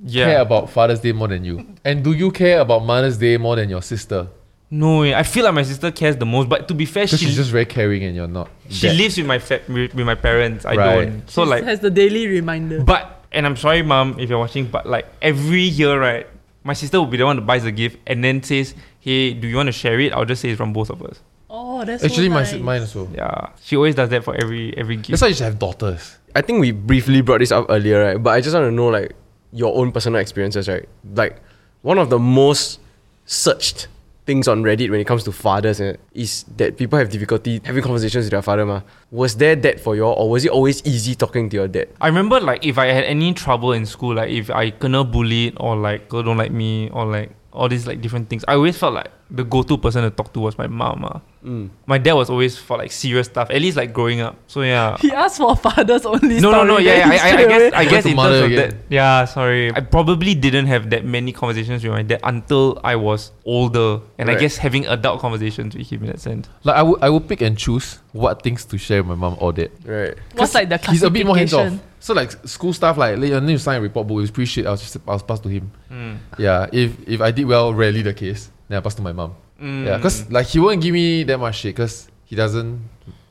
Yeah. 0.03 0.25
care 0.25 0.41
about 0.41 0.69
Father's 0.69 0.99
Day 0.99 1.11
more 1.11 1.27
than 1.27 1.43
you? 1.43 1.65
And 1.83 2.03
do 2.03 2.13
you 2.13 2.31
care 2.31 2.59
about 2.61 2.85
Mother's 2.85 3.17
Day 3.17 3.37
more 3.37 3.55
than 3.55 3.69
your 3.69 3.81
sister? 3.81 4.27
No. 4.71 5.01
I 5.03 5.23
feel 5.23 5.43
like 5.45 5.53
my 5.55 5.63
sister 5.63 5.91
cares 5.91 6.15
the 6.17 6.25
most. 6.25 6.47
But 6.49 6.67
to 6.67 6.73
be 6.73 6.85
fair, 6.85 7.07
she 7.07 7.17
she's 7.17 7.35
just 7.35 7.49
very 7.51 7.65
caring 7.65 8.03
and 8.03 8.15
you're 8.15 8.27
not. 8.27 8.49
she 8.69 8.87
That- 8.87 8.95
lives 8.95 9.17
with 9.17 9.25
my 9.25 9.39
fa- 9.39 9.61
with, 9.67 9.93
with 9.95 10.05
my 10.05 10.15
parents. 10.15 10.65
I 10.65 10.75
Right. 10.75 11.05
don't. 11.05 11.29
So 11.29 11.43
She 11.43 11.49
like, 11.49 11.63
has 11.63 11.79
the 11.79 11.89
daily 11.89 12.27
reminder. 12.27 12.81
but 12.83 13.18
and 13.31 13.45
I'm 13.45 13.55
sorry, 13.57 13.81
mom, 13.81 14.19
if 14.19 14.29
you're 14.29 14.39
watching. 14.39 14.65
But 14.67 14.85
like 14.87 15.05
every 15.21 15.61
year, 15.63 15.99
right, 15.99 16.27
my 16.63 16.73
sister 16.73 16.99
will 16.99 17.07
be 17.07 17.17
the 17.17 17.25
one 17.25 17.35
that 17.37 17.43
buys 17.45 17.63
the 17.63 17.71
gift 17.71 17.97
and 18.07 18.23
then 18.23 18.41
says, 18.43 18.75
"Hey, 18.99 19.33
do 19.33 19.47
you 19.47 19.55
want 19.55 19.67
to 19.67 19.71
share 19.73 19.99
it?" 19.99 20.13
I'll 20.13 20.25
just 20.25 20.41
say 20.41 20.49
it's 20.49 20.57
from 20.57 20.73
both 20.73 20.89
of 20.89 21.01
us. 21.03 21.21
oh, 21.49 21.83
that's 21.85 22.03
Actually, 22.03 22.27
so 22.27 22.33
my 22.33 22.39
nice. 22.41 22.51
si- 22.51 22.59
mine 22.59 22.81
also. 22.81 23.09
Yeah, 23.15 23.49
she 23.61 23.75
always 23.75 23.95
does 23.95 24.09
that 24.09 24.23
for 24.23 24.35
every 24.35 24.75
every 24.77 24.95
gift. 24.97 25.09
That's 25.09 25.21
why 25.21 25.29
you 25.29 25.33
should 25.33 25.45
have 25.45 25.59
daughters. 25.59 26.17
I 26.35 26.41
think 26.41 26.59
we 26.61 26.71
briefly 26.71 27.21
brought 27.21 27.39
this 27.39 27.51
up 27.51 27.65
earlier, 27.69 28.03
right? 28.03 28.21
But 28.21 28.31
I 28.31 28.41
just 28.41 28.53
want 28.53 28.65
to 28.67 28.71
know 28.71 28.87
like 28.87 29.13
your 29.51 29.75
own 29.75 29.91
personal 29.91 30.19
experiences, 30.21 30.67
right? 30.69 30.87
Like 31.15 31.41
one 31.81 31.97
of 31.97 32.09
the 32.11 32.19
most 32.19 32.79
searched 33.25 33.87
things 34.29 34.47
on 34.47 34.61
Reddit 34.61 34.91
when 34.91 34.99
it 34.99 35.07
comes 35.07 35.23
to 35.23 35.31
fathers 35.31 35.81
eh, 35.81 35.95
is 36.13 36.45
that 36.57 36.77
people 36.77 36.99
have 36.99 37.09
difficulty 37.09 37.59
having 37.63 37.81
conversations 37.81 38.25
with 38.25 38.31
their 38.31 38.43
father. 38.43 38.63
Ma. 38.63 38.81
Was 39.09 39.37
there 39.37 39.55
that 39.55 39.79
for 39.79 39.95
you 39.95 40.05
or 40.05 40.29
was 40.29 40.45
it 40.45 40.51
always 40.51 40.85
easy 40.85 41.15
talking 41.15 41.49
to 41.49 41.55
your 41.57 41.67
dad? 41.67 41.89
I 41.99 42.07
remember 42.09 42.39
like 42.39 42.63
if 42.63 42.77
I 42.77 42.85
had 42.97 43.05
any 43.05 43.33
trouble 43.33 43.73
in 43.73 43.87
school, 43.87 44.13
like 44.13 44.29
if 44.29 44.51
I 44.51 44.69
kena 44.69 45.01
bullied 45.11 45.57
or 45.59 45.75
like 45.75 46.09
girl 46.09 46.21
don't 46.21 46.37
like 46.37 46.51
me 46.51 46.91
or 46.91 47.05
like 47.07 47.31
all 47.51 47.67
these 47.67 47.87
like 47.87 48.01
different 48.01 48.29
things, 48.29 48.45
I 48.47 48.53
always 48.53 48.77
felt 48.77 48.93
like 48.93 49.09
the 49.31 49.43
go-to 49.43 49.77
person 49.77 50.03
to 50.03 50.09
talk 50.09 50.33
to 50.33 50.39
was 50.39 50.57
my 50.57 50.67
mom. 50.67 51.05
ah. 51.05 51.21
Mm. 51.43 51.69
My 51.85 51.97
dad 51.97 52.13
was 52.13 52.29
always 52.29 52.57
for 52.57 52.77
like 52.77 52.91
serious 52.91 53.27
stuff, 53.27 53.49
at 53.49 53.61
least 53.61 53.77
like 53.77 53.93
growing 53.93 54.21
up. 54.21 54.35
So 54.47 54.61
yeah. 54.61 54.97
He 55.01 55.11
asked 55.11 55.37
for 55.37 55.55
fathers 55.55 56.05
only. 56.05 56.39
No, 56.39 56.51
no, 56.51 56.63
no. 56.63 56.77
Yeah, 56.77 56.97
yeah. 56.97 57.09
I, 57.09 57.15
I, 57.15 57.31
I 57.31 57.47
guess, 57.47 57.73
I 57.73 57.85
guess 57.85 58.05
in 58.05 58.15
mother 58.15 58.41
terms 58.41 58.53
of 58.53 58.57
that. 58.57 58.75
Yeah, 58.89 59.25
sorry. 59.25 59.73
I 59.73 59.79
probably 59.81 60.35
didn't 60.35 60.65
have 60.67 60.89
that 60.89 61.05
many 61.05 61.31
conversations 61.31 61.83
with 61.83 61.93
my 61.93 62.01
dad 62.01 62.19
until 62.23 62.79
I 62.83 62.95
was 62.97 63.31
older, 63.45 64.01
and 64.17 64.29
I 64.29 64.35
guess 64.35 64.57
having 64.57 64.85
adult 64.87 65.21
conversations 65.21 65.75
with 65.75 65.89
him 65.89 66.03
in 66.03 66.07
that 66.07 66.19
sense. 66.19 66.49
Like 66.63 66.75
I 66.75 66.83
would, 66.83 67.01
I 67.01 67.09
would 67.09 67.27
pick 67.27 67.41
and 67.41 67.57
choose 67.57 67.99
what 68.11 68.41
things 68.41 68.65
to 68.65 68.77
share 68.77 69.01
with 69.01 69.09
my 69.09 69.15
mom 69.15 69.37
or 69.39 69.53
dad. 69.53 69.71
Right. 69.85 70.15
What's 70.33 70.53
like 70.53 70.69
the 70.69 70.77
He's 70.89 71.03
a 71.03 71.09
bit 71.09 71.25
more 71.25 71.37
hands 71.37 71.53
off. 71.53 71.73
So 71.99 72.13
like 72.13 72.31
school 72.47 72.73
stuff, 72.73 72.97
like 72.97 73.17
later 73.17 73.39
need 73.41 73.53
to 73.53 73.59
sign 73.59 73.77
a 73.77 73.81
report 73.81 74.07
book. 74.07 74.21
It's 74.21 74.31
pretty 74.31 74.47
shit. 74.47 74.65
I 74.65 74.71
was 74.71 74.81
just 74.81 74.97
I 75.07 75.13
was 75.13 75.23
pass 75.23 75.39
to 75.41 75.49
him. 75.49 75.71
Hmm. 75.89 76.15
Yeah, 76.37 76.67
if 76.71 76.95
if 77.07 77.21
I 77.21 77.31
did 77.31 77.45
well, 77.45 77.73
rarely 77.73 78.01
the 78.01 78.13
case. 78.13 78.51
Then 78.67 78.77
I 78.77 78.81
pass 78.81 78.95
to 78.95 79.01
my 79.01 79.11
mom. 79.11 79.35
Hmm. 79.59 79.85
Yeah, 79.85 79.97
because 79.97 80.29
like 80.31 80.47
he 80.47 80.59
won't 80.59 80.81
give 80.81 80.93
me 80.93 81.23
that 81.23 81.37
much 81.37 81.57
shit 81.57 81.75
because 81.75 82.09
he 82.25 82.35
doesn't 82.35 82.81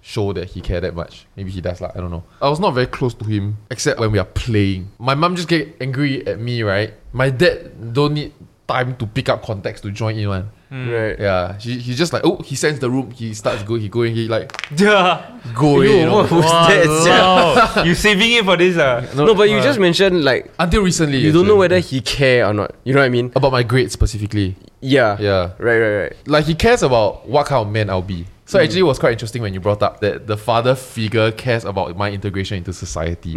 show 0.02 0.32
that 0.32 0.48
he 0.48 0.60
care 0.60 0.80
that 0.80 0.94
much. 0.94 1.26
Maybe 1.36 1.50
he 1.50 1.60
does, 1.60 1.80
like 1.80 1.96
I 1.96 2.00
don't 2.00 2.10
know. 2.10 2.24
I 2.40 2.48
was 2.48 2.60
not 2.60 2.74
very 2.74 2.86
close 2.86 3.14
to 3.14 3.24
him 3.24 3.56
except 3.70 4.00
when 4.00 4.12
we 4.12 4.18
are 4.18 4.24
playing. 4.24 4.90
My 4.98 5.14
mom 5.14 5.36
just 5.36 5.48
get 5.48 5.76
angry 5.80 6.26
at 6.26 6.38
me, 6.38 6.62
right? 6.62 6.94
My 7.12 7.30
dad 7.30 7.92
don't 7.94 8.14
need 8.14 8.32
time 8.66 8.96
to 8.96 9.06
pick 9.06 9.28
up 9.28 9.42
context 9.42 9.82
to 9.84 9.90
join 9.90 10.16
in 10.16 10.28
one. 10.28 10.50
Right. 10.70 11.18
Yeah, 11.18 11.56
he, 11.58 11.78
he's 11.78 11.96
just 11.96 12.12
like, 12.12 12.22
oh, 12.24 12.42
he 12.42 12.54
sends 12.56 12.78
the 12.78 12.90
room, 12.90 13.10
he 13.10 13.32
starts 13.34 13.62
going, 13.62 13.80
he 13.80 13.88
going, 13.88 14.14
he 14.14 14.28
like 14.28 14.52
Yeah. 14.76 15.38
go 15.54 15.80
in, 15.80 15.90
you 15.90 16.04
know? 16.06 16.24
Who's 16.24 16.44
that? 16.44 17.74
sia? 17.74 17.84
you 17.86 17.94
saving 17.94 18.32
it 18.32 18.44
for 18.44 18.56
this? 18.56 18.76
Uh? 18.76 19.06
No, 19.16 19.34
but 19.34 19.48
you 19.48 19.60
just 19.62 19.78
mentioned 19.78 20.24
like 20.24 20.50
Until 20.58 20.82
recently, 20.82 21.18
you 21.18 21.32
don't 21.32 21.46
know 21.46 21.56
whether 21.56 21.78
he 21.78 22.00
care 22.00 22.46
or 22.46 22.52
not. 22.52 22.74
You 22.84 22.92
know 22.94 23.00
what 23.00 23.06
I 23.06 23.08
mean? 23.08 23.32
about 23.34 23.52
my 23.52 23.62
grades 23.62 23.92
specifically. 23.92 24.56
Yeah. 24.80 25.16
Yeah. 25.18 25.52
Right, 25.58 25.78
right, 25.78 25.96
right. 26.02 26.16
like 26.26 26.44
he 26.44 26.54
cares 26.54 26.82
about 26.82 27.26
what 27.28 27.46
kind 27.46 27.66
of 27.66 27.72
man 27.72 27.88
I'll 27.90 28.02
be. 28.02 28.26
So 28.44 28.58
actually, 28.58 28.80
it 28.80 28.84
was 28.84 28.98
quite 28.98 29.12
interesting 29.12 29.42
when 29.42 29.52
you 29.52 29.60
brought 29.60 29.82
up 29.82 30.00
that 30.00 30.26
the 30.26 30.36
father 30.38 30.74
figure 30.74 31.30
cares 31.32 31.66
about 31.66 31.94
my 31.98 32.10
integration 32.10 32.56
into 32.56 32.72
society. 32.72 33.30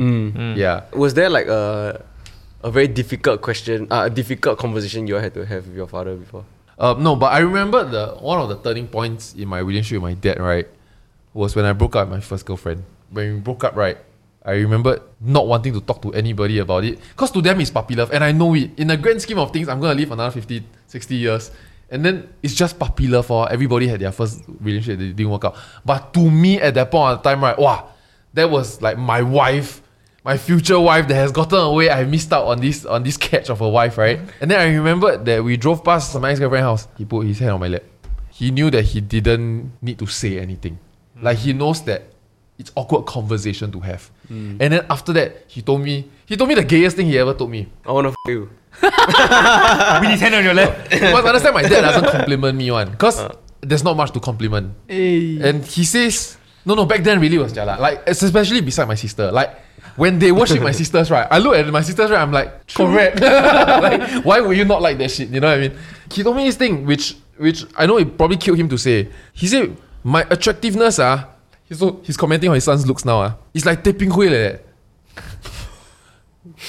Yeah, 0.56 0.84
Was 0.94 1.13
there 1.15 1.30
like 1.30 1.48
a 1.48 2.04
a 2.63 2.72
very 2.72 2.88
difficult 2.88 3.41
question, 3.41 3.88
uh, 3.91 4.04
a 4.06 4.10
difficult 4.10 4.58
conversation 4.60 5.08
you 5.08 5.15
all 5.15 5.22
had 5.22 5.34
to 5.34 5.46
have 5.46 5.67
with 5.67 5.76
your 5.76 5.88
father 5.88 6.15
before? 6.15 6.46
Um, 6.82 7.04
no, 7.04 7.15
but 7.15 7.32
I 7.32 7.39
remember 7.39 7.86
the 7.86 8.17
one 8.20 8.41
of 8.41 8.50
the 8.50 8.58
turning 8.58 8.88
points 8.88 9.36
in 9.36 9.48
my 9.48 9.60
relationship 9.60 10.02
with 10.02 10.12
my 10.12 10.15
dad. 10.15 10.39
Right, 10.39 10.67
was 11.34 11.56
when 11.56 11.63
I 11.63 11.74
broke 11.74 11.96
up 11.96 12.10
with 12.10 12.17
my 12.17 12.22
first 12.22 12.46
girlfriend. 12.46 12.84
When 13.12 13.36
we 13.36 13.39
broke 13.39 13.63
up, 13.63 13.76
right, 13.76 13.98
I 14.44 14.54
remember 14.54 15.02
not 15.20 15.46
wanting 15.46 15.74
to 15.74 15.82
talk 15.82 16.02
to 16.02 16.12
anybody 16.13 16.58
about 16.58 16.84
it 16.84 17.00
because 17.12 17.30
to 17.32 17.41
them 17.41 17.62
it's 17.62 17.70
puppy 17.70 17.96
love, 17.96 18.12
and 18.12 18.24
I 18.24 18.32
know 18.32 18.56
it. 18.56 18.72
In 18.80 18.88
the 18.88 18.98
grand 18.98 19.22
scheme 19.22 19.38
of 19.38 19.54
things, 19.54 19.70
I'm 19.70 19.80
gonna 19.80 19.94
live 19.94 20.12
another 20.12 20.32
50, 20.32 20.63
60 20.88 21.15
years. 21.15 21.52
And 21.91 22.06
then 22.06 22.34
it's 22.41 22.56
just 22.56 22.80
puppy 22.80 23.08
love 23.08 23.26
for 23.26 23.52
everybody 23.52 23.86
had 23.86 24.00
their 24.00 24.13
first 24.13 24.44
relationship 24.62 24.98
that 24.98 25.15
didn't 25.15 25.30
work 25.30 25.44
out. 25.44 25.58
But 25.86 26.13
to 26.13 26.32
me 26.32 26.60
at 26.60 26.74
that 26.76 26.89
point 26.89 27.17
of 27.17 27.22
time, 27.22 27.44
right, 27.44 27.60
wow, 27.60 27.89
that 28.34 28.50
was 28.50 28.82
like 28.82 28.98
my 28.98 29.22
wife, 29.22 29.81
my 30.24 30.38
future 30.38 30.80
wife 30.80 31.08
that 31.08 31.16
has 31.16 31.32
gotten 31.32 31.60
away. 31.60 31.90
I 31.90 32.04
missed 32.06 32.32
out 32.32 32.46
on 32.46 32.60
this 32.62 32.86
on 32.86 33.04
this 33.04 33.18
catch 33.18 33.50
of 33.50 33.62
a 33.62 33.70
wife, 33.70 33.98
right? 33.98 34.20
Mm-hmm. 34.20 34.42
And 34.42 34.52
then 34.52 34.60
I 34.60 34.76
remembered 34.76 35.26
that 35.26 35.44
we 35.44 35.58
drove 35.58 35.84
past 35.84 36.18
my 36.20 36.32
ex-girlfriend's 36.32 36.66
house. 36.66 36.88
He 36.98 37.06
put 37.06 37.26
his 37.26 37.40
hand 37.40 37.52
on 37.52 37.60
my 37.60 37.68
lap. 37.68 37.84
He 38.30 38.52
knew 38.52 38.70
that 38.72 38.84
he 38.84 39.02
didn't 39.02 39.74
need 39.82 40.00
to 40.00 40.08
say 40.08 40.40
anything. 40.40 40.80
Mm. 41.18 41.24
Like 41.24 41.38
he 41.38 41.54
knows 41.54 41.84
that 41.86 42.04
it's 42.58 42.72
awkward 42.76 43.06
conversation 43.06 43.72
to 43.72 43.80
have. 43.80 44.10
Mm. 44.32 44.58
And 44.62 44.74
then 44.74 44.86
after 44.90 45.14
that, 45.14 45.46
he 45.48 45.62
told 45.62 45.82
me 45.82 46.10
he 46.26 46.38
told 46.38 46.50
me 46.50 46.56
the 46.56 46.64
gayest 46.64 46.96
thing 46.96 47.08
he 47.08 47.18
ever 47.18 47.34
told 47.34 47.50
me. 47.50 47.68
I 47.86 47.92
wanna 47.92 48.10
f 48.10 48.16
you. 48.28 48.50
With 48.82 50.12
his 50.12 50.22
hand 50.22 50.36
on 50.36 50.44
your 50.44 50.54
lap. 50.54 50.88
You 50.92 51.12
must 51.12 51.28
understand 51.28 51.56
my 51.56 51.64
dad 51.64 51.82
doesn't 51.82 52.10
compliment 52.10 52.58
me 52.58 52.72
one. 52.72 52.92
Because 52.92 53.20
uh. 53.20 53.36
there's 53.60 53.84
not 53.84 53.98
much 53.98 54.12
to 54.12 54.20
compliment. 54.20 54.74
Hey. 54.88 55.42
And 55.42 55.66
he 55.66 55.84
says, 55.84 56.38
no, 56.66 56.76
no, 56.76 56.86
back 56.86 57.04
then 57.04 57.20
really 57.20 57.38
was 57.38 57.52
jala. 57.54 57.78
Like, 57.80 58.08
especially 58.08 58.62
beside 58.62 58.88
my 58.88 58.96
sister. 58.96 59.32
Like, 59.32 59.60
when 59.95 60.19
they 60.19 60.32
worship 60.32 60.62
my 60.62 60.71
sisters, 60.71 61.12
right? 61.12 61.27
I 61.30 61.38
look 61.39 61.56
at 61.56 61.67
my 61.67 61.82
sisters, 61.82 62.12
right? 62.12 62.21
I'm 62.21 62.32
like, 62.32 62.67
correct. 62.73 63.19
like, 63.21 64.23
why 64.23 64.41
would 64.41 64.58
you 64.58 64.65
not 64.65 64.82
like 64.82 64.97
that 64.99 65.12
shit? 65.12 65.30
You 65.30 65.39
know 65.39 65.47
what 65.47 65.58
I 65.58 65.67
mean? 65.67 65.77
He 66.12 66.23
told 66.23 66.36
me 66.36 66.45
this 66.45 66.58
thing, 66.58 66.86
which, 66.86 67.15
which 67.38 67.65
I 67.77 67.86
know 67.86 67.97
it 67.97 68.17
probably 68.17 68.38
killed 68.38 68.58
him 68.58 68.69
to 68.69 68.77
say. 68.77 69.10
He 69.34 69.47
said, 69.47 69.75
my 70.04 70.25
attractiveness, 70.30 70.99
ah, 70.99 71.30
he's, 71.63 71.80
so, 71.80 72.01
he's 72.04 72.17
commenting 72.17 72.49
on 72.49 72.56
his 72.56 72.63
son's 72.63 72.86
looks 72.88 73.06
now, 73.06 73.21
ah. 73.21 73.38
It's 73.54 73.65
like 73.65 73.84
Tay 73.84 73.93
Ping 73.93 74.12
Hui 74.12 74.30
like. 74.30 74.65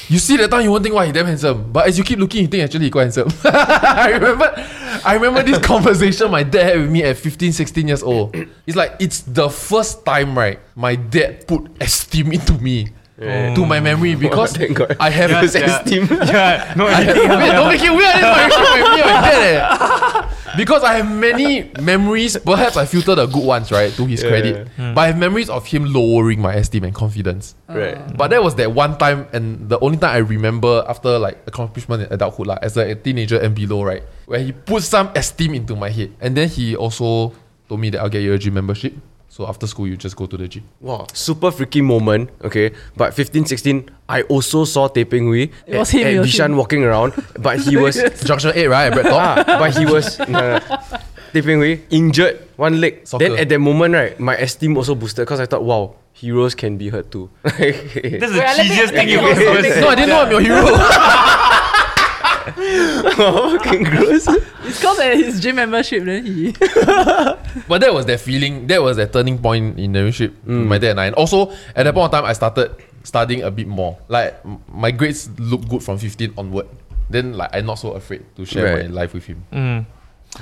You 0.09 0.19
see 0.19 0.37
that 0.37 0.51
time 0.51 0.63
you 0.63 0.71
won't 0.71 0.83
think 0.83 0.95
why 0.95 1.07
he 1.07 1.13
damn 1.13 1.27
handsome, 1.27 1.73
but 1.73 1.87
as 1.87 1.97
you 1.97 2.05
keep 2.05 2.19
looking, 2.19 2.43
you 2.43 2.49
think 2.49 2.65
actually 2.65 2.87
he 2.87 2.91
quite 2.91 3.03
handsome. 3.03 3.29
I 3.45 4.11
remember, 4.13 4.53
I 5.05 5.15
remember 5.15 5.43
this 5.43 5.59
conversation 5.67 6.31
my 6.31 6.43
dad 6.43 6.65
had 6.65 6.81
with 6.81 6.91
me 6.91 7.03
at 7.05 7.17
15, 7.17 7.53
16 7.53 7.89
years 7.89 8.03
old. 8.03 8.35
It's 8.67 8.77
like 8.77 8.97
it's 9.01 9.21
the 9.21 9.49
first 9.49 10.05
time, 10.05 10.37
right? 10.37 10.61
My 10.75 10.95
dad 10.95 11.47
put 11.47 11.71
esteem 11.81 12.33
into 12.33 12.55
me, 12.55 12.89
to 13.55 13.67
my 13.67 13.81
memory 13.81 14.15
because 14.15 14.57
Thank 14.57 14.79
God. 14.79 14.97
I 14.99 15.11
have 15.11 15.31
His 15.43 15.55
yeah. 15.55 15.81
esteem. 15.81 16.07
yeah. 16.11 16.75
No, 16.77 16.87
I 16.87 17.03
have, 17.03 17.17
wait, 17.17 17.53
don't 17.53 17.69
make 17.69 17.83
it 17.83 17.91
weird. 17.91 18.15
This 18.15 18.23
my 18.23 18.45
relationship 18.45 18.83
with 18.83 18.93
me 18.93 19.01
and 19.03 19.11
my 19.11 19.21
dad. 19.31 20.27
eh. 20.27 20.57
Because 20.57 20.85
I 20.85 20.95
have 21.01 21.11
many 21.11 21.71
memories. 21.81 22.37
Perhaps 22.37 22.77
I 22.77 22.85
filter 22.85 23.15
the 23.15 23.27
good 23.27 23.45
ones, 23.45 23.73
right, 23.73 23.91
to 23.95 24.05
his 24.05 24.23
credit. 24.23 24.69
But 24.77 24.99
I 24.99 25.07
have 25.07 25.19
memories 25.19 25.49
of 25.49 25.67
him 25.67 25.87
lowering 25.87 26.41
my 26.43 26.55
esteem 26.55 26.85
and 26.85 26.95
confidence. 26.95 27.55
Right. 27.69 27.97
But 28.17 28.29
that 28.29 28.43
was 28.43 28.55
that 28.57 28.73
one 28.73 28.99
time, 28.99 29.27
and 29.33 29.69
the 29.69 29.79
only 29.81 29.97
time 29.97 30.11
I 30.15 30.19
remember 30.19 30.85
after 30.87 31.19
like 31.19 31.39
accomplishment 31.47 32.03
in 32.03 32.13
adulthood, 32.13 32.49
like 32.49 32.59
as 32.63 32.77
a 32.77 32.95
teenager 32.95 33.39
and 33.39 33.55
below, 33.55 33.83
right, 33.83 34.03
where 34.27 34.41
he 34.41 34.53
put 34.53 34.83
some 34.83 35.11
esteem 35.17 35.55
into 35.55 35.75
my 35.75 35.89
head, 35.89 36.13
and 36.21 36.37
then 36.37 36.49
he 36.49 36.77
also 36.77 37.33
told 37.69 37.81
me 37.81 37.89
that 37.91 38.01
I'll 38.03 38.11
get 38.11 38.21
you 38.23 38.35
a 38.35 38.39
gym 38.39 38.53
membership. 38.55 38.93
So 39.33 39.49
after 39.49 39.67
school, 39.67 39.89
you 39.89 39.97
just 39.97 40.15
go 40.15 40.27
to 40.27 40.37
the 40.37 40.47
gym. 40.47 40.65
Wow, 40.83 41.07
super 41.15 41.51
freaky 41.51 41.81
moment. 41.81 42.29
Okay, 42.45 42.71
but 42.95 43.15
15, 43.15 43.47
16, 43.47 43.89
I 44.07 44.23
also 44.29 44.67
saw 44.67 44.89
Tay 44.89 45.07
Ping 45.07 45.25
Hui 45.25 45.49
It 45.67 45.79
was 45.79 45.89
at, 45.95 46.01
him, 46.01 46.07
at 46.07 46.13
it 46.13 46.19
was 46.21 46.29
Bishan 46.29 46.45
him. 46.53 46.57
walking 46.59 46.85
around, 46.85 47.15
but 47.41 47.59
he 47.61 47.77
was 47.85 47.97
Junction 48.25 48.53
eight, 48.55 48.67
right? 48.69 48.93
Bread 48.93 49.07
ah, 49.09 49.43
but 49.47 49.73
he 49.75 49.87
was 49.87 50.19
no, 50.29 50.29
no. 50.29 50.59
Tay 51.33 51.41
Ping 51.41 51.61
Hui 51.65 51.81
injured 51.89 52.45
one 52.61 52.77
leg. 52.79 53.09
Soccer. 53.09 53.25
Then 53.31 53.39
at 53.39 53.49
that 53.49 53.59
moment, 53.59 53.95
right, 53.95 54.21
my 54.21 54.37
esteem 54.37 54.77
also 54.77 54.95
boosted 54.95 55.25
because 55.25 55.41
I 55.41 55.47
thought, 55.47 55.65
wow, 55.65 55.95
heroes 56.13 56.55
can 56.55 56.77
be 56.77 56.91
hurt 56.91 57.11
too. 57.11 57.31
That's 57.43 57.57
the 57.57 57.65
Wait, 57.65 58.21
let 58.21 58.59
me- 58.59 58.69
cheesiest 58.69 58.91
thing 58.93 59.09
you've 59.09 59.25
ever 59.25 59.45
something. 59.49 59.73
said. 59.73 59.81
no, 59.81 59.89
I 59.89 59.95
didn't 59.95 60.11
know 60.11 60.21
I'm 60.21 60.31
your 60.31 60.41
hero. 60.45 60.61
Oh, 62.57 63.59
Fucking 63.59 63.85
gross. 63.85 64.27
It's 64.65 64.79
because 64.79 64.99
of 64.99 65.05
his 65.13 65.41
gym 65.41 65.57
membership, 65.57 66.05
then 66.05 66.25
he. 66.27 66.53
But 67.69 67.81
that 67.81 67.93
was 67.93 68.07
that 68.07 68.21
feeling. 68.21 68.67
That 68.67 68.83
was 68.83 68.97
that 68.97 69.13
turning 69.13 69.39
point 69.39 69.79
in 69.79 69.93
the 69.93 70.01
relationship. 70.01 70.35
with 70.45 70.57
mm. 70.57 70.67
My 70.67 70.79
dad 70.79 70.93
and 70.93 71.01
I. 71.01 71.07
And 71.07 71.15
also 71.17 71.51
at 71.77 71.85
that 71.85 71.95
point 71.95 72.07
of 72.07 72.11
time, 72.13 72.25
I 72.25 72.33
started 72.33 72.75
studying 73.05 73.43
a 73.43 73.51
bit 73.51 73.67
more. 73.67 73.99
Like 74.09 74.39
m- 74.45 74.63
my 74.69 74.91
grades 74.91 75.29
look 75.39 75.69
good 75.69 75.83
from 75.83 75.99
15 75.99 76.35
onward. 76.37 76.69
Then 77.11 77.35
like 77.35 77.51
I'm 77.53 77.67
not 77.67 77.79
so 77.79 77.93
afraid 77.93 78.25
to 78.37 78.45
share 78.45 78.65
Right. 78.77 78.89
my 78.91 79.03
life 79.03 79.13
with 79.15 79.25
him. 79.27 79.45
Mm. 79.53 79.87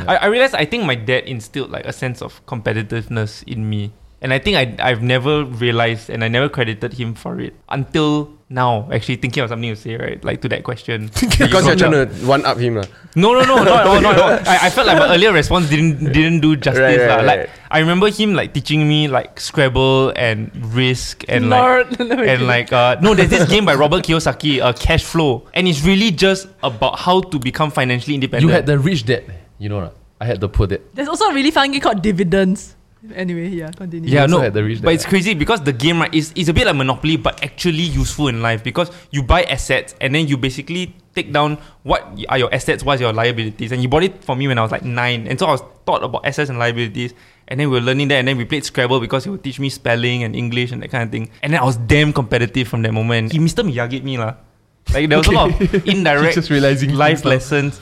I, 0.06 0.16
I 0.16 0.26
realized 0.26 0.54
I 0.54 0.64
think 0.66 0.84
my 0.84 0.94
dad 0.94 1.24
instilled 1.24 1.70
like 1.70 1.84
a 1.84 1.92
sense 1.92 2.22
of 2.22 2.44
competitiveness 2.46 3.42
in 3.44 3.68
me. 3.68 3.92
And 4.22 4.32
I 4.32 4.38
think 4.38 4.56
I, 4.56 4.76
I've 4.90 5.02
never 5.02 5.44
realized 5.44 6.10
and 6.10 6.22
I 6.22 6.28
never 6.28 6.48
credited 6.48 6.92
him 6.94 7.14
for 7.14 7.40
it 7.40 7.54
until 7.68 8.30
now 8.50 8.90
actually 8.92 9.14
thinking 9.16 9.42
of 9.42 9.48
something 9.48 9.70
to 9.70 9.76
say, 9.78 9.96
right? 9.96 10.22
Like 10.24 10.42
to 10.42 10.48
that 10.50 10.64
question. 10.64 11.08
Because 11.38 11.64
you're 11.66 11.76
trying 11.76 11.92
to 11.92 12.06
one 12.26 12.44
up 12.44 12.58
him. 12.58 12.74
lah. 12.76 12.84
No, 13.14 13.32
no, 13.32 13.42
no, 13.46 13.62
not 13.62 13.80
at 13.80 13.86
all, 13.86 14.00
not 14.02 14.14
at 14.14 14.20
all. 14.20 14.30
I, 14.44 14.66
I 14.66 14.70
felt 14.70 14.86
like 14.86 14.98
my 14.98 15.14
earlier 15.14 15.32
response 15.32 15.70
didn't 15.70 16.12
didn't 16.12 16.40
do 16.40 16.56
justice. 16.56 16.82
Right, 16.82 17.08
lah. 17.08 17.16
right, 17.16 17.24
Like 17.24 17.38
right. 17.46 17.50
I 17.70 17.78
remember 17.78 18.10
him 18.10 18.34
like 18.34 18.52
teaching 18.52 18.86
me 18.86 19.06
like 19.08 19.38
Scrabble 19.40 20.10
and 20.18 20.50
Risk 20.74 21.24
and 21.30 21.48
like 21.48 21.86
and 22.00 22.46
like 22.46 22.74
uh 22.74 22.98
no, 23.00 23.14
there's 23.14 23.30
this 23.30 23.48
game 23.48 23.64
by 23.64 23.74
Robert 23.78 24.02
Kiyosaki, 24.02 24.60
uh, 24.60 24.74
Cash 24.74 25.04
Flow, 25.06 25.46
and 25.54 25.70
it's 25.70 25.86
really 25.86 26.10
just 26.10 26.50
about 26.62 26.98
how 26.98 27.22
to 27.22 27.38
become 27.38 27.70
financially 27.70 28.18
independent. 28.18 28.50
You 28.50 28.52
had 28.52 28.66
the 28.66 28.78
rich 28.78 29.06
dad, 29.06 29.24
you 29.58 29.70
know, 29.70 29.80
right? 29.80 29.94
I 30.20 30.26
had 30.26 30.42
the 30.42 30.50
poor 30.50 30.66
dad. 30.66 30.82
There's 30.92 31.08
also 31.08 31.30
a 31.30 31.34
really 31.34 31.50
fun 31.50 31.70
game 31.70 31.80
called 31.80 32.02
Dividends. 32.02 32.76
Anyway, 33.14 33.48
yeah, 33.48 33.70
continue. 33.70 34.10
Yeah, 34.10 34.22
also 34.22 34.36
no, 34.36 34.42
had 34.42 34.52
the 34.52 34.62
rich 34.62 34.82
but 34.82 34.90
dad. 34.90 34.94
it's 34.94 35.06
crazy 35.06 35.32
because 35.32 35.62
the 35.64 35.72
game 35.72 36.00
right 36.00 36.12
is 36.12 36.32
is 36.36 36.50
a 36.50 36.52
bit 36.52 36.66
like 36.66 36.76
Monopoly, 36.76 37.16
but 37.16 37.42
actually 37.42 37.88
useful 37.88 38.28
in 38.28 38.42
life 38.42 38.62
because 38.62 38.90
you 39.10 39.22
buy 39.22 39.42
assets 39.44 39.94
and 40.00 40.14
then 40.14 40.28
you 40.28 40.36
basically 40.36 40.94
take 41.14 41.32
down 41.32 41.56
what 41.82 42.04
are 42.28 42.36
your 42.36 42.52
assets, 42.52 42.84
what's 42.84 43.00
your 43.00 43.12
liabilities, 43.12 43.72
and 43.72 43.82
you 43.82 43.88
bought 43.88 44.04
it 44.04 44.22
for 44.22 44.36
me 44.36 44.48
when 44.48 44.58
I 44.58 44.62
was 44.62 44.70
like 44.70 44.84
nine, 44.84 45.26
and 45.26 45.38
so 45.38 45.46
I 45.46 45.52
was 45.52 45.62
taught 45.86 46.04
about 46.04 46.26
assets 46.26 46.50
and 46.50 46.58
liabilities, 46.58 47.14
and 47.48 47.58
then 47.58 47.70
we 47.70 47.80
were 47.80 47.84
learning 47.84 48.08
that, 48.08 48.16
and 48.16 48.28
then 48.28 48.36
we 48.36 48.44
played 48.44 48.64
Scrabble 48.64 49.00
because 49.00 49.24
he 49.24 49.30
would 49.30 49.42
teach 49.42 49.58
me 49.58 49.70
spelling 49.70 50.22
and 50.22 50.36
English 50.36 50.70
and 50.70 50.82
that 50.82 50.90
kind 50.90 51.04
of 51.04 51.10
thing, 51.10 51.30
and 51.42 51.54
then 51.54 51.60
I 51.60 51.64
was 51.64 51.76
damn 51.76 52.12
competitive 52.12 52.68
from 52.68 52.82
that 52.82 52.92
moment. 52.92 53.32
He 53.32 53.38
Mr. 53.38 53.64
Miyagi 53.64 54.04
me 54.04 54.18
lah. 54.18 54.36
Like 54.92 55.08
there 55.08 55.18
was 55.18 55.28
a 55.28 55.32
lot 55.32 55.50
of 55.50 55.86
indirect 55.88 56.34
Just 56.34 56.50
realizing 56.50 56.94
life 56.94 57.24
lessons 57.24 57.80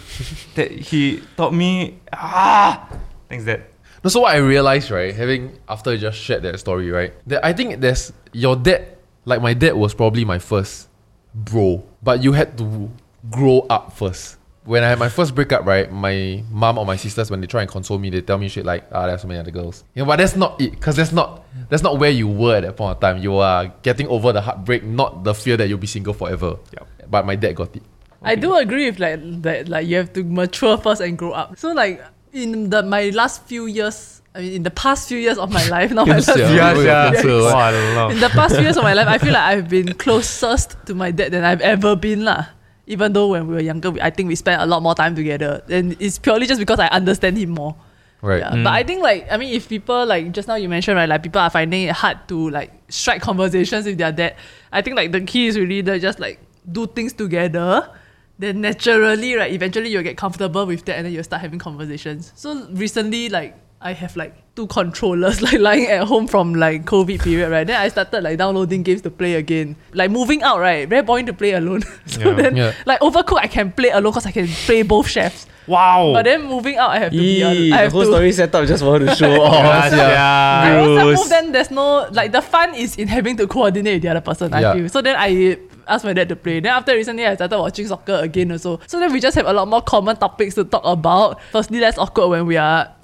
that 0.55 0.71
he 0.71 1.23
taught 1.37 1.55
me. 1.55 1.99
Ah, 2.13 2.87
thanks, 3.29 3.45
Dad. 3.45 3.65
No, 4.05 4.11
so 4.11 4.21
what 4.21 4.35
I 4.35 4.39
realized, 4.39 4.91
right, 4.91 5.15
having 5.15 5.59
after 5.69 5.93
you 5.93 5.99
just 5.99 6.19
shared 6.19 6.43
that 6.43 6.59
story, 6.61 6.91
right, 6.91 7.13
that 7.27 7.45
I 7.45 7.53
think 7.53 7.81
there's 7.81 8.13
your 8.33 8.57
dad, 8.57 8.97
like 9.25 9.43
my 9.43 9.55
dad 9.55 9.75
was 9.75 9.95
probably 9.95 10.25
my 10.25 10.39
first 10.39 10.89
bro, 11.35 11.85
but 12.03 12.23
you 12.23 12.33
had 12.33 12.57
to 12.59 12.91
grow 13.31 13.67
up 13.69 13.93
first. 13.93 14.37
When 14.65 14.85
I 14.85 14.89
had 14.91 14.99
my 14.99 15.09
first 15.09 15.35
breakup, 15.35 15.65
right, 15.65 15.91
my 15.91 16.45
mom 16.51 16.77
or 16.77 16.85
my 16.85 16.97
sisters, 16.97 17.31
when 17.31 17.41
they 17.41 17.47
try 17.47 17.63
and 17.63 17.71
console 17.71 17.99
me, 17.99 18.11
they 18.11 18.21
tell 18.21 18.37
me 18.37 18.49
shit 18.49 18.67
like, 18.67 18.85
ah, 18.93 19.07
there's 19.07 19.23
so 19.23 19.29
many 19.29 19.41
other 19.41 19.51
girls. 19.51 19.83
Yeah, 19.95 20.05
but 20.05 20.17
that's 20.17 20.37
not 20.37 20.61
it, 20.61 20.73
because 20.73 20.97
that's 20.97 21.13
not 21.13 21.45
that's 21.71 21.83
not 21.83 21.99
where 21.99 22.11
you 22.11 22.29
were 22.29 22.57
at 22.57 22.63
that 22.65 22.77
point 22.77 22.97
of 22.97 23.01
time. 23.01 23.23
You 23.23 23.37
are 23.37 23.73
getting 23.83 24.07
over 24.09 24.33
the 24.33 24.43
heartbreak, 24.43 24.85
not 24.85 25.25
the 25.25 25.35
fear 25.35 25.57
that 25.57 25.69
you'll 25.69 25.79
be 25.79 25.87
single 25.87 26.13
forever. 26.13 26.59
Yep. 26.73 27.11
But 27.11 27.27
my 27.27 27.35
dad 27.35 27.55
got 27.55 27.75
it. 27.75 27.83
I 28.23 28.35
do 28.35 28.57
agree 28.57 28.91
with 28.91 28.99
like 28.99 29.43
that 29.43 29.69
like 29.69 29.87
you 29.87 29.97
have 29.97 30.13
to 30.15 30.25
mature 30.25 30.77
first 30.77 31.01
and 31.01 31.17
grow 31.17 31.33
up. 31.33 31.57
So 31.59 31.73
like 31.73 32.03
in 32.33 32.71
the 32.71 32.83
my 32.83 33.11
last 33.11 33.45
few 33.45 33.67
years, 33.67 34.23
I 34.35 34.41
mean 34.41 34.53
in 34.53 34.63
the 34.63 34.71
past 34.71 35.09
few 35.09 35.19
years 35.19 35.39
of 35.39 35.51
my 35.51 35.67
life, 35.75 35.91
not 35.93 36.07
my 36.07 36.15
last 36.19 36.33
few 36.33 36.43
Yeah, 36.45 36.73
years. 36.75 36.85
yeah. 36.85 37.13
Yes. 37.13 37.25
In 38.15 38.21
the 38.21 38.31
past 38.33 38.55
few 38.55 38.65
years 38.65 38.77
of 38.77 38.85
my 38.85 38.95
life, 38.95 39.09
I 39.09 39.19
feel 39.19 39.33
like 39.33 39.43
I've 39.57 39.69
been 39.69 39.93
closest 40.05 40.77
to 40.87 40.95
my 40.95 41.11
dad 41.11 41.33
than 41.33 41.45
I've 41.45 41.61
ever 41.61 41.97
been 41.97 42.25
lah. 42.25 42.47
Even 42.87 43.13
though 43.13 43.29
when 43.29 43.47
we 43.47 43.55
were 43.55 43.61
younger, 43.61 43.91
we, 43.91 44.01
I 44.01 44.09
think 44.11 44.29
we 44.29 44.35
spent 44.35 44.63
a 44.63 44.67
lot 44.67 44.83
more 44.83 44.95
time 44.95 45.15
together, 45.15 45.63
and 45.69 45.95
it's 46.01 46.19
purely 46.19 46.47
just 46.47 46.59
because 46.59 46.79
I 46.81 46.87
understand 46.89 47.37
him 47.37 47.51
more. 47.51 47.77
Right. 48.23 48.41
Yeah, 48.41 48.51
but 48.65 48.73
I 48.73 48.83
think 48.83 49.03
like 49.03 49.29
I 49.31 49.37
mean, 49.37 49.53
if 49.55 49.69
people 49.69 50.07
like 50.07 50.33
just 50.33 50.49
now 50.49 50.55
you 50.57 50.69
mentioned 50.69 50.97
right, 50.97 51.09
like 51.09 51.23
people 51.23 51.41
are 51.41 51.51
finding 51.51 51.85
it 51.89 51.95
hard 51.95 52.27
to 52.29 52.51
like 52.51 52.73
strike 52.89 53.21
conversations 53.23 53.85
with 53.87 53.99
their 53.99 54.11
dad. 54.13 54.37
I 54.73 54.83
think 54.83 54.97
like 54.97 55.13
the 55.13 55.21
key 55.21 55.47
is 55.49 55.59
really 55.59 55.83
to 55.85 55.99
just 56.01 56.19
like 56.19 56.41
do 56.71 56.87
things 56.87 57.13
together. 57.13 57.89
Then 58.39 58.61
naturally, 58.61 59.35
right, 59.35 59.53
eventually 59.53 59.91
you'll 59.91 60.03
get 60.05 60.17
comfortable 60.17 60.65
with 60.67 60.85
that, 60.85 60.97
and 60.97 61.07
then 61.07 61.13
you'll 61.13 61.25
start 61.25 61.43
having 61.43 61.59
conversations. 61.59 62.33
So 62.37 62.69
recently, 62.71 63.29
like 63.29 63.57
I 63.81 63.93
have 63.93 64.17
like 64.17 64.35
two 64.55 64.67
controllers 64.69 65.43
like 65.47 65.59
lying 65.59 65.87
at 65.87 66.07
home 66.07 66.27
from 66.29 66.55
like 66.55 66.85
COVID 66.85 67.21
period, 67.23 67.51
right? 67.51 67.67
Then 67.67 67.81
I 67.81 67.89
started 67.89 68.23
like 68.23 68.39
downloading 68.39 68.83
games 68.85 69.03
to 69.03 69.11
play 69.11 69.35
again. 69.35 69.75
Like 69.93 70.11
moving 70.13 70.43
out, 70.43 70.61
right? 70.61 70.89
Very 70.89 71.03
boring 71.03 71.27
to 71.27 71.33
play 71.33 71.53
alone. 71.53 71.83
so 72.07 72.21
Yeah. 72.21 72.35
then 72.35 72.57
Yeah. 72.57 72.73
like 72.87 73.01
overcooked, 73.01 73.41
I 73.43 73.49
can 73.49 73.73
play 73.73 73.91
alone 73.91 74.13
because 74.13 74.27
I 74.27 74.31
can 74.31 74.47
play 74.47 74.83
both 74.83 75.09
chefs. 75.09 75.47
Wow. 75.67 76.13
But 76.15 76.25
then 76.25 76.45
moving 76.47 76.77
out, 76.79 76.91
I 76.91 76.99
have 77.01 77.13
to 77.13 77.19
be. 77.19 77.39
Eee, 77.39 77.43
al- 77.43 77.51
I 77.51 77.55
the 77.55 77.77
have 77.85 77.93
whole 77.93 78.01
to. 78.03 78.07
story 78.07 78.33
set 78.33 78.55
up 78.55 78.67
just 78.67 78.83
for 78.83 78.99
her 78.99 79.05
to 79.05 79.15
show 79.15 79.29
Yeah, 79.35 79.41
off. 79.41 79.93
yeah. 79.93 80.63
I 80.65 80.79
also 80.79 80.95
Gross. 81.05 81.19
move, 81.19 81.29
then 81.29 81.53
there's 81.53 81.71
no 81.71 82.09
like 82.13 82.33
the 82.33 82.41
fun 82.41 82.75
is 82.75 82.97
in 82.97 83.07
having 83.09 83.37
to 83.37 83.47
coordinate 83.47 83.95
with 83.97 84.03
the 84.03 84.09
other 84.09 84.21
person. 84.23 84.55
I 84.55 84.75
feel 84.75 84.89
so. 84.89 85.03
Then 85.03 85.17
I 85.19 85.59
asked 85.89 86.05
my 86.05 86.13
dad 86.13 86.29
to 86.29 86.37
play. 86.37 86.61
Then 86.61 86.73
after 86.73 86.95
recently, 86.95 87.27
I 87.27 87.35
started 87.35 87.59
watching 87.59 87.87
soccer 87.87 88.21
again 88.23 88.53
also. 88.53 88.81
So 88.87 89.01
then 89.01 89.13
we 89.13 89.21
just 89.21 89.37
have 89.37 89.47
a 89.47 89.53
lot 89.53 89.69
more 89.69 89.83
common 89.83 90.17
topics 90.17 90.55
to 90.57 90.65
talk 90.65 90.83
about. 90.85 91.41
Firstly, 91.51 91.81
less 91.81 91.99
awkward 91.99 92.29
when 92.29 92.47
we 92.47 92.57
are 92.57 92.95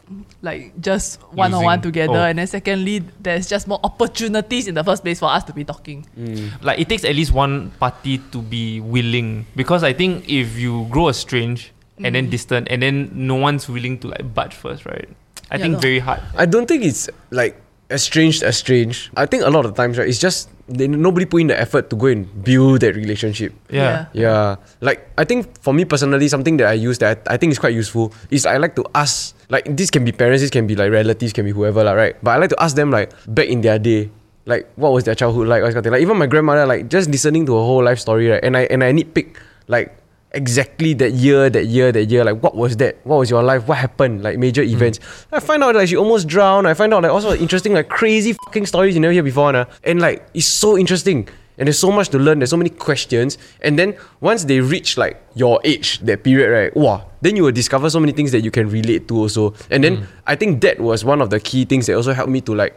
like 0.43 0.79
just 0.81 1.21
one 1.33 1.55
on 1.55 1.65
one 1.65 1.81
together, 1.81 2.19
oh. 2.19 2.25
and 2.25 2.39
then 2.39 2.47
secondly, 2.47 3.03
there's 3.21 3.49
just 3.49 3.67
more 3.67 3.81
opportunities 3.83 4.69
in 4.69 4.75
the 4.75 4.85
first 4.85 5.03
place 5.03 5.19
for 5.19 5.31
us 5.31 5.45
to 5.45 5.53
be 5.53 5.65
talking. 5.65 6.07
Mm. 6.19 6.63
like 6.63 6.79
it 6.79 6.89
takes 6.89 7.05
at 7.05 7.15
least 7.15 7.33
one 7.33 7.71
party 7.81 8.19
to 8.31 8.43
be 8.43 8.81
willing 8.81 9.47
because 9.57 9.83
I 9.83 9.93
think 9.93 10.29
if 10.29 10.59
you 10.59 10.87
grow 10.91 11.09
estranged 11.09 11.71
and 11.99 12.15
then 12.15 12.27
mm. 12.27 12.31
distant 12.31 12.69
and 12.71 12.83
then 12.83 13.11
no 13.15 13.37
one's 13.37 13.69
willing 13.69 13.99
to 14.01 14.09
like 14.09 14.35
budge 14.35 14.55
first, 14.55 14.85
right? 14.85 15.09
I 15.51 15.57
Yeah 15.57 15.63
think 15.63 15.73
lor. 15.75 15.83
very 15.83 15.99
hard. 16.01 16.21
I 16.37 16.47
don't 16.47 16.67
think 16.67 16.85
it's 16.85 17.09
like 17.31 17.57
estranged, 17.91 18.43
estranged. 18.43 19.11
I 19.17 19.27
think 19.27 19.45
a 19.45 19.51
lot 19.51 19.65
of 19.65 19.75
times, 19.75 19.99
right, 19.99 20.09
it's 20.09 20.19
just 20.19 20.51
they, 20.69 20.89
nobody 20.89 21.27
put 21.27 21.41
in 21.41 21.47
the 21.49 21.59
effort 21.61 21.91
to 21.91 21.97
go 21.97 22.07
and 22.07 22.27
build 22.45 22.81
that 22.81 22.95
relationship. 22.97 23.53
Yeah. 23.69 24.07
Yeah, 24.13 24.57
like 24.81 25.09
I 25.19 25.25
think 25.25 25.61
for 25.61 25.75
me 25.75 25.85
personally, 25.85 26.29
something 26.29 26.57
that 26.59 26.69
I 26.69 26.75
use 26.75 26.99
that 26.99 27.23
I, 27.29 27.35
I 27.35 27.37
think 27.37 27.53
is 27.53 27.59
quite 27.59 27.75
useful 27.75 28.13
is 28.31 28.47
I 28.47 28.57
like 28.57 28.77
to 28.77 28.85
ask, 28.95 29.37
like 29.49 29.65
this 29.77 29.91
can 29.91 30.05
be 30.05 30.13
parents, 30.13 30.43
this 30.43 30.51
can 30.51 30.67
be 30.67 30.77
like 30.77 30.91
relatives, 30.91 31.33
can 31.33 31.45
be 31.45 31.53
whoever, 31.53 31.85
lah, 31.85 31.93
right? 31.93 32.17
But 32.23 32.31
I 32.33 32.37
like 32.39 32.51
to 32.51 32.63
ask 32.63 32.77
them 32.77 32.91
like 32.91 33.13
back 33.29 33.49
in 33.49 33.61
their 33.61 33.79
day, 33.79 34.11
like 34.47 34.71
what 34.77 34.93
was 34.93 35.05
their 35.05 35.15
childhood 35.15 35.49
like, 35.49 35.63
all 35.63 35.69
this 35.69 35.75
kind 35.75 35.87
of. 35.87 35.93
Like 35.93 36.03
even 36.03 36.17
my 36.17 36.27
grandmother, 36.27 36.67
like 36.67 36.89
just 36.89 37.11
listening 37.11 37.47
to 37.47 37.53
her 37.55 37.65
whole 37.65 37.85
life 37.85 37.99
story, 37.99 38.29
right? 38.29 38.43
And 38.43 38.57
I 38.57 38.69
and 38.73 38.85
I 38.85 38.93
nitpick 38.93 39.37
like 39.69 39.97
exactly 40.35 40.95
that 40.95 41.13
year, 41.13 41.49
that 41.49 41.67
year, 41.67 41.93
that 41.93 42.07
year, 42.07 42.25
like 42.25 42.43
what 42.43 42.55
was 42.55 42.77
that? 42.79 42.99
What 43.05 43.19
was 43.19 43.31
your 43.31 43.43
life? 43.43 43.67
What 43.67 43.79
happened? 43.79 44.23
Like 44.23 44.39
major 44.39 44.63
hmm. 44.63 44.75
events. 44.75 45.01
I 45.33 45.41
find 45.41 45.63
out 45.63 45.75
like 45.75 45.89
she 45.89 45.97
almost 45.97 46.27
drowned. 46.27 46.69
I 46.69 46.75
find 46.75 46.93
out 46.93 47.03
like 47.03 47.13
also 47.13 47.35
interesting, 47.35 47.73
like 47.73 47.89
crazy 47.89 48.35
fucking 48.45 48.67
stories 48.67 48.95
you 48.95 49.01
never 49.01 49.13
hear 49.13 49.23
before, 49.23 49.53
nah. 49.53 49.65
and 49.85 50.01
like 50.01 50.29
it's 50.35 50.47
so 50.47 50.77
interesting. 50.77 51.29
And 51.57 51.69
there's 51.69 51.79
so 51.79 51.93
much 51.93 52.09
to 52.09 52.19
learn. 52.19 52.41
There's 52.41 52.51
so 52.51 52.57
many 52.57 52.71
questions. 52.71 53.39
And 53.61 53.79
then 53.79 53.97
once 54.21 54.43
they 54.43 54.59
reach 54.59 54.99
like 54.99 55.23
your 55.37 55.61
age, 55.63 56.01
that 56.01 56.25
period, 56.25 56.51
right? 56.51 56.77
Wow. 56.77 57.09
Then 57.21 57.37
you 57.37 57.45
will 57.45 57.53
discover 57.53 57.89
so 57.91 58.01
many 58.01 58.11
things 58.11 58.33
that 58.33 58.41
you 58.41 58.51
can 58.51 58.69
relate 58.69 59.07
to 59.07 59.17
also. 59.17 59.55
And 59.71 59.85
then 59.85 59.99
hmm. 59.99 60.05
I 60.27 60.35
think 60.35 60.63
that 60.63 60.81
was 60.81 61.05
one 61.05 61.23
of 61.23 61.31
the 61.31 61.39
key 61.39 61.65
things 61.65 61.87
that 61.87 61.95
also 61.95 62.13
helped 62.13 62.31
me 62.31 62.41
to 62.41 62.55
like 62.57 62.75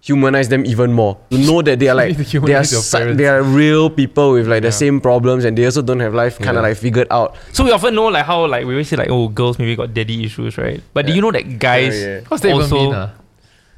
humanize 0.00 0.48
them 0.48 0.64
even 0.66 0.92
more. 0.92 1.18
To 1.30 1.38
know 1.46 1.62
that 1.62 1.78
they 1.78 1.88
are 1.88 1.94
like 1.94 2.16
they 2.16 2.54
are 2.54 2.64
su- 2.64 3.14
they 3.14 3.26
are 3.26 3.42
real 3.42 3.90
people 3.90 4.32
with 4.32 4.46
like 4.46 4.62
the 4.62 4.72
same 4.72 5.00
problems 5.00 5.44
and 5.44 5.56
they 5.58 5.64
also 5.64 5.82
don't 5.82 6.00
have 6.00 6.14
life 6.14 6.38
kind 6.38 6.56
of 6.56 6.62
Yeah. 6.62 6.68
like 6.70 6.76
figured 6.78 7.08
out. 7.10 7.36
So 7.52 7.64
we 7.64 7.72
often 7.72 7.94
know 7.94 8.06
like 8.06 8.24
how 8.24 8.46
like 8.46 8.64
we 8.66 8.74
always 8.74 8.88
say 8.88 8.96
like 8.96 9.10
oh 9.10 9.28
girls 9.28 9.58
maybe 9.58 9.74
got 9.76 9.92
daddy 9.94 10.24
issues, 10.24 10.56
right? 10.58 10.80
But 10.94 11.06
do 11.06 11.12
you 11.12 11.20
know 11.20 11.32
that 11.32 11.58
guys 11.58 11.98
Yeah, 11.98 12.06
yeah. 12.08 12.20
What's 12.28 12.42
that 12.42 12.52
also 12.52 12.76
even 12.76 12.90
mean? 12.90 12.94
ah? 12.94 13.10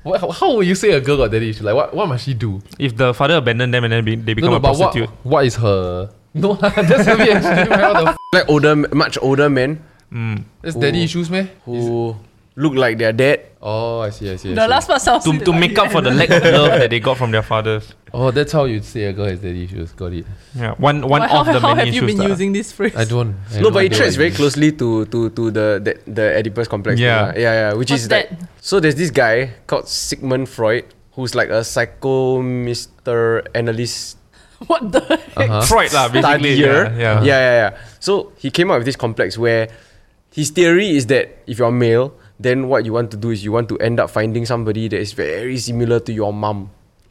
What, 0.02 0.20
how, 0.20 0.30
how 0.30 0.54
would 0.56 0.66
you 0.66 0.74
say 0.74 0.92
a 0.92 1.00
girl 1.00 1.18
got 1.18 1.30
daddy 1.30 1.50
issues? 1.50 1.62
Like, 1.62 1.74
what, 1.74 1.92
what 1.94 2.08
must 2.08 2.24
she 2.24 2.32
do? 2.32 2.62
if 2.78 2.96
the 2.96 3.12
father 3.12 3.36
abandoned 3.36 3.74
them 3.74 3.84
and 3.84 3.92
then 3.92 4.02
be, 4.04 4.16
they 4.16 4.32
become 4.32 4.48
no, 4.52 4.56
no, 4.56 4.56
a 4.56 4.60
but 4.60 4.78
what, 4.78 4.92
prostitute. 4.92 5.10
what 5.24 5.44
is 5.44 5.56
her. 5.56 6.08
No, 6.32 6.54
that's 6.60 7.06
a 7.06 7.16
bit 7.16 7.36
extreme. 7.36 7.68
man. 7.68 7.80
What 7.80 8.04
the 8.04 8.08
f- 8.12 8.16
Like 8.32 8.48
older, 8.48 8.76
much 8.76 9.18
older 9.20 9.48
men 9.50 9.82
Mm. 10.10 10.42
That's 10.62 10.74
daddy 10.74 11.04
issues, 11.04 11.30
man. 11.30 11.48
who 11.64 12.16
look 12.60 12.74
like 12.76 12.98
their 13.00 13.12
dad. 13.12 13.40
Oh, 13.60 14.00
I 14.00 14.10
see, 14.10 14.30
I 14.30 14.36
see. 14.36 14.52
I 14.52 14.54
The 14.54 14.64
see. 14.64 14.68
last 14.68 14.86
part 14.88 15.00
sounds 15.00 15.24
To, 15.24 15.32
to 15.36 15.52
make 15.52 15.76
up 15.80 15.90
for 15.90 16.00
the 16.00 16.10
lack 16.12 16.28
of 16.30 16.42
love 16.60 16.76
that 16.80 16.88
they 16.90 17.00
got 17.00 17.16
from 17.16 17.30
their 17.32 17.42
fathers. 17.42 17.92
Oh, 18.12 18.30
that's 18.30 18.52
how 18.52 18.64
you 18.64 18.80
say 18.80 19.04
a 19.04 19.12
girl 19.12 19.26
has 19.26 19.40
daddy 19.40 19.64
issues. 19.64 19.92
Got 19.92 20.12
it. 20.12 20.26
Yeah, 20.54 20.72
one 20.78 21.00
one 21.08 21.20
Why- 21.22 21.28
how, 21.28 21.40
of 21.40 21.46
the 21.46 21.60
how 21.60 21.74
many 21.74 21.90
have 21.90 21.94
you 21.94 22.06
been 22.06 22.20
using 22.22 22.52
this 22.52 22.72
phrase? 22.72 22.94
I 22.96 23.04
don't. 23.04 23.34
I 23.52 23.60
No, 23.60 23.68
have 23.70 23.74
but 23.74 23.84
it 23.84 23.92
idea 23.92 23.98
tracks 23.98 24.16
very 24.16 24.30
closely 24.32 24.72
to 24.80 25.04
to 25.12 25.30
to 25.30 25.42
the 25.50 25.66
the, 25.82 25.92
the 26.10 26.26
Oedipus 26.38 26.68
complex. 26.68 27.00
Yeah. 27.00 27.32
lah. 27.32 27.32
yeah, 27.36 27.52
yeah. 27.52 27.70
Which 27.74 27.90
What's 27.90 28.04
is 28.04 28.10
like 28.10 28.30
that? 28.30 28.48
so. 28.60 28.80
There's 28.80 28.96
this 28.98 29.10
guy 29.10 29.52
called 29.66 29.88
Sigmund 29.88 30.48
Freud 30.48 30.84
who's 31.14 31.34
like 31.34 31.50
a 31.50 31.62
psycho 31.64 32.40
Mister 32.42 33.42
analyst 33.54 34.16
What 34.68 34.92
the 34.92 35.00
heck? 35.00 35.48
Uh-huh. 35.48 35.62
Freud 35.70 35.92
lah, 35.92 36.08
basically. 36.12 36.54
Yeah, 36.60 36.90
yeah. 36.96 37.16
yeah, 37.22 37.22
yeah, 37.24 37.54
yeah. 37.62 37.70
So 38.00 38.32
he 38.36 38.50
came 38.50 38.70
up 38.70 38.76
with 38.80 38.86
this 38.88 38.96
complex 38.96 39.38
where 39.38 39.68
his 40.34 40.50
theory 40.50 40.96
is 40.96 41.06
that 41.08 41.42
if 41.46 41.58
you're 41.58 41.72
male, 41.72 42.12
then 42.40 42.68
what 42.72 42.84
you 42.88 42.92
want 42.96 43.10
to 43.12 43.16
do 43.20 43.30
is 43.30 43.44
you 43.44 43.52
want 43.52 43.68
to 43.68 43.76
end 43.78 44.00
up 44.00 44.08
finding 44.08 44.46
somebody 44.48 44.88
that 44.88 44.98
is 44.98 45.12
very 45.12 45.58
similar 45.58 46.00
to 46.00 46.12
your 46.12 46.32
mom. 46.32 46.70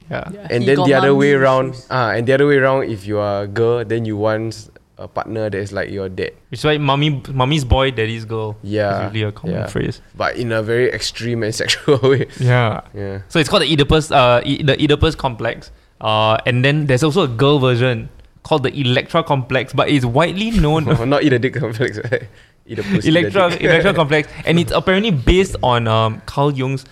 Yeah. 0.10 0.26
Yeah, 0.34 0.48
And 0.50 0.64
he 0.64 0.74
then 0.74 0.86
the 0.90 0.94
other 0.98 1.14
way 1.14 1.34
around, 1.34 1.78
issues. 1.78 1.88
ah, 1.94 2.10
and 2.18 2.26
the 2.26 2.34
other 2.34 2.48
way 2.48 2.58
around, 2.58 2.90
if 2.90 3.06
you 3.06 3.20
are 3.20 3.44
a 3.44 3.48
girl, 3.48 3.86
then 3.86 4.06
you 4.10 4.18
want 4.18 4.70
a 4.98 5.08
partner 5.08 5.50
that 5.50 5.56
is 5.58 5.72
like 5.72 5.92
your 5.94 6.10
dad. 6.10 6.34
It's 6.52 6.62
is 6.62 6.66
why 6.66 6.78
mommy, 6.80 7.22
mommy's 7.30 7.64
boy, 7.64 7.92
daddy's 7.92 8.26
girl. 8.26 8.58
Yeah, 8.64 9.06
Is 9.08 9.14
really 9.14 9.30
a 9.30 9.32
common 9.32 9.56
yeah. 9.56 9.68
phrase. 9.68 10.02
But 10.18 10.36
in 10.36 10.52
a 10.52 10.64
very 10.64 10.90
extreme 10.92 11.44
and 11.44 11.54
sexual 11.62 12.00
way. 12.02 12.26
Yeah. 12.40 12.82
Yeah. 12.98 13.22
So 13.30 13.38
it's 13.40 13.48
called 13.48 13.62
the 13.64 13.72
Oedipus, 13.72 14.12
uh, 14.12 14.42
E- 14.44 14.64
the 14.64 14.74
Oedipus 14.82 15.16
complex. 15.16 15.70
Uh, 16.02 16.38
and 16.48 16.66
then 16.66 16.88
there's 16.88 17.04
also 17.04 17.22
a 17.24 17.28
girl 17.28 17.60
version 17.60 18.10
called 18.44 18.64
the 18.64 18.74
Electra 18.74 19.22
complex, 19.24 19.74
but 19.74 19.90
it's 19.90 20.06
widely 20.06 20.50
known. 20.52 20.86
Not 21.10 21.22
eat 21.24 21.34
a 21.34 21.40
dick 21.40 21.54
complex, 21.54 22.00
right? 22.10 22.24
Eat 22.70 22.80
a 22.80 22.84
pussy. 22.84 23.10
eat 23.10 23.16
a 23.16 23.20
Electra. 23.20 23.58
Electra 23.58 23.94
complex, 23.94 24.30
and 24.46 24.60
it's 24.60 24.72
apparently 24.72 25.10
based 25.12 25.56
on 25.64 25.88
um, 25.88 26.22
Carl 26.26 26.54
Jung's 26.54 26.86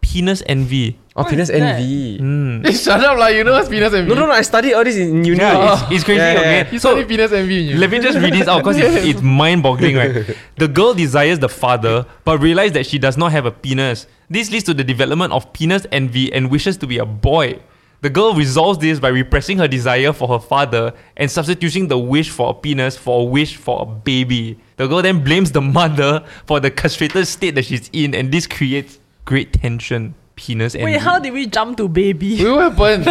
penis 0.00 0.42
envy. 0.46 0.98
Oh, 1.14 1.24
penis 1.24 1.48
is 1.48 1.60
that? 1.60 1.80
envy. 1.80 2.18
Hey, 2.62 2.74
shut 2.84 3.02
up, 3.02 3.16
like 3.16 3.36
you 3.36 3.44
know 3.44 3.52
what's 3.52 3.68
penis 3.68 3.94
envy? 3.94 4.08
No, 4.08 4.20
no, 4.20 4.26
no. 4.26 4.32
I 4.32 4.42
studied 4.42 4.74
all 4.74 4.84
this 4.84 4.96
in 4.96 5.24
uni. 5.24 5.38
Yeah, 5.38 5.84
it's, 5.84 5.92
it's 5.92 6.04
crazy. 6.04 6.18
Yeah, 6.18 6.32
yeah, 6.32 6.40
okay, 6.40 6.58
yeah. 6.58 6.70
You 6.72 6.78
so 6.78 6.90
study 6.90 7.04
penis 7.06 7.32
envy 7.32 7.60
in 7.62 7.66
you. 7.70 7.76
Let 7.78 7.90
me 7.90 8.00
just 8.00 8.18
read 8.18 8.34
this 8.34 8.48
out 8.48 8.58
because 8.58 8.76
it's, 8.78 9.06
it's 9.06 9.22
mind 9.22 9.62
boggling, 9.62 9.96
right? 9.96 10.36
The 10.56 10.68
girl 10.68 10.92
desires 10.92 11.38
the 11.38 11.48
father, 11.48 12.04
but 12.24 12.40
realizes 12.40 12.72
that 12.72 12.86
she 12.86 12.98
does 12.98 13.16
not 13.16 13.30
have 13.32 13.46
a 13.46 13.50
penis. 13.52 14.06
This 14.28 14.50
leads 14.50 14.64
to 14.64 14.74
the 14.74 14.84
development 14.84 15.32
of 15.32 15.52
penis 15.52 15.86
envy 15.92 16.32
and 16.32 16.50
wishes 16.50 16.76
to 16.78 16.86
be 16.86 16.98
a 16.98 17.06
boy. 17.06 17.60
The 18.06 18.10
girl 18.10 18.34
resolves 18.34 18.78
this 18.78 19.00
by 19.00 19.08
repressing 19.08 19.58
her 19.58 19.66
desire 19.66 20.12
for 20.12 20.28
her 20.28 20.38
father 20.38 20.94
and 21.16 21.28
substituting 21.28 21.88
the 21.88 21.98
wish 21.98 22.30
for 22.30 22.50
a 22.50 22.54
penis 22.54 22.96
for 22.96 23.22
a 23.22 23.24
wish 23.24 23.56
for 23.56 23.82
a 23.82 23.84
baby. 23.84 24.60
The 24.76 24.86
girl 24.86 25.02
then 25.02 25.24
blames 25.24 25.50
the 25.50 25.60
mother 25.60 26.24
for 26.46 26.60
the 26.60 26.70
castrated 26.70 27.26
state 27.26 27.56
that 27.56 27.64
she's 27.64 27.90
in, 27.92 28.14
and 28.14 28.30
this 28.30 28.46
creates 28.46 29.00
great 29.24 29.54
tension. 29.54 30.14
Penis 30.36 30.74
envy. 30.74 30.84
Wait, 30.84 31.00
how 31.00 31.18
did 31.18 31.32
we 31.32 31.46
jump 31.46 31.78
to 31.78 31.88
baby? 31.88 32.36
What 32.44 32.72
happened? 32.76 33.04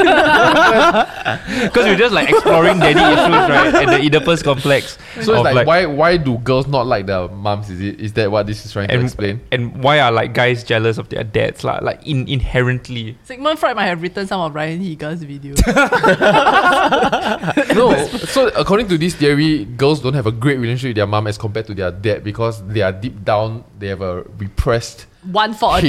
Because 1.63 1.85
we're 1.85 1.97
just 1.97 2.13
like 2.13 2.29
exploring 2.29 2.77
daddy 2.77 2.99
issues, 2.99 3.49
right? 3.49 3.73
And 3.75 3.89
the 3.89 3.97
Oedipus 4.17 4.43
complex. 4.43 4.99
so 5.15 5.19
it's 5.19 5.29
of, 5.29 5.43
like, 5.43 5.65
why 5.65 5.87
why 5.87 6.17
do 6.17 6.37
girls 6.37 6.67
not 6.67 6.85
like 6.85 7.07
their 7.07 7.27
moms? 7.27 7.71
Is 7.71 7.81
it 7.81 7.99
is 7.99 8.13
that 8.13 8.29
what 8.29 8.45
this 8.45 8.63
is 8.63 8.71
trying 8.71 8.89
to 8.89 9.01
explain? 9.01 9.41
and 9.51 9.83
why 9.83 9.99
are 9.99 10.11
like 10.11 10.35
guys 10.35 10.63
jealous 10.63 10.99
of 10.99 11.09
their 11.09 11.23
dads 11.23 11.63
lah? 11.63 11.79
Like 11.81 12.05
in 12.05 12.27
inherently. 12.27 13.17
Sigmund 13.23 13.57
Freud 13.57 13.75
might 13.75 13.87
have 13.87 14.03
written 14.03 14.27
some 14.27 14.41
of 14.41 14.53
Ryan 14.53 14.79
Higa's 14.79 15.25
videos. 15.25 15.57
no. 17.75 18.05
So 18.07 18.49
according 18.49 18.87
to 18.89 18.99
this 18.99 19.15
theory, 19.15 19.65
girls 19.65 19.99
don't 19.99 20.13
have 20.13 20.27
a 20.27 20.31
great 20.31 20.59
relationship 20.59 20.89
with 20.89 20.97
their 20.97 21.07
mom 21.07 21.25
as 21.25 21.39
compared 21.39 21.65
to 21.67 21.73
their 21.73 21.91
dad 21.91 22.23
because 22.23 22.61
they 22.67 22.81
are 22.81 22.91
deep 22.91 23.23
down 23.25 23.63
they 23.79 23.87
have 23.87 24.01
a 24.01 24.21
repressed 24.37 25.07
One 25.23 25.55
for 25.55 25.75
a 25.77 25.81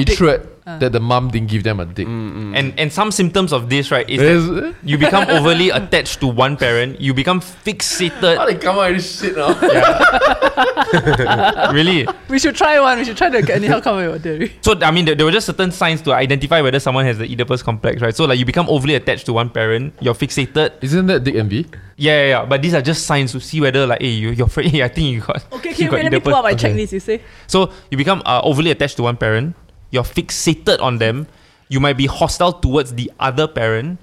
dick. 0.66 0.72
hatred 0.72 0.80
that 0.80 0.92
the 0.92 1.00
mom 1.00 1.30
didn't 1.30 1.48
give 1.48 1.62
them 1.62 1.80
a 1.80 1.86
dick. 1.86 2.06
Mm, 2.06 2.34
mm. 2.34 2.56
And 2.56 2.74
and 2.78 2.92
some 2.92 3.10
symptoms 3.10 3.52
of 3.52 3.68
this 3.70 3.90
right 3.90 4.08
is 4.10 4.18
There's- 4.18 4.46
that 4.48 4.74
you 4.84 4.98
become 4.98 5.28
overly 5.30 5.70
attached 5.70 6.20
to 6.20 6.26
one 6.26 6.56
parent. 6.56 7.00
You 7.00 7.14
become 7.14 7.40
fixated. 7.40 8.36
How 8.36 8.46
they 8.46 8.56
come 8.56 8.78
out 8.78 8.92
with 8.92 9.02
this 9.02 9.20
shit 9.20 9.36
now? 9.36 9.54
really. 11.72 12.06
We 12.28 12.38
should 12.38 12.54
try 12.56 12.80
one. 12.80 12.98
We 12.98 13.04
should 13.04 13.16
try 13.16 13.30
to 13.30 13.54
anyhow 13.54 13.80
come 13.80 13.98
up 13.98 14.12
with 14.12 14.16
a 14.16 14.18
theory. 14.22 14.52
So 14.60 14.74
I 14.82 14.90
mean, 14.90 15.04
there, 15.04 15.14
there 15.14 15.26
were 15.26 15.32
just 15.32 15.46
certain 15.46 15.70
signs 15.72 16.02
to 16.02 16.12
identify 16.12 16.60
whether 16.60 16.80
someone 16.80 17.04
has 17.06 17.18
the 17.18 17.24
Oedipus 17.30 17.62
complex, 17.62 18.02
right? 18.02 18.14
So 18.14 18.24
like 18.24 18.38
you 18.38 18.44
become 18.44 18.68
overly 18.68 18.94
attached 18.94 19.26
to 19.26 19.32
one 19.32 19.50
parent. 19.50 19.94
You're 20.00 20.14
fixated. 20.14 20.72
Isn't 20.82 21.06
that 21.06 21.24
dick 21.24 21.34
envy? 21.36 21.66
Yeah, 21.96 22.12
yeah, 22.12 22.26
yeah. 22.28 22.44
But 22.44 22.62
these 22.62 22.74
are 22.74 22.82
just 22.82 23.06
signs 23.06 23.32
to 23.32 23.40
see 23.40 23.60
whether 23.60 23.86
like, 23.86 24.02
hey, 24.02 24.08
you, 24.08 24.30
you're 24.30 24.46
afraid. 24.46 24.66
Hey, 24.76 24.82
I 24.82 24.88
think 24.88 25.06
you 25.14 25.20
got. 25.20 25.44
Okay, 25.52 25.68
you 25.70 25.74
okay, 25.74 25.84
got 25.86 25.92
wait, 25.92 26.02
let 26.02 26.12
me 26.12 26.16
Oedipus. 26.18 26.24
pull 26.24 26.34
out 26.34 26.44
my 26.44 26.52
Okay. 26.52 26.72
checklist. 26.74 26.92
You 26.92 27.00
say? 27.00 27.22
So 27.46 27.70
you 27.90 27.96
become 27.96 28.20
uh, 28.26 28.40
overly 28.42 28.70
attached 28.70 28.96
to 28.96 29.02
one 29.04 29.16
parent. 29.16 29.54
You're 29.91 30.05
fixated 30.05 30.80
on 30.80 30.99
them. 30.99 31.26
You 31.68 31.80
might 31.80 31.97
be 31.97 32.07
hostile 32.07 32.53
towards 32.53 32.95
the 32.95 33.11
other 33.18 33.47
parent. 33.49 33.99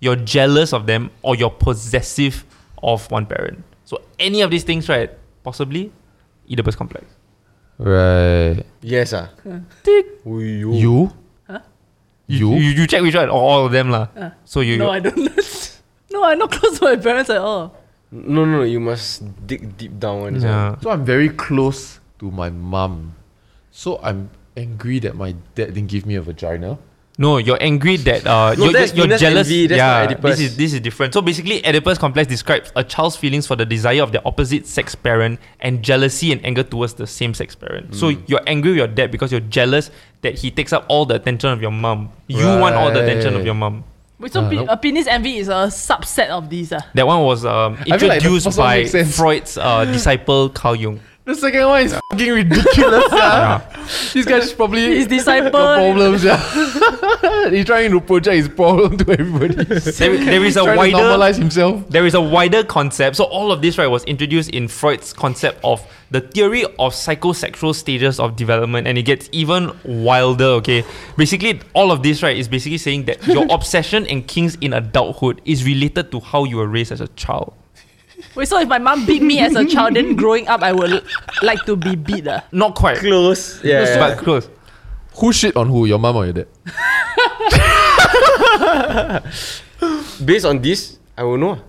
You're 0.00 0.16
jealous 0.16 0.72
of 0.72 0.86
them, 0.86 1.10
or 1.22 1.36
you're 1.36 1.50
possessive 1.50 2.44
of 2.82 3.08
one 3.10 3.26
parent. 3.26 3.62
So 3.84 4.00
any 4.18 4.40
of 4.40 4.50
these 4.50 4.64
things, 4.64 4.88
right? 4.88 5.10
Possibly 5.44 5.92
Oedipus 6.50 6.76
complex. 6.76 7.06
Right. 7.78 8.62
Yes, 8.80 9.12
ah. 9.12 9.30
Tick. 9.82 10.24
Uyo. 10.24 10.74
You? 10.74 11.10
You 12.26 12.54
You? 12.54 12.54
you, 12.56 12.86
check 12.86 13.02
which 13.02 13.14
one? 13.14 13.28
Or 13.28 13.40
all 13.40 13.66
of 13.66 13.72
them 13.72 13.90
lah. 13.90 14.08
so 14.44 14.60
you 14.60 14.78
No, 14.78 14.90
I 14.90 15.00
don't. 15.00 15.18
no, 16.12 16.24
I'm 16.24 16.38
not 16.38 16.50
close 16.50 16.78
to 16.78 16.84
my 16.84 16.96
parents 16.96 17.30
at 17.30 17.38
all. 17.42 17.74
No, 18.12 18.44
no, 18.44 18.62
no. 18.62 18.64
You 18.64 18.80
must 18.80 19.24
dig 19.46 19.76
deep 19.76 19.98
down 19.98 20.40
yeah. 20.40 20.78
So 20.80 20.90
I'm 20.90 21.04
very 21.04 21.28
close 21.28 21.98
to 22.20 22.30
my 22.30 22.50
mom. 22.50 23.16
So 23.72 23.98
I'm 24.02 24.30
angry 24.56 24.98
that 25.00 25.14
my 25.16 25.32
dad 25.54 25.74
didn't 25.74 25.88
give 25.88 26.06
me 26.06 26.14
a 26.16 26.22
vagina. 26.22 26.78
No, 27.18 27.36
you're 27.36 27.58
angry 27.60 27.98
that 27.98 28.26
uh, 28.26 28.54
No, 28.58 28.64
you're, 28.64 28.72
that's 28.72 28.94
you're 28.94 29.04
penis 29.04 29.20
jealous. 29.20 29.46
envy, 29.46 29.66
that's 29.66 29.76
yeah, 29.78 30.14
this 30.14 30.40
is 30.40 30.56
this 30.56 30.72
is 30.72 30.80
different. 30.80 31.12
So 31.12 31.20
basically, 31.20 31.64
Oedipus 31.64 31.98
complex 31.98 32.26
describes 32.28 32.72
a 32.74 32.82
child's 32.82 33.16
feelings 33.16 33.46
for 33.46 33.54
the 33.54 33.66
desire 33.66 34.02
of 34.02 34.12
their 34.12 34.26
opposite 34.26 34.66
sex 34.66 34.94
parent 34.94 35.38
and 35.60 35.82
jealousy 35.82 36.32
and 36.32 36.44
anger 36.44 36.62
towards 36.62 36.94
the 36.94 37.06
same 37.06 37.34
sex 37.34 37.54
parent. 37.54 37.94
So 37.94 38.10
Hmm. 38.12 38.22
you're 38.26 38.40
angry 38.46 38.70
with 38.70 38.78
your 38.78 38.86
dad 38.88 39.10
because 39.10 39.30
you're 39.30 39.42
jealous 39.42 39.90
that 40.22 40.38
he 40.38 40.50
takes 40.50 40.72
up 40.72 40.86
all 40.88 41.04
the 41.04 41.16
attention 41.16 41.50
of 41.50 41.60
your 41.60 41.70
mom. 41.70 42.10
You 42.28 42.46
want 42.46 42.76
all 42.76 42.90
the 42.90 43.02
attention 43.02 43.36
of 43.36 43.44
your 43.44 43.54
mom. 43.54 43.84
Wait, 44.18 44.32
so 44.32 44.40
Ah, 44.40 44.48
pe- 44.48 44.56
nope. 44.56 44.68
a 44.70 44.76
penis 44.76 45.06
envy 45.08 45.36
is 45.36 45.48
a 45.48 45.66
subset 45.68 46.28
of 46.30 46.48
these. 46.48 46.72
Uh. 46.72 46.80
That 46.94 47.06
one 47.06 47.22
was 47.24 47.44
um, 47.44 47.76
I 47.90 47.98
feel 47.98 48.08
like 48.08 48.22
introduced 48.22 48.56
by 48.56 48.84
makes. 48.88 49.16
Freud's 49.18 49.58
uh, 49.58 49.84
disciple 49.84 50.48
Carl 50.48 50.76
Jung. 50.76 51.00
The 51.24 51.36
second 51.36 51.66
one 51.68 51.82
is 51.84 51.94
fucking 52.10 52.32
ridiculous, 52.32 53.04
yeah. 53.12 53.58
This 54.12 54.24
guy 54.26 54.38
is 54.38 54.52
probably 54.52 54.96
His 54.96 55.06
disciple. 55.06 55.52
got 55.52 55.76
problems, 55.76 56.24
yeah. 56.24 57.50
He's 57.50 57.64
trying 57.64 57.92
to 57.92 58.00
project 58.00 58.34
his 58.36 58.48
problem 58.48 58.96
to 58.98 59.12
everybody. 59.12 59.54
There, 59.54 60.16
there 60.16 60.44
is 60.44 60.56
a 60.56 60.64
trying 60.64 60.74
to 60.90 60.96
wider 60.96 60.96
normalize 60.96 61.38
himself. 61.38 61.88
there 61.88 62.06
is 62.06 62.14
a 62.14 62.20
wider 62.20 62.64
concept. 62.64 63.14
So 63.16 63.24
all 63.24 63.52
of 63.52 63.62
this 63.62 63.78
right 63.78 63.86
was 63.86 64.02
introduced 64.04 64.50
in 64.50 64.66
Freud's 64.66 65.12
concept 65.12 65.60
of 65.62 65.80
the 66.10 66.20
theory 66.20 66.64
of 66.64 66.92
psychosexual 66.92 67.72
stages 67.74 68.18
of 68.18 68.34
development, 68.34 68.88
and 68.88 68.98
it 68.98 69.02
gets 69.04 69.28
even 69.30 69.70
wilder. 69.84 70.44
Okay, 70.58 70.84
basically 71.16 71.60
all 71.74 71.92
of 71.92 72.02
this 72.02 72.24
right 72.24 72.36
is 72.36 72.48
basically 72.48 72.78
saying 72.78 73.04
that 73.04 73.24
your 73.28 73.46
obsession 73.50 74.06
and 74.08 74.26
kinks 74.26 74.56
in 74.60 74.72
adulthood 74.72 75.40
is 75.44 75.64
related 75.64 76.10
to 76.10 76.18
how 76.18 76.42
you 76.42 76.56
were 76.56 76.66
raised 76.66 76.90
as 76.90 77.00
a 77.00 77.08
child. 77.08 77.54
Wait, 78.34 78.48
so 78.48 78.58
if 78.60 78.68
my 78.68 78.78
mom 78.78 79.04
beat 79.06 79.22
me 79.22 79.38
as 79.40 79.54
a 79.56 79.64
child, 79.64 79.94
then 79.96 80.14
growing 80.16 80.46
up 80.48 80.62
I 80.62 80.72
would 80.72 81.02
like 81.42 81.64
to 81.66 81.76
be 81.76 81.96
beat. 81.96 82.26
Uh. 82.26 82.40
Not 82.52 82.74
quite, 82.74 82.98
Close. 82.98 83.62
Yeah. 83.64 83.98
but 83.98 84.18
close. 84.18 84.48
Who 85.16 85.32
shit 85.32 85.56
on 85.56 85.68
who? 85.68 85.84
Your 85.86 85.98
mom 85.98 86.16
or 86.16 86.24
your 86.24 86.34
dad? 86.34 86.46
Based 90.24 90.46
on 90.46 90.60
this, 90.62 90.98
I 91.16 91.24
will 91.24 91.38
know. 91.38 91.52
Ah. 91.58 91.62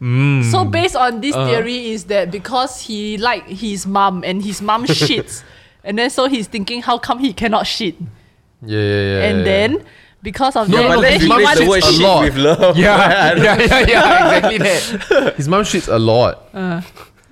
Hmm. 0.00 0.42
So 0.50 0.64
based 0.64 0.96
on 0.96 1.20
this 1.20 1.36
uh. 1.36 1.44
theory 1.46 1.90
is 1.90 2.04
that 2.04 2.30
because 2.30 2.80
he 2.80 3.18
like 3.18 3.46
his 3.46 3.86
mom 3.86 4.24
and 4.24 4.42
his 4.42 4.62
mom 4.62 4.86
shits, 4.86 5.42
and 5.84 5.98
then 5.98 6.08
so 6.08 6.26
he's 6.26 6.46
thinking 6.46 6.80
how 6.80 6.96
come 6.96 7.18
he 7.18 7.34
cannot 7.34 7.66
shit, 7.66 7.96
Yeah, 8.64 8.80
yeah, 8.80 9.02
yeah. 9.02 9.28
and 9.28 9.38
yeah. 9.38 9.44
then 9.44 9.84
because 10.22 10.56
of 10.56 10.68
No, 10.68 10.76
that, 10.82 10.88
but 10.96 11.00
then 11.00 11.28
let's 11.28 11.40
replace 11.40 11.58
the 11.58 11.68
word 11.68 11.82
shit 11.82 11.94
shit. 11.94 12.02
a 12.02 12.06
lot. 12.06 12.24
with 12.24 12.36
love. 12.36 12.76
Yeah, 12.76 13.34
yeah, 13.36 13.58
yeah, 13.58 13.78
yeah, 13.86 14.36
exactly 14.36 14.58
that. 14.58 15.34
his 15.36 15.48
mom 15.48 15.62
shits 15.62 15.92
a 15.92 15.98
lot. 15.98 16.48
Uh. 16.52 16.82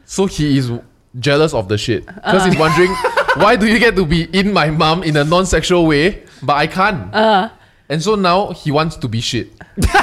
So 0.04 0.26
he 0.26 0.56
is 0.58 0.70
jealous 1.18 1.52
of 1.54 1.68
the 1.68 1.76
shit. 1.78 2.06
Because 2.06 2.44
he's 2.44 2.56
uh. 2.56 2.60
wondering, 2.60 2.90
why 3.36 3.56
do 3.56 3.66
you 3.66 3.78
get 3.78 3.96
to 3.96 4.06
be 4.06 4.24
in 4.38 4.52
my 4.52 4.70
mom 4.70 5.02
in 5.02 5.16
a 5.16 5.24
non 5.24 5.46
sexual 5.46 5.86
way, 5.86 6.24
but 6.42 6.54
I 6.54 6.66
can't? 6.66 7.14
Uh. 7.14 7.50
And 7.90 8.02
so 8.02 8.16
now 8.16 8.50
he 8.52 8.70
wants 8.70 8.96
to 8.96 9.08
be 9.08 9.22
shit. 9.22 9.48
Alright. 9.88 10.02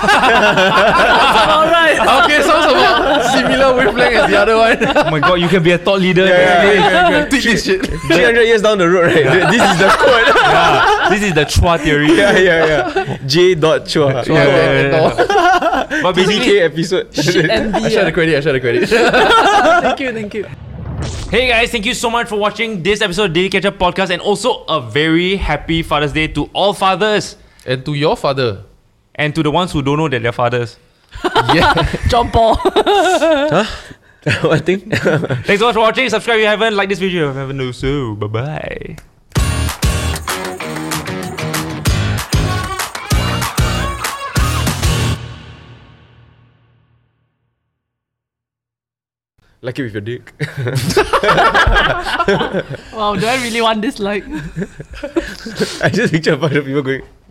Okay, 2.25 2.41
sounds 2.41 2.65
about 2.71 3.31
similar 3.31 3.75
wavelength 3.77 4.15
as 4.15 4.29
the 4.31 4.37
other 4.37 4.57
one. 4.57 4.77
Oh 4.97 5.11
my 5.11 5.19
god, 5.19 5.35
you 5.35 5.47
can 5.47 5.61
be 5.61 5.69
a 5.71 5.77
thought 5.77 5.99
leader. 6.01 6.25
Yeah, 6.25 7.09
yeah, 7.11 7.25
Take 7.29 7.43
this 7.43 7.63
shit. 7.63 7.85
300 7.85 8.41
years 8.41 8.63
down 8.63 8.79
the 8.79 8.89
road, 8.89 9.13
right? 9.13 9.23
this 9.51 9.61
is 9.61 9.77
the 9.77 9.87
code. 9.99 10.35
Yeah, 10.35 11.09
this 11.11 11.21
is 11.21 11.33
the 11.35 11.45
Chua 11.45 11.77
theory. 11.79 12.07
yeah, 12.17 12.35
yeah, 12.37 12.65
yeah. 12.95 13.17
J. 13.27 13.53
Dot 13.53 13.81
Chua. 13.85 14.25
Yeah, 14.25 14.33
yeah, 14.33 14.81
yeah, 14.81 15.87
yeah. 15.91 16.01
But 16.01 16.15
basically, 16.15 16.39
TK 16.57 16.61
episode. 16.65 17.13
Shit 17.13 17.49
and 17.51 17.75
I 17.75 17.83
be. 17.83 17.89
share 17.91 18.05
the 18.05 18.11
credit, 18.11 18.35
I 18.37 18.39
share 18.41 18.53
the 18.53 18.59
credit. 18.59 18.89
Thank 18.89 19.99
you, 19.99 20.11
thank 20.11 20.33
you. 20.33 20.45
Hey 21.29 21.47
guys, 21.49 21.69
thank 21.69 21.85
you 21.85 21.93
so 21.93 22.09
much 22.09 22.27
for 22.29 22.37
watching 22.37 22.81
this 22.81 23.01
episode 23.01 23.25
of 23.25 23.33
Daily 23.33 23.49
Ketchup 23.49 23.77
Podcast 23.77 24.09
and 24.09 24.21
also 24.23 24.63
a 24.65 24.81
very 24.81 25.35
happy 25.35 25.83
Father's 25.83 26.13
Day 26.13 26.25
to 26.29 26.49
all 26.53 26.73
fathers 26.73 27.35
and 27.65 27.85
to 27.85 27.93
your 27.93 28.15
father. 28.15 28.63
and 29.17 29.33
to 29.33 29.41
the 29.41 29.49
ones 29.49 29.71
who 29.71 29.81
don't 29.81 29.97
know 29.97 30.09
that 30.09 30.21
they're 30.21 30.31
fathers. 30.31 30.77
Yeah. 31.53 31.73
John 32.09 32.29
Paul. 32.31 32.55
what 34.41 34.65
thing? 34.65 34.89
Thanks 34.89 35.59
so 35.59 35.67
much 35.67 35.75
for 35.75 35.79
watching. 35.79 36.09
Subscribe 36.09 36.37
if 36.37 36.41
you 36.41 36.47
haven't. 36.47 36.75
Like 36.75 36.89
this 36.89 36.99
video 36.99 37.29
if 37.29 37.35
you 37.35 37.39
haven't. 37.39 37.73
So, 37.73 38.15
bye 38.15 38.27
bye. 38.27 38.95
like 49.65 49.79
it 49.79 49.83
with 49.83 49.93
your 49.93 50.01
dick. 50.01 50.31
wow, 52.93 53.15
do 53.15 53.25
I 53.25 53.41
really 53.41 53.61
want 53.61 53.81
this? 53.81 53.97
Like, 53.97 54.23
I 55.81 55.89
just 55.89 56.13
picture 56.13 56.33
a 56.33 56.37
bunch 56.37 56.53
of 56.53 56.65
people 56.65 56.83
going 56.83 57.01